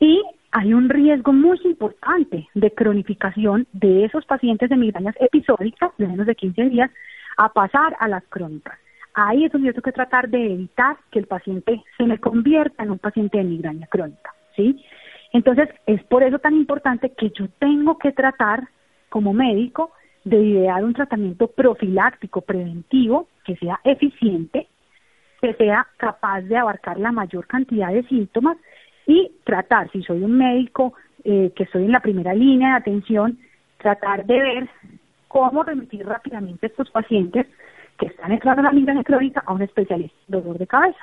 Y 0.00 0.22
hay 0.52 0.72
un 0.72 0.88
riesgo 0.88 1.34
muy 1.34 1.60
importante 1.62 2.48
de 2.54 2.70
cronificación 2.70 3.66
de 3.74 4.06
esos 4.06 4.24
pacientes 4.24 4.70
de 4.70 4.76
migrañas 4.76 5.14
episódicas 5.20 5.90
de 5.98 6.06
menos 6.06 6.26
de 6.26 6.36
15 6.36 6.70
días 6.70 6.90
a 7.36 7.52
pasar 7.52 7.96
a 8.00 8.08
las 8.08 8.24
crónicas. 8.30 8.78
Ahí 9.14 9.44
es 9.44 9.52
donde 9.52 9.66
yo 9.68 9.72
tengo 9.72 9.84
que 9.84 9.92
tratar 9.92 10.28
de 10.28 10.52
evitar 10.52 10.96
que 11.10 11.20
el 11.20 11.26
paciente 11.26 11.82
se 11.96 12.04
me 12.04 12.18
convierta 12.18 12.82
en 12.82 12.90
un 12.90 12.98
paciente 12.98 13.38
de 13.38 13.44
migraña 13.44 13.86
crónica, 13.86 14.34
¿sí? 14.56 14.84
Entonces, 15.32 15.68
es 15.86 16.02
por 16.04 16.22
eso 16.22 16.38
tan 16.38 16.54
importante 16.54 17.10
que 17.10 17.30
yo 17.30 17.48
tengo 17.58 17.98
que 17.98 18.12
tratar 18.12 18.68
como 19.08 19.32
médico 19.32 19.92
de 20.24 20.40
idear 20.40 20.82
un 20.84 20.94
tratamiento 20.94 21.48
profiláctico, 21.48 22.40
preventivo, 22.40 23.28
que 23.44 23.56
sea 23.56 23.80
eficiente, 23.84 24.68
que 25.40 25.54
sea 25.54 25.86
capaz 25.96 26.42
de 26.42 26.56
abarcar 26.56 26.98
la 26.98 27.12
mayor 27.12 27.46
cantidad 27.46 27.92
de 27.92 28.02
síntomas 28.04 28.56
y 29.06 29.32
tratar, 29.44 29.90
si 29.92 30.02
soy 30.02 30.22
un 30.22 30.38
médico 30.38 30.94
eh, 31.24 31.52
que 31.54 31.64
estoy 31.64 31.84
en 31.84 31.92
la 31.92 32.00
primera 32.00 32.34
línea 32.34 32.70
de 32.70 32.76
atención, 32.76 33.38
tratar 33.78 34.24
de 34.24 34.40
ver 34.40 34.68
cómo 35.28 35.62
remitir 35.62 36.06
rápidamente 36.06 36.66
a 36.66 36.68
estos 36.70 36.90
pacientes 36.90 37.46
que 37.98 38.06
están 38.06 38.32
entrando 38.32 38.60
en 38.60 38.66
la 38.66 38.72
migraña 38.72 39.04
crónica 39.04 39.42
a 39.46 39.52
un 39.52 39.62
especialista 39.62 40.16
en 40.28 40.40
dolor 40.40 40.58
de 40.58 40.66
cabeza. 40.66 40.98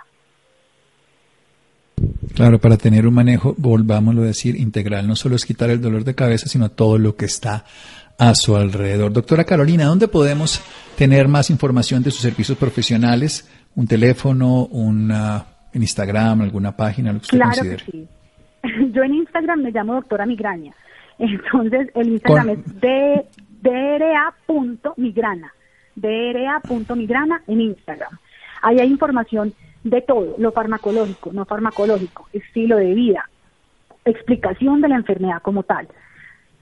Claro, 2.35 2.59
para 2.59 2.77
tener 2.77 3.05
un 3.07 3.13
manejo, 3.13 3.53
volvámoslo 3.57 4.23
a 4.23 4.25
decir, 4.25 4.55
integral, 4.55 5.07
no 5.07 5.15
solo 5.15 5.35
es 5.35 5.45
quitar 5.45 5.69
el 5.69 5.81
dolor 5.81 6.03
de 6.03 6.15
cabeza, 6.15 6.47
sino 6.47 6.71
todo 6.71 6.97
lo 6.97 7.15
que 7.15 7.25
está 7.25 7.65
a 8.17 8.33
su 8.35 8.55
alrededor. 8.55 9.11
Doctora 9.13 9.43
Carolina, 9.43 9.85
¿dónde 9.85 10.07
podemos 10.07 10.63
tener 10.97 11.27
más 11.27 11.49
información 11.49 12.03
de 12.03 12.11
sus 12.11 12.21
servicios 12.21 12.57
profesionales? 12.57 13.49
¿Un 13.75 13.87
teléfono, 13.87 14.65
una, 14.65 15.45
en 15.73 15.81
Instagram, 15.81 16.41
alguna 16.41 16.75
página, 16.75 17.11
lo 17.13 17.19
que 17.19 17.25
usted 17.25 17.37
claro 17.37 17.63
Que 17.63 17.77
sí. 17.79 18.07
Yo 18.93 19.03
en 19.03 19.15
Instagram 19.15 19.61
me 19.61 19.71
llamo 19.71 19.95
doctora 19.95 20.25
Migraña. 20.25 20.73
Entonces, 21.19 21.89
el 21.95 22.09
Instagram 22.09 22.49
es 22.49 22.59
dra.migrana. 23.61 25.53
dra.migrana 26.01 27.41
en 27.47 27.61
Instagram. 27.61 28.17
Ahí 28.61 28.79
hay 28.79 28.89
información 28.89 29.53
de 29.83 30.01
todo, 30.01 30.35
lo 30.37 30.51
farmacológico, 30.51 31.33
no 31.33 31.45
farmacológico, 31.45 32.27
estilo 32.33 32.77
de 32.77 32.93
vida, 32.93 33.27
explicación 34.05 34.79
de 34.81 34.89
la 34.89 34.95
enfermedad 34.95 35.41
como 35.41 35.63
tal. 35.63 35.87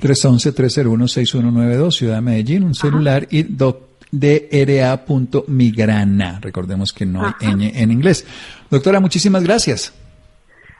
311-301-6192, 0.00 1.92
Ciudad 1.92 2.16
de 2.16 2.20
Medellín, 2.20 2.64
un 2.64 2.74
celular 2.74 3.26
y 3.30 3.46
DRA.migrana. 4.10 6.40
Recordemos 6.40 6.92
que 6.92 7.06
no 7.06 7.24
hay 7.24 7.32
ñ 7.40 7.72
en 7.74 7.90
inglés. 7.90 8.26
Doctora, 8.70 9.00
muchísimas 9.00 9.42
gracias. 9.42 9.92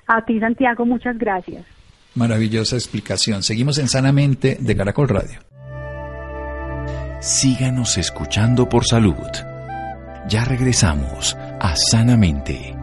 A 0.06 0.22
ti, 0.24 0.38
Santiago, 0.40 0.86
muchas 0.86 1.18
gracias. 1.18 1.66
Maravillosa 2.14 2.76
explicación. 2.76 3.42
Seguimos 3.42 3.78
en 3.78 3.88
Sanamente 3.88 4.56
de 4.60 4.76
Caracol 4.76 5.08
Radio. 5.08 5.40
Síganos 7.20 7.98
escuchando 7.98 8.68
por 8.68 8.84
salud. 8.84 9.16
Ya 10.28 10.44
regresamos 10.44 11.36
a 11.60 11.74
Sanamente. 11.76 12.76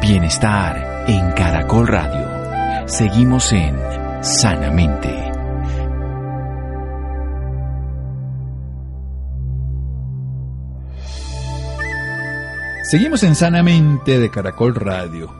Bienestar 0.00 0.99
en 1.10 1.32
Caracol 1.32 1.88
Radio. 1.88 2.86
Seguimos 2.86 3.52
en 3.52 3.74
Sanamente. 4.22 5.12
Seguimos 12.84 13.24
en 13.24 13.34
Sanamente 13.34 14.20
de 14.20 14.30
Caracol 14.30 14.76
Radio. 14.76 15.34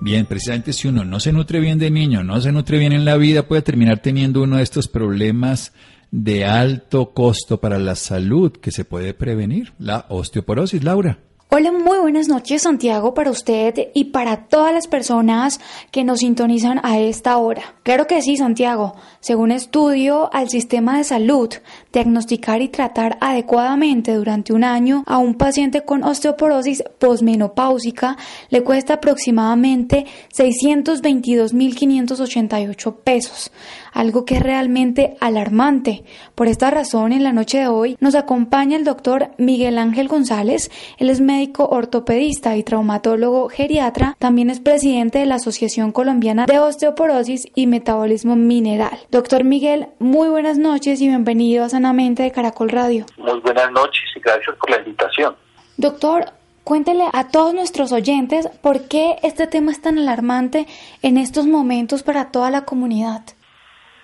Bien, 0.00 0.26
precisamente 0.26 0.72
si 0.72 0.86
uno 0.86 1.04
no 1.04 1.18
se 1.18 1.32
nutre 1.32 1.58
bien 1.58 1.80
de 1.80 1.90
niño, 1.90 2.22
no 2.22 2.40
se 2.40 2.52
nutre 2.52 2.78
bien 2.78 2.92
en 2.92 3.04
la 3.04 3.16
vida, 3.16 3.48
puede 3.48 3.62
terminar 3.62 3.98
teniendo 3.98 4.42
uno 4.42 4.58
de 4.58 4.62
estos 4.62 4.86
problemas 4.86 5.72
de 6.12 6.44
alto 6.44 7.12
costo 7.12 7.60
para 7.60 7.80
la 7.80 7.96
salud 7.96 8.52
que 8.52 8.70
se 8.70 8.84
puede 8.84 9.12
prevenir, 9.12 9.72
la 9.80 10.06
osteoporosis, 10.08 10.84
Laura. 10.84 11.18
Hola, 11.58 11.72
muy 11.72 11.96
buenas 11.96 12.28
noches 12.28 12.64
Santiago 12.64 13.14
para 13.14 13.30
usted 13.30 13.88
y 13.94 14.12
para 14.12 14.44
todas 14.44 14.74
las 14.74 14.88
personas 14.88 15.58
que 15.90 16.04
nos 16.04 16.18
sintonizan 16.18 16.82
a 16.82 16.98
esta 16.98 17.38
hora. 17.38 17.76
Claro 17.82 18.06
que 18.06 18.20
sí, 18.20 18.36
Santiago. 18.36 18.94
Según 19.20 19.50
estudio 19.52 20.28
al 20.34 20.50
sistema 20.50 20.98
de 20.98 21.04
salud, 21.04 21.48
diagnosticar 21.96 22.60
y 22.60 22.68
tratar 22.68 23.16
adecuadamente 23.22 24.12
durante 24.12 24.52
un 24.52 24.64
año 24.64 25.02
a 25.06 25.16
un 25.16 25.34
paciente 25.34 25.82
con 25.82 26.04
osteoporosis 26.04 26.84
posmenopáusica 26.98 28.18
le 28.50 28.62
cuesta 28.62 28.92
aproximadamente 28.94 30.04
622.588 30.36 32.96
pesos 33.02 33.50
algo 33.96 34.26
que 34.26 34.36
es 34.36 34.42
realmente 34.42 35.16
alarmante. 35.20 36.04
Por 36.34 36.48
esta 36.48 36.70
razón, 36.70 37.12
en 37.12 37.24
la 37.24 37.32
noche 37.32 37.58
de 37.58 37.68
hoy 37.68 37.96
nos 37.98 38.14
acompaña 38.14 38.76
el 38.76 38.84
doctor 38.84 39.30
Miguel 39.38 39.78
Ángel 39.78 40.06
González. 40.06 40.70
Él 40.98 41.08
es 41.08 41.22
médico 41.22 41.66
ortopedista 41.70 42.56
y 42.56 42.62
traumatólogo 42.62 43.48
geriatra. 43.48 44.14
También 44.18 44.50
es 44.50 44.60
presidente 44.60 45.20
de 45.20 45.26
la 45.26 45.36
Asociación 45.36 45.92
Colombiana 45.92 46.44
de 46.44 46.58
Osteoporosis 46.58 47.46
y 47.54 47.66
Metabolismo 47.66 48.36
Mineral. 48.36 48.98
Doctor 49.10 49.44
Miguel, 49.44 49.88
muy 49.98 50.28
buenas 50.28 50.58
noches 50.58 51.00
y 51.00 51.08
bienvenido 51.08 51.64
a 51.64 51.70
Sanamente 51.86 52.24
de 52.24 52.32
Caracol 52.32 52.68
Radio. 52.70 53.06
Muy 53.16 53.38
buenas 53.38 53.70
noches 53.70 54.02
y 54.16 54.18
gracias 54.18 54.56
por 54.56 54.68
la 54.70 54.78
invitación. 54.78 55.36
Doctor, 55.76 56.24
Cuéntele 56.64 57.04
a 57.12 57.28
todos 57.28 57.54
nuestros 57.54 57.92
oyentes 57.92 58.48
por 58.60 58.88
qué 58.88 59.18
este 59.22 59.46
tema 59.46 59.70
es 59.70 59.80
tan 59.80 59.98
alarmante 59.98 60.66
en 61.00 61.16
estos 61.16 61.46
momentos 61.46 62.02
para 62.02 62.32
toda 62.32 62.50
la 62.50 62.64
comunidad. 62.64 63.22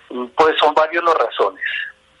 Pues 0.07 0.55
son 0.61 0.73
varias 0.73 1.03
las 1.03 1.15
razones. 1.15 1.61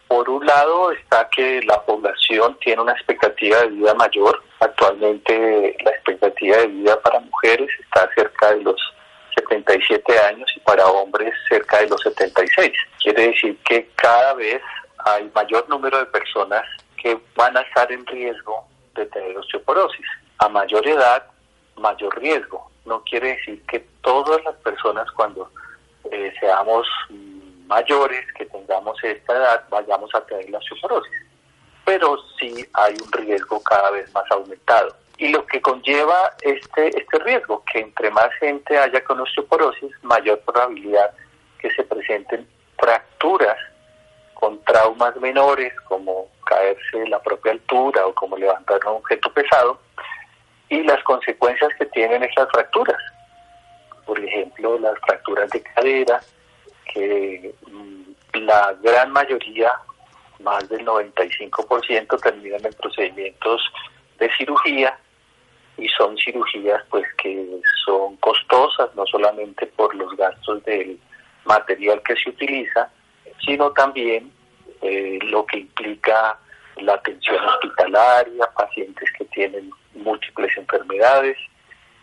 Por 0.09 0.29
un 0.29 0.45
lado 0.45 0.91
está 0.91 1.29
que 1.29 1.61
la 1.61 1.81
población 1.83 2.57
tiene 2.59 2.81
una 2.81 2.91
expectativa 2.91 3.61
de 3.61 3.67
vida 3.69 3.93
mayor. 3.93 4.43
Actualmente 4.59 5.77
la 5.81 5.91
expectativa 5.91 6.57
de 6.57 6.67
vida 6.67 6.99
para 6.99 7.21
mujeres 7.21 7.69
está 7.79 8.09
cerca 8.13 8.53
de 8.53 8.63
los 8.63 8.81
77 9.37 10.19
años 10.27 10.51
y 10.57 10.59
para 10.59 10.85
hombres 10.87 11.33
cerca 11.47 11.79
de 11.79 11.87
los 11.87 12.01
76. 12.01 12.69
Quiere 13.01 13.27
decir 13.27 13.57
que 13.63 13.89
cada 13.95 14.33
vez 14.33 14.61
hay 15.05 15.31
mayor 15.33 15.67
número 15.69 15.99
de 15.99 16.05
personas 16.07 16.63
que 17.01 17.19
van 17.35 17.55
a 17.57 17.61
estar 17.61 17.91
en 17.91 18.05
riesgo 18.05 18.65
de 18.95 19.05
tener 19.07 19.37
osteoporosis. 19.37 20.05
A 20.39 20.49
mayor 20.49 20.87
edad, 20.87 21.25
mayor 21.77 22.17
riesgo. 22.19 22.69
No 22.85 23.03
quiere 23.03 23.35
decir 23.35 23.61
que 23.65 23.79
todas 24.01 24.43
las 24.43 24.55
personas 24.57 25.09
cuando 25.11 25.49
eh, 26.11 26.33
seamos 26.39 26.87
mayores 27.67 28.25
que 28.33 28.45
tengamos 28.45 29.01
esta 29.03 29.33
edad 29.33 29.63
vayamos 29.69 30.13
a 30.13 30.21
tener 30.25 30.49
la 30.49 30.57
osteoporosis, 30.59 31.25
pero 31.85 32.17
sí 32.39 32.65
hay 32.73 32.93
un 32.93 33.11
riesgo 33.11 33.61
cada 33.63 33.91
vez 33.91 34.11
más 34.13 34.29
aumentado. 34.31 34.95
Y 35.17 35.29
lo 35.29 35.45
que 35.45 35.61
conlleva 35.61 36.33
este, 36.41 36.87
este 36.87 37.19
riesgo, 37.19 37.63
que 37.71 37.79
entre 37.79 38.09
más 38.11 38.29
gente 38.39 38.77
haya 38.77 39.03
con 39.03 39.19
osteoporosis, 39.19 39.91
mayor 40.01 40.39
probabilidad 40.41 41.13
que 41.59 41.71
se 41.71 41.83
presenten 41.83 42.47
fracturas 42.77 43.57
con 44.43 44.61
traumas 44.65 45.15
menores, 45.21 45.73
como 45.87 46.27
caerse 46.45 46.97
de 46.97 47.07
la 47.07 47.21
propia 47.21 47.53
altura 47.53 48.05
o 48.05 48.13
como 48.13 48.35
levantar 48.35 48.77
un 48.87 48.97
objeto 48.97 49.31
pesado, 49.31 49.79
y 50.67 50.83
las 50.83 51.01
consecuencias 51.03 51.73
que 51.79 51.85
tienen 51.85 52.23
esas 52.23 52.49
fracturas. 52.51 53.01
Por 54.05 54.19
ejemplo, 54.19 54.77
las 54.79 54.99
fracturas 54.99 55.49
de 55.51 55.63
cadera, 55.63 56.19
que 56.93 57.55
mm, 57.71 58.39
la 58.39 58.75
gran 58.83 59.13
mayoría, 59.13 59.71
más 60.41 60.67
del 60.67 60.85
95%, 60.85 62.21
terminan 62.21 62.65
en 62.65 62.73
procedimientos 62.73 63.61
de 64.19 64.29
cirugía 64.37 64.99
y 65.77 65.87
son 65.87 66.17
cirugías 66.17 66.83
pues 66.89 67.05
que 67.17 67.47
son 67.85 68.17
costosas 68.17 68.93
no 68.93 69.05
solamente 69.05 69.67
por 69.67 69.95
los 69.95 70.13
gastos 70.17 70.61
del 70.65 70.99
material 71.45 72.01
que 72.03 72.17
se 72.17 72.29
utiliza, 72.29 72.91
sino 73.45 73.71
también 73.71 74.31
eh, 74.81 75.19
lo 75.23 75.45
que 75.45 75.59
implica 75.59 76.37
la 76.77 76.93
atención 76.93 77.37
hospitalaria, 77.45 78.45
pacientes 78.55 79.09
que 79.17 79.25
tienen 79.25 79.71
múltiples 79.95 80.55
enfermedades 80.57 81.37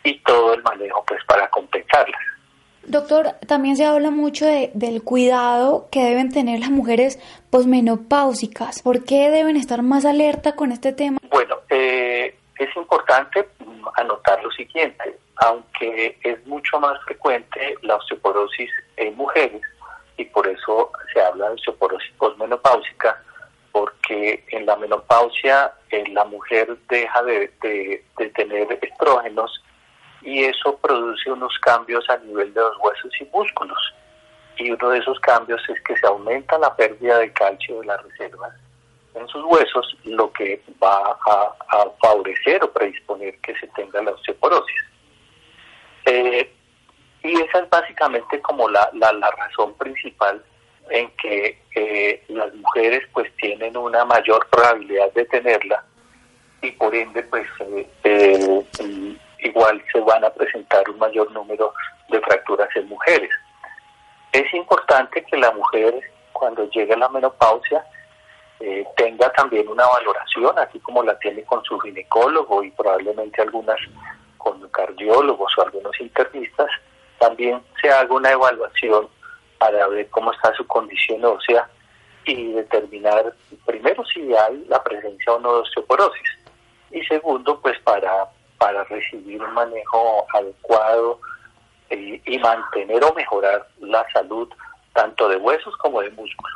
y 0.04 0.18
todo 0.20 0.54
el 0.54 0.62
manejo 0.62 1.04
pues 1.06 1.22
para 1.24 1.48
compensarlas. 1.50 2.20
Doctor, 2.82 3.34
también 3.46 3.76
se 3.76 3.84
habla 3.84 4.10
mucho 4.10 4.46
de, 4.46 4.70
del 4.74 5.02
cuidado 5.02 5.88
que 5.92 6.02
deben 6.02 6.32
tener 6.32 6.60
las 6.60 6.70
mujeres 6.70 7.18
posmenopáusicas. 7.50 8.82
¿Por 8.82 9.04
qué 9.04 9.30
deben 9.30 9.56
estar 9.56 9.82
más 9.82 10.04
alerta 10.04 10.56
con 10.56 10.72
este 10.72 10.92
tema? 10.92 11.18
Bueno, 11.30 11.56
eh, 11.68 12.34
es 12.58 12.76
importante 12.76 13.46
anotar 13.96 14.42
lo 14.42 14.50
siguiente. 14.50 15.18
Aunque 15.36 16.18
es 16.22 16.46
mucho 16.46 16.80
más 16.80 17.00
frecuente 17.04 17.74
la 17.82 17.96
osteoporosis 17.96 18.70
en 18.96 19.14
mujeres, 19.16 19.62
y 20.20 20.26
por 20.26 20.46
eso 20.46 20.92
se 21.12 21.20
habla 21.20 21.48
de 21.48 21.54
osteoporosis 21.54 22.12
posmenopáusica, 22.18 23.22
porque 23.72 24.44
en 24.48 24.66
la 24.66 24.76
menopausia 24.76 25.72
eh, 25.90 26.04
la 26.12 26.24
mujer 26.26 26.76
deja 26.88 27.22
de, 27.22 27.50
tener 28.34 28.78
estrógenos 28.82 29.62
y 30.20 30.44
eso 30.44 30.76
produce 30.76 31.30
unos 31.32 31.58
cambios 31.60 32.04
a 32.10 32.18
nivel 32.18 32.52
de 32.52 32.60
los 32.60 32.76
huesos 32.80 33.10
y 33.18 33.24
músculos. 33.32 33.78
Y 34.58 34.70
uno 34.70 34.90
de 34.90 34.98
esos 34.98 35.18
cambios 35.20 35.62
es 35.70 35.80
que 35.82 35.96
se 35.96 36.06
aumenta 36.06 36.58
la 36.58 36.76
pérdida 36.76 37.18
de 37.18 37.32
calcio 37.32 37.80
de 37.80 37.86
las 37.86 38.02
reservas 38.02 38.52
en 39.14 39.26
sus 39.28 39.42
huesos, 39.44 39.96
lo 40.04 40.30
que 40.32 40.62
va 40.82 41.18
a, 41.26 41.54
favorecer 42.00 42.62
o 42.62 42.70
predisponer 42.70 43.38
que 43.38 43.54
se 43.54 43.66
tenga 43.68 44.02
la 44.02 44.12
osteoporosis. 44.12 44.82
Eh, 46.04 46.52
y 47.22 47.40
esa 47.40 47.60
es 47.60 47.70
básicamente 47.70 48.40
como 48.40 48.68
la, 48.68 48.90
la, 48.94 49.30
razón 49.32 49.74
principal 49.74 50.42
en 50.88 51.10
que 51.16 51.58
eh, 51.74 52.24
las 52.28 52.54
mujeres 52.54 53.02
pues 53.12 53.30
tienen 53.36 53.76
una 53.76 54.04
mayor 54.04 54.46
probabilidad 54.50 55.12
de 55.12 55.24
tenerla 55.26 55.84
y 56.62 56.70
por 56.72 56.94
ende 56.94 57.22
pues 57.24 57.46
eh, 58.04 58.64
igual 59.38 59.82
se 59.92 60.00
van 60.00 60.24
a 60.24 60.30
presentar 60.30 60.88
un 60.90 60.98
mayor 60.98 61.30
número 61.32 61.72
de 62.08 62.20
fracturas 62.20 62.68
en 62.74 62.88
mujeres. 62.88 63.30
Es 64.32 64.52
importante 64.54 65.24
que 65.24 65.36
la 65.36 65.50
mujer 65.52 65.94
cuando 66.32 66.68
llegue 66.70 66.94
a 66.94 66.98
la 66.98 67.08
menopausia 67.08 67.84
eh, 68.60 68.84
tenga 68.96 69.30
también 69.32 69.68
una 69.68 69.86
valoración, 69.86 70.58
así 70.58 70.78
como 70.80 71.02
la 71.02 71.18
tiene 71.18 71.42
con 71.44 71.64
su 71.64 71.78
ginecólogo 71.80 72.62
y 72.62 72.70
probablemente 72.70 73.40
algunas 73.42 73.78
con 74.36 74.60
cardiólogos 74.70 75.52
o 75.56 75.62
algunos 75.62 75.98
internistas, 76.00 76.70
también 77.20 77.62
se 77.80 77.90
haga 77.90 78.12
una 78.12 78.32
evaluación 78.32 79.06
para 79.58 79.86
ver 79.88 80.08
cómo 80.08 80.32
está 80.32 80.52
su 80.54 80.66
condición 80.66 81.24
ósea 81.24 81.68
y 82.24 82.52
determinar 82.52 83.32
primero 83.66 84.04
si 84.06 84.34
hay 84.34 84.64
la 84.68 84.82
presencia 84.82 85.34
o 85.34 85.38
no 85.38 85.54
de 85.54 85.60
osteoporosis 85.60 86.38
y 86.90 87.04
segundo 87.04 87.60
pues 87.60 87.78
para 87.80 88.10
para 88.58 88.84
recibir 88.84 89.42
un 89.42 89.52
manejo 89.54 90.26
adecuado 90.34 91.18
eh, 91.90 92.20
y 92.24 92.38
mantener 92.38 93.02
o 93.04 93.14
mejorar 93.14 93.66
la 93.80 94.04
salud 94.12 94.48
tanto 94.92 95.28
de 95.28 95.36
huesos 95.36 95.74
como 95.78 96.02
de 96.02 96.10
músculos. 96.10 96.52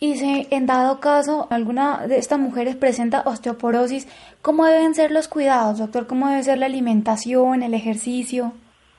Y 0.00 0.16
si 0.16 0.48
en 0.50 0.66
dado 0.66 0.98
caso 0.98 1.46
alguna 1.50 2.06
de 2.08 2.18
estas 2.18 2.38
mujeres 2.38 2.74
presenta 2.74 3.22
osteoporosis, 3.24 4.08
¿cómo 4.42 4.66
deben 4.66 4.94
ser 4.94 5.12
los 5.12 5.28
cuidados, 5.28 5.78
doctor? 5.78 6.06
¿Cómo 6.06 6.28
debe 6.28 6.42
ser 6.42 6.58
la 6.58 6.66
alimentación, 6.66 7.62
el 7.62 7.72
ejercicio? 7.72 8.52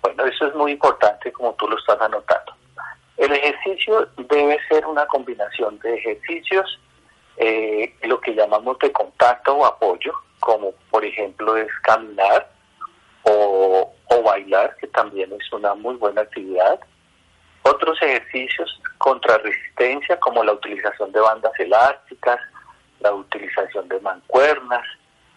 Bueno, 0.05 0.23
eso 0.25 0.45
es 0.45 0.53
muy 0.53 0.73
importante 0.73 1.31
como 1.31 1.55
tú 1.55 1.67
lo 1.67 1.79
estás 1.79 1.99
anotando. 1.99 2.53
El 3.17 3.31
ejercicio 3.31 4.07
debe 4.29 4.59
ser 4.69 4.85
una 4.85 5.07
combinación 5.07 5.79
de 5.79 5.95
ejercicios, 5.95 6.79
eh, 7.37 7.91
lo 8.03 8.21
que 8.21 8.35
llamamos 8.35 8.77
de 8.77 8.91
contacto 8.91 9.55
o 9.55 9.65
apoyo, 9.65 10.13
como 10.41 10.73
por 10.91 11.03
ejemplo 11.03 11.57
es 11.57 11.69
caminar 11.81 12.47
o, 13.23 13.91
bailar, 14.23 14.75
que 14.79 14.85
también 14.87 15.33
es 15.33 15.51
una 15.51 15.73
muy 15.73 15.95
buena 15.95 16.21
actividad. 16.21 16.79
Otros 17.63 17.99
ejercicios 18.03 18.79
contra 18.99 19.39
resistencia, 19.39 20.19
como 20.19 20.43
la 20.43 20.53
utilización 20.53 21.11
de 21.13 21.19
bandas 21.19 21.59
elásticas, 21.59 22.39
la 22.99 23.11
utilización 23.11 23.87
de 23.87 23.99
mancuernas, 24.01 24.85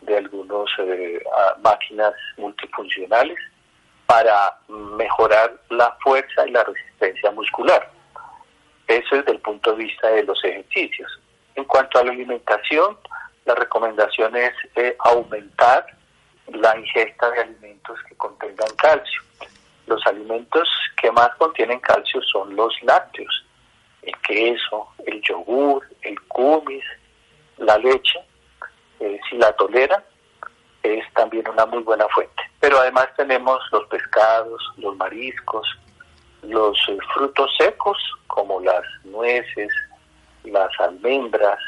de 0.03 0.19
algunas 0.19 0.69
eh, 0.79 1.23
máquinas 1.63 2.13
multifuncionales, 2.37 3.39
para 4.09 4.59
mejorar 4.69 5.55
la 5.69 5.95
fuerza 6.03 6.47
y 6.47 6.51
la 6.51 6.65
resistencia 6.65 7.31
muscular. 7.33 7.91
Eso 8.87 9.17
es 9.17 9.21
desde 9.21 9.33
el 9.33 9.41
punto 9.41 9.73
de 9.73 9.85
vista 9.85 10.09
de 10.09 10.23
los 10.23 10.43
ejercicios. 10.43 11.21
En 11.55 11.65
cuanto 11.65 11.99
a 11.99 12.05
la 12.05 12.13
alimentación, 12.13 12.97
la 13.45 13.55
recomendación 13.55 14.35
es 14.35 14.55
eh, 14.77 14.97
aumentar 15.01 15.87
la 16.55 16.75
ingesta 16.79 17.31
de 17.33 17.41
alimentos 17.41 17.99
que 18.09 18.15
contengan 18.17 18.75
calcio. 18.79 19.23
Los 19.87 20.05
alimentos 20.07 20.67
que 20.99 21.11
más 21.13 21.29
contienen 21.37 21.79
calcio 21.81 22.23
son 22.23 22.57
los 22.57 22.73
lácteos, 22.85 23.45
el 24.01 24.17
queso, 24.23 24.89
el 25.05 25.21
yogur, 25.21 25.87
el 26.01 26.19
kumis, 26.29 26.85
la 27.59 27.77
leche. 27.77 28.21
Eh, 29.01 29.21
si 29.29 29.37
la 29.37 29.53
toleran, 29.53 30.03
es 30.83 31.05
también 31.15 31.49
una 31.49 31.67
muy 31.67 31.83
buena 31.83 32.07
fuente. 32.09 32.43
Pero 32.61 32.79
además 32.79 33.09
tenemos 33.17 33.61
los 33.73 33.87
pescados, 33.89 34.61
los 34.77 34.97
mariscos, 34.97 35.67
los 36.43 36.79
eh, 36.89 36.99
frutos 37.15 37.51
secos 37.59 37.99
como 38.27 38.61
las 38.61 38.85
nueces, 39.05 39.71
las 40.45 40.71
almendras, 40.81 41.59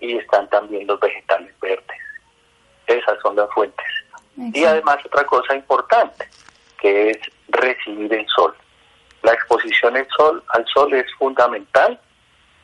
y 0.00 0.16
están 0.18 0.48
también 0.48 0.86
los 0.86 1.00
vegetales 1.00 1.52
verdes. 1.60 2.00
Esas 2.86 3.18
son 3.22 3.36
las 3.36 3.50
fuentes. 3.50 3.86
Y 4.36 4.64
además 4.64 4.98
otra 5.04 5.24
cosa 5.24 5.54
importante, 5.54 6.28
que 6.78 7.10
es 7.10 7.18
recibir 7.48 8.12
el 8.12 8.26
sol. 8.28 8.54
La 9.22 9.32
exposición 9.32 9.96
al 9.96 10.06
sol, 10.16 10.44
al 10.48 10.66
sol 10.66 10.92
es 10.94 11.06
fundamental 11.14 11.98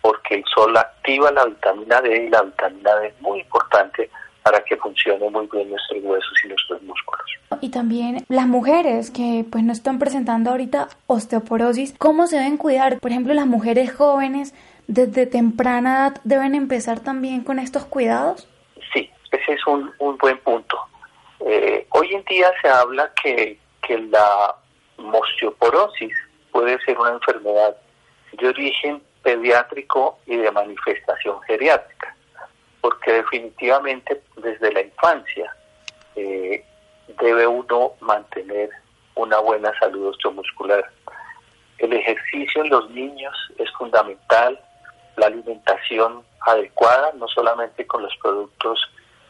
porque 0.02 0.36
el 0.36 0.44
sol 0.54 0.76
activa 0.76 1.30
la 1.30 1.46
vitamina 1.46 2.00
D 2.02 2.24
y 2.24 2.28
la 2.28 2.42
vitamina 2.42 2.94
D 2.96 3.08
es 3.08 3.20
muy 3.20 3.40
importante 3.40 4.10
para 4.42 4.62
que 4.64 4.76
funcione 4.76 5.28
muy 5.30 5.48
bien 5.52 5.70
nuestros 5.70 6.02
huesos 6.02 6.32
y 6.44 6.48
nuestros 6.48 6.82
músculos. 6.82 7.22
Y 7.60 7.70
también 7.70 8.24
las 8.28 8.46
mujeres 8.46 9.10
que 9.10 9.44
pues 9.50 9.62
no 9.62 9.72
están 9.72 9.98
presentando 9.98 10.50
ahorita 10.50 10.88
osteoporosis, 11.06 11.94
¿cómo 11.98 12.26
se 12.26 12.36
deben 12.36 12.56
cuidar? 12.56 12.98
Por 12.98 13.10
ejemplo, 13.10 13.34
las 13.34 13.46
mujeres 13.46 13.92
jóvenes 13.94 14.54
desde 14.86 15.26
temprana 15.26 15.92
edad 15.92 16.20
deben 16.24 16.54
empezar 16.54 17.00
también 17.00 17.44
con 17.44 17.58
estos 17.58 17.84
cuidados? 17.84 18.48
Sí, 18.92 19.10
ese 19.30 19.52
es 19.52 19.66
un, 19.66 19.92
buen 20.18 20.38
punto. 20.38 20.76
Eh, 21.40 21.86
hoy 21.90 22.14
en 22.14 22.24
día 22.24 22.50
se 22.60 22.68
habla 22.68 23.10
que, 23.22 23.58
que 23.86 23.98
la 23.98 24.54
osteoporosis 24.96 26.12
puede 26.50 26.78
ser 26.84 26.98
una 26.98 27.12
enfermedad 27.12 27.76
de 28.32 28.48
origen 28.48 29.02
pediátrico 29.22 30.18
y 30.26 30.36
de 30.36 30.50
manifestación 30.50 31.40
geriátrica, 31.42 32.14
porque 32.82 33.12
definitivamente 33.12 34.20
desde 34.36 34.70
la 34.72 34.82
infancia 34.82 35.56
eh, 36.16 36.62
debe 37.20 37.46
uno 37.46 37.92
mantener 38.00 38.68
una 39.14 39.38
buena 39.38 39.72
salud 39.78 40.08
osteomuscular. 40.08 40.84
El 41.78 41.92
ejercicio 41.94 42.62
en 42.62 42.70
los 42.70 42.90
niños 42.90 43.34
es 43.58 43.70
fundamental, 43.72 44.60
la 45.16 45.26
alimentación 45.26 46.22
adecuada, 46.46 47.12
no 47.14 47.28
solamente 47.28 47.86
con 47.86 48.02
los 48.02 48.14
productos, 48.22 48.80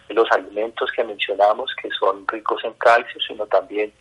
los 0.09 0.31
alimentos 0.33 0.91
que 0.93 1.05
mencionamos, 1.05 1.75
que 1.81 1.91
son 1.91 2.27
ricos 2.29 2.63
en 2.65 2.73
calcio, 2.75 3.21
sino 3.27 3.47
también 3.47 3.93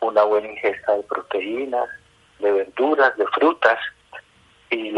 una 0.00 0.24
buena 0.24 0.48
ingesta 0.48 0.96
de 0.96 1.02
proteínas, 1.04 1.88
de 2.38 2.52
verduras, 2.52 3.16
de 3.16 3.26
frutas 3.28 3.78
y, 4.70 4.92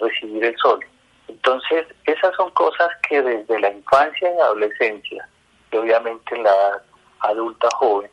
recibir 0.00 0.44
el 0.44 0.56
sol. 0.58 0.80
Entonces, 1.28 1.86
esas 2.04 2.34
son 2.36 2.50
cosas 2.50 2.88
que 3.08 3.22
desde 3.22 3.60
la 3.60 3.70
infancia 3.70 4.32
y 4.32 4.40
adolescencia, 4.40 5.28
y 5.72 5.76
obviamente 5.76 6.34
en 6.34 6.42
la 6.42 6.82
adulta 7.20 7.68
joven, 7.76 8.10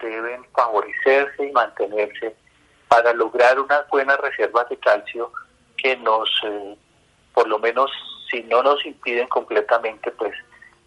deben 0.00 0.44
favorecerse 0.52 1.46
y 1.46 1.52
mantenerse 1.52 2.34
para 2.88 3.12
lograr 3.12 3.58
unas 3.58 3.88
buenas 3.88 4.18
reservas 4.18 4.68
de 4.68 4.76
calcio 4.76 5.32
que 5.76 5.96
nos 5.96 6.28
eh, 6.44 6.76
por 7.34 7.48
lo 7.48 7.58
menos 7.58 7.90
si 8.30 8.42
no 8.44 8.62
nos 8.62 8.84
impiden 8.86 9.28
completamente, 9.28 10.10
pues 10.12 10.32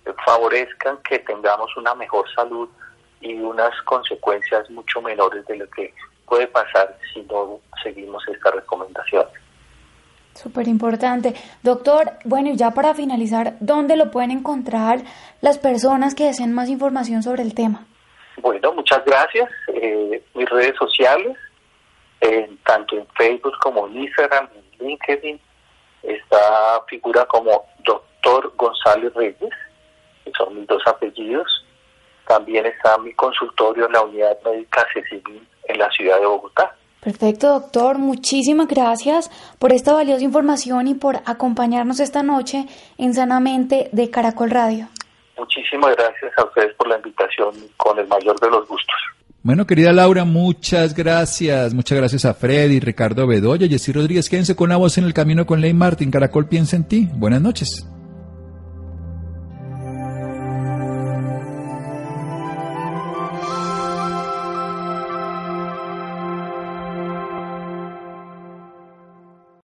eh, 0.06 0.14
favorezcan 0.26 0.98
que 1.04 1.20
tengamos 1.20 1.76
una 1.78 1.94
mejor 1.94 2.26
salud 2.34 2.70
y 3.22 3.34
unas 3.36 3.80
consecuencias 3.84 4.70
mucho 4.70 5.02
menores 5.02 5.46
de 5.48 5.58
lo 5.58 5.70
que 5.70 5.94
puede 6.26 6.48
pasar 6.48 6.98
si 7.14 7.22
no 7.24 7.60
seguimos 7.84 8.26
esta 8.28 8.52
recomendación. 8.52 9.28
Súper 10.38 10.68
importante. 10.68 11.34
Doctor, 11.64 12.12
bueno, 12.24 12.50
y 12.50 12.56
ya 12.56 12.72
para 12.72 12.94
finalizar, 12.94 13.56
¿dónde 13.60 13.96
lo 13.96 14.12
pueden 14.12 14.30
encontrar 14.30 15.00
las 15.42 15.58
personas 15.58 16.14
que 16.14 16.26
deseen 16.26 16.54
más 16.54 16.70
información 16.70 17.24
sobre 17.24 17.42
el 17.42 17.56
tema? 17.56 17.88
Bueno, 18.42 18.72
muchas 18.74 19.04
gracias. 19.04 19.50
Eh, 19.74 20.24
mis 20.36 20.50
redes 20.50 20.76
sociales, 20.78 21.36
tanto 22.64 22.98
en 22.98 23.08
Facebook 23.18 23.58
como 23.62 23.88
en 23.88 24.04
Instagram, 24.04 24.48
en 24.80 24.88
LinkedIn, 24.88 25.40
esta 26.04 26.84
figura 26.88 27.26
como 27.26 27.66
doctor 27.84 28.54
González 28.56 29.14
Reyes, 29.16 29.54
que 30.24 30.32
son 30.38 30.56
mis 30.56 30.68
dos 30.68 30.84
apellidos, 30.86 31.66
también 32.28 32.66
está 32.66 32.98
mi 33.00 33.14
consultorio 33.14 33.88
en 33.88 33.94
la 33.94 34.02
unidad 34.02 34.38
médica 34.44 34.86
Cecilín 34.94 35.48
en 35.68 35.80
la 35.80 35.90
ciudad 35.92 36.20
de 36.20 36.26
Bogotá. 36.26 36.76
Perfecto, 37.08 37.48
doctor. 37.48 38.00
Muchísimas 38.00 38.68
gracias 38.68 39.32
por 39.60 39.72
esta 39.72 39.94
valiosa 39.94 40.26
información 40.26 40.90
y 40.90 40.94
por 40.94 41.22
acompañarnos 41.26 42.02
esta 42.02 42.22
noche 42.22 42.66
en 42.98 43.14
Sanamente 43.14 43.90
de 43.94 44.10
Caracol 44.10 44.50
Radio. 44.50 44.90
Muchísimas 45.38 45.96
gracias 45.96 46.34
a 46.38 46.44
ustedes 46.44 46.76
por 46.76 46.90
la 46.90 46.98
invitación 46.98 47.54
con 47.78 47.98
el 47.98 48.08
mayor 48.08 48.38
de 48.42 48.50
los 48.50 48.68
gustos. 48.68 48.96
Bueno, 49.42 49.66
querida 49.66 49.94
Laura, 49.94 50.26
muchas 50.26 50.94
gracias. 50.94 51.74
Muchas 51.74 51.98
gracias 51.98 52.26
a 52.26 52.34
Freddy, 52.34 52.82
Ricardo 52.82 53.26
Bedoya, 53.26 53.70
Jessy 53.70 53.94
Rodríguez. 53.94 54.30
Quédense 54.30 54.58
con 54.58 54.68
la 54.68 54.76
voz 54.76 54.98
en 54.98 55.06
el 55.06 55.14
camino 55.14 55.46
con 55.46 55.62
Ley 55.62 55.74
Martín. 55.74 56.12
Caracol 56.12 56.50
piensa 56.50 56.76
en 56.76 56.90
ti. 56.90 57.08
Buenas 57.14 57.42
noches. 57.42 57.88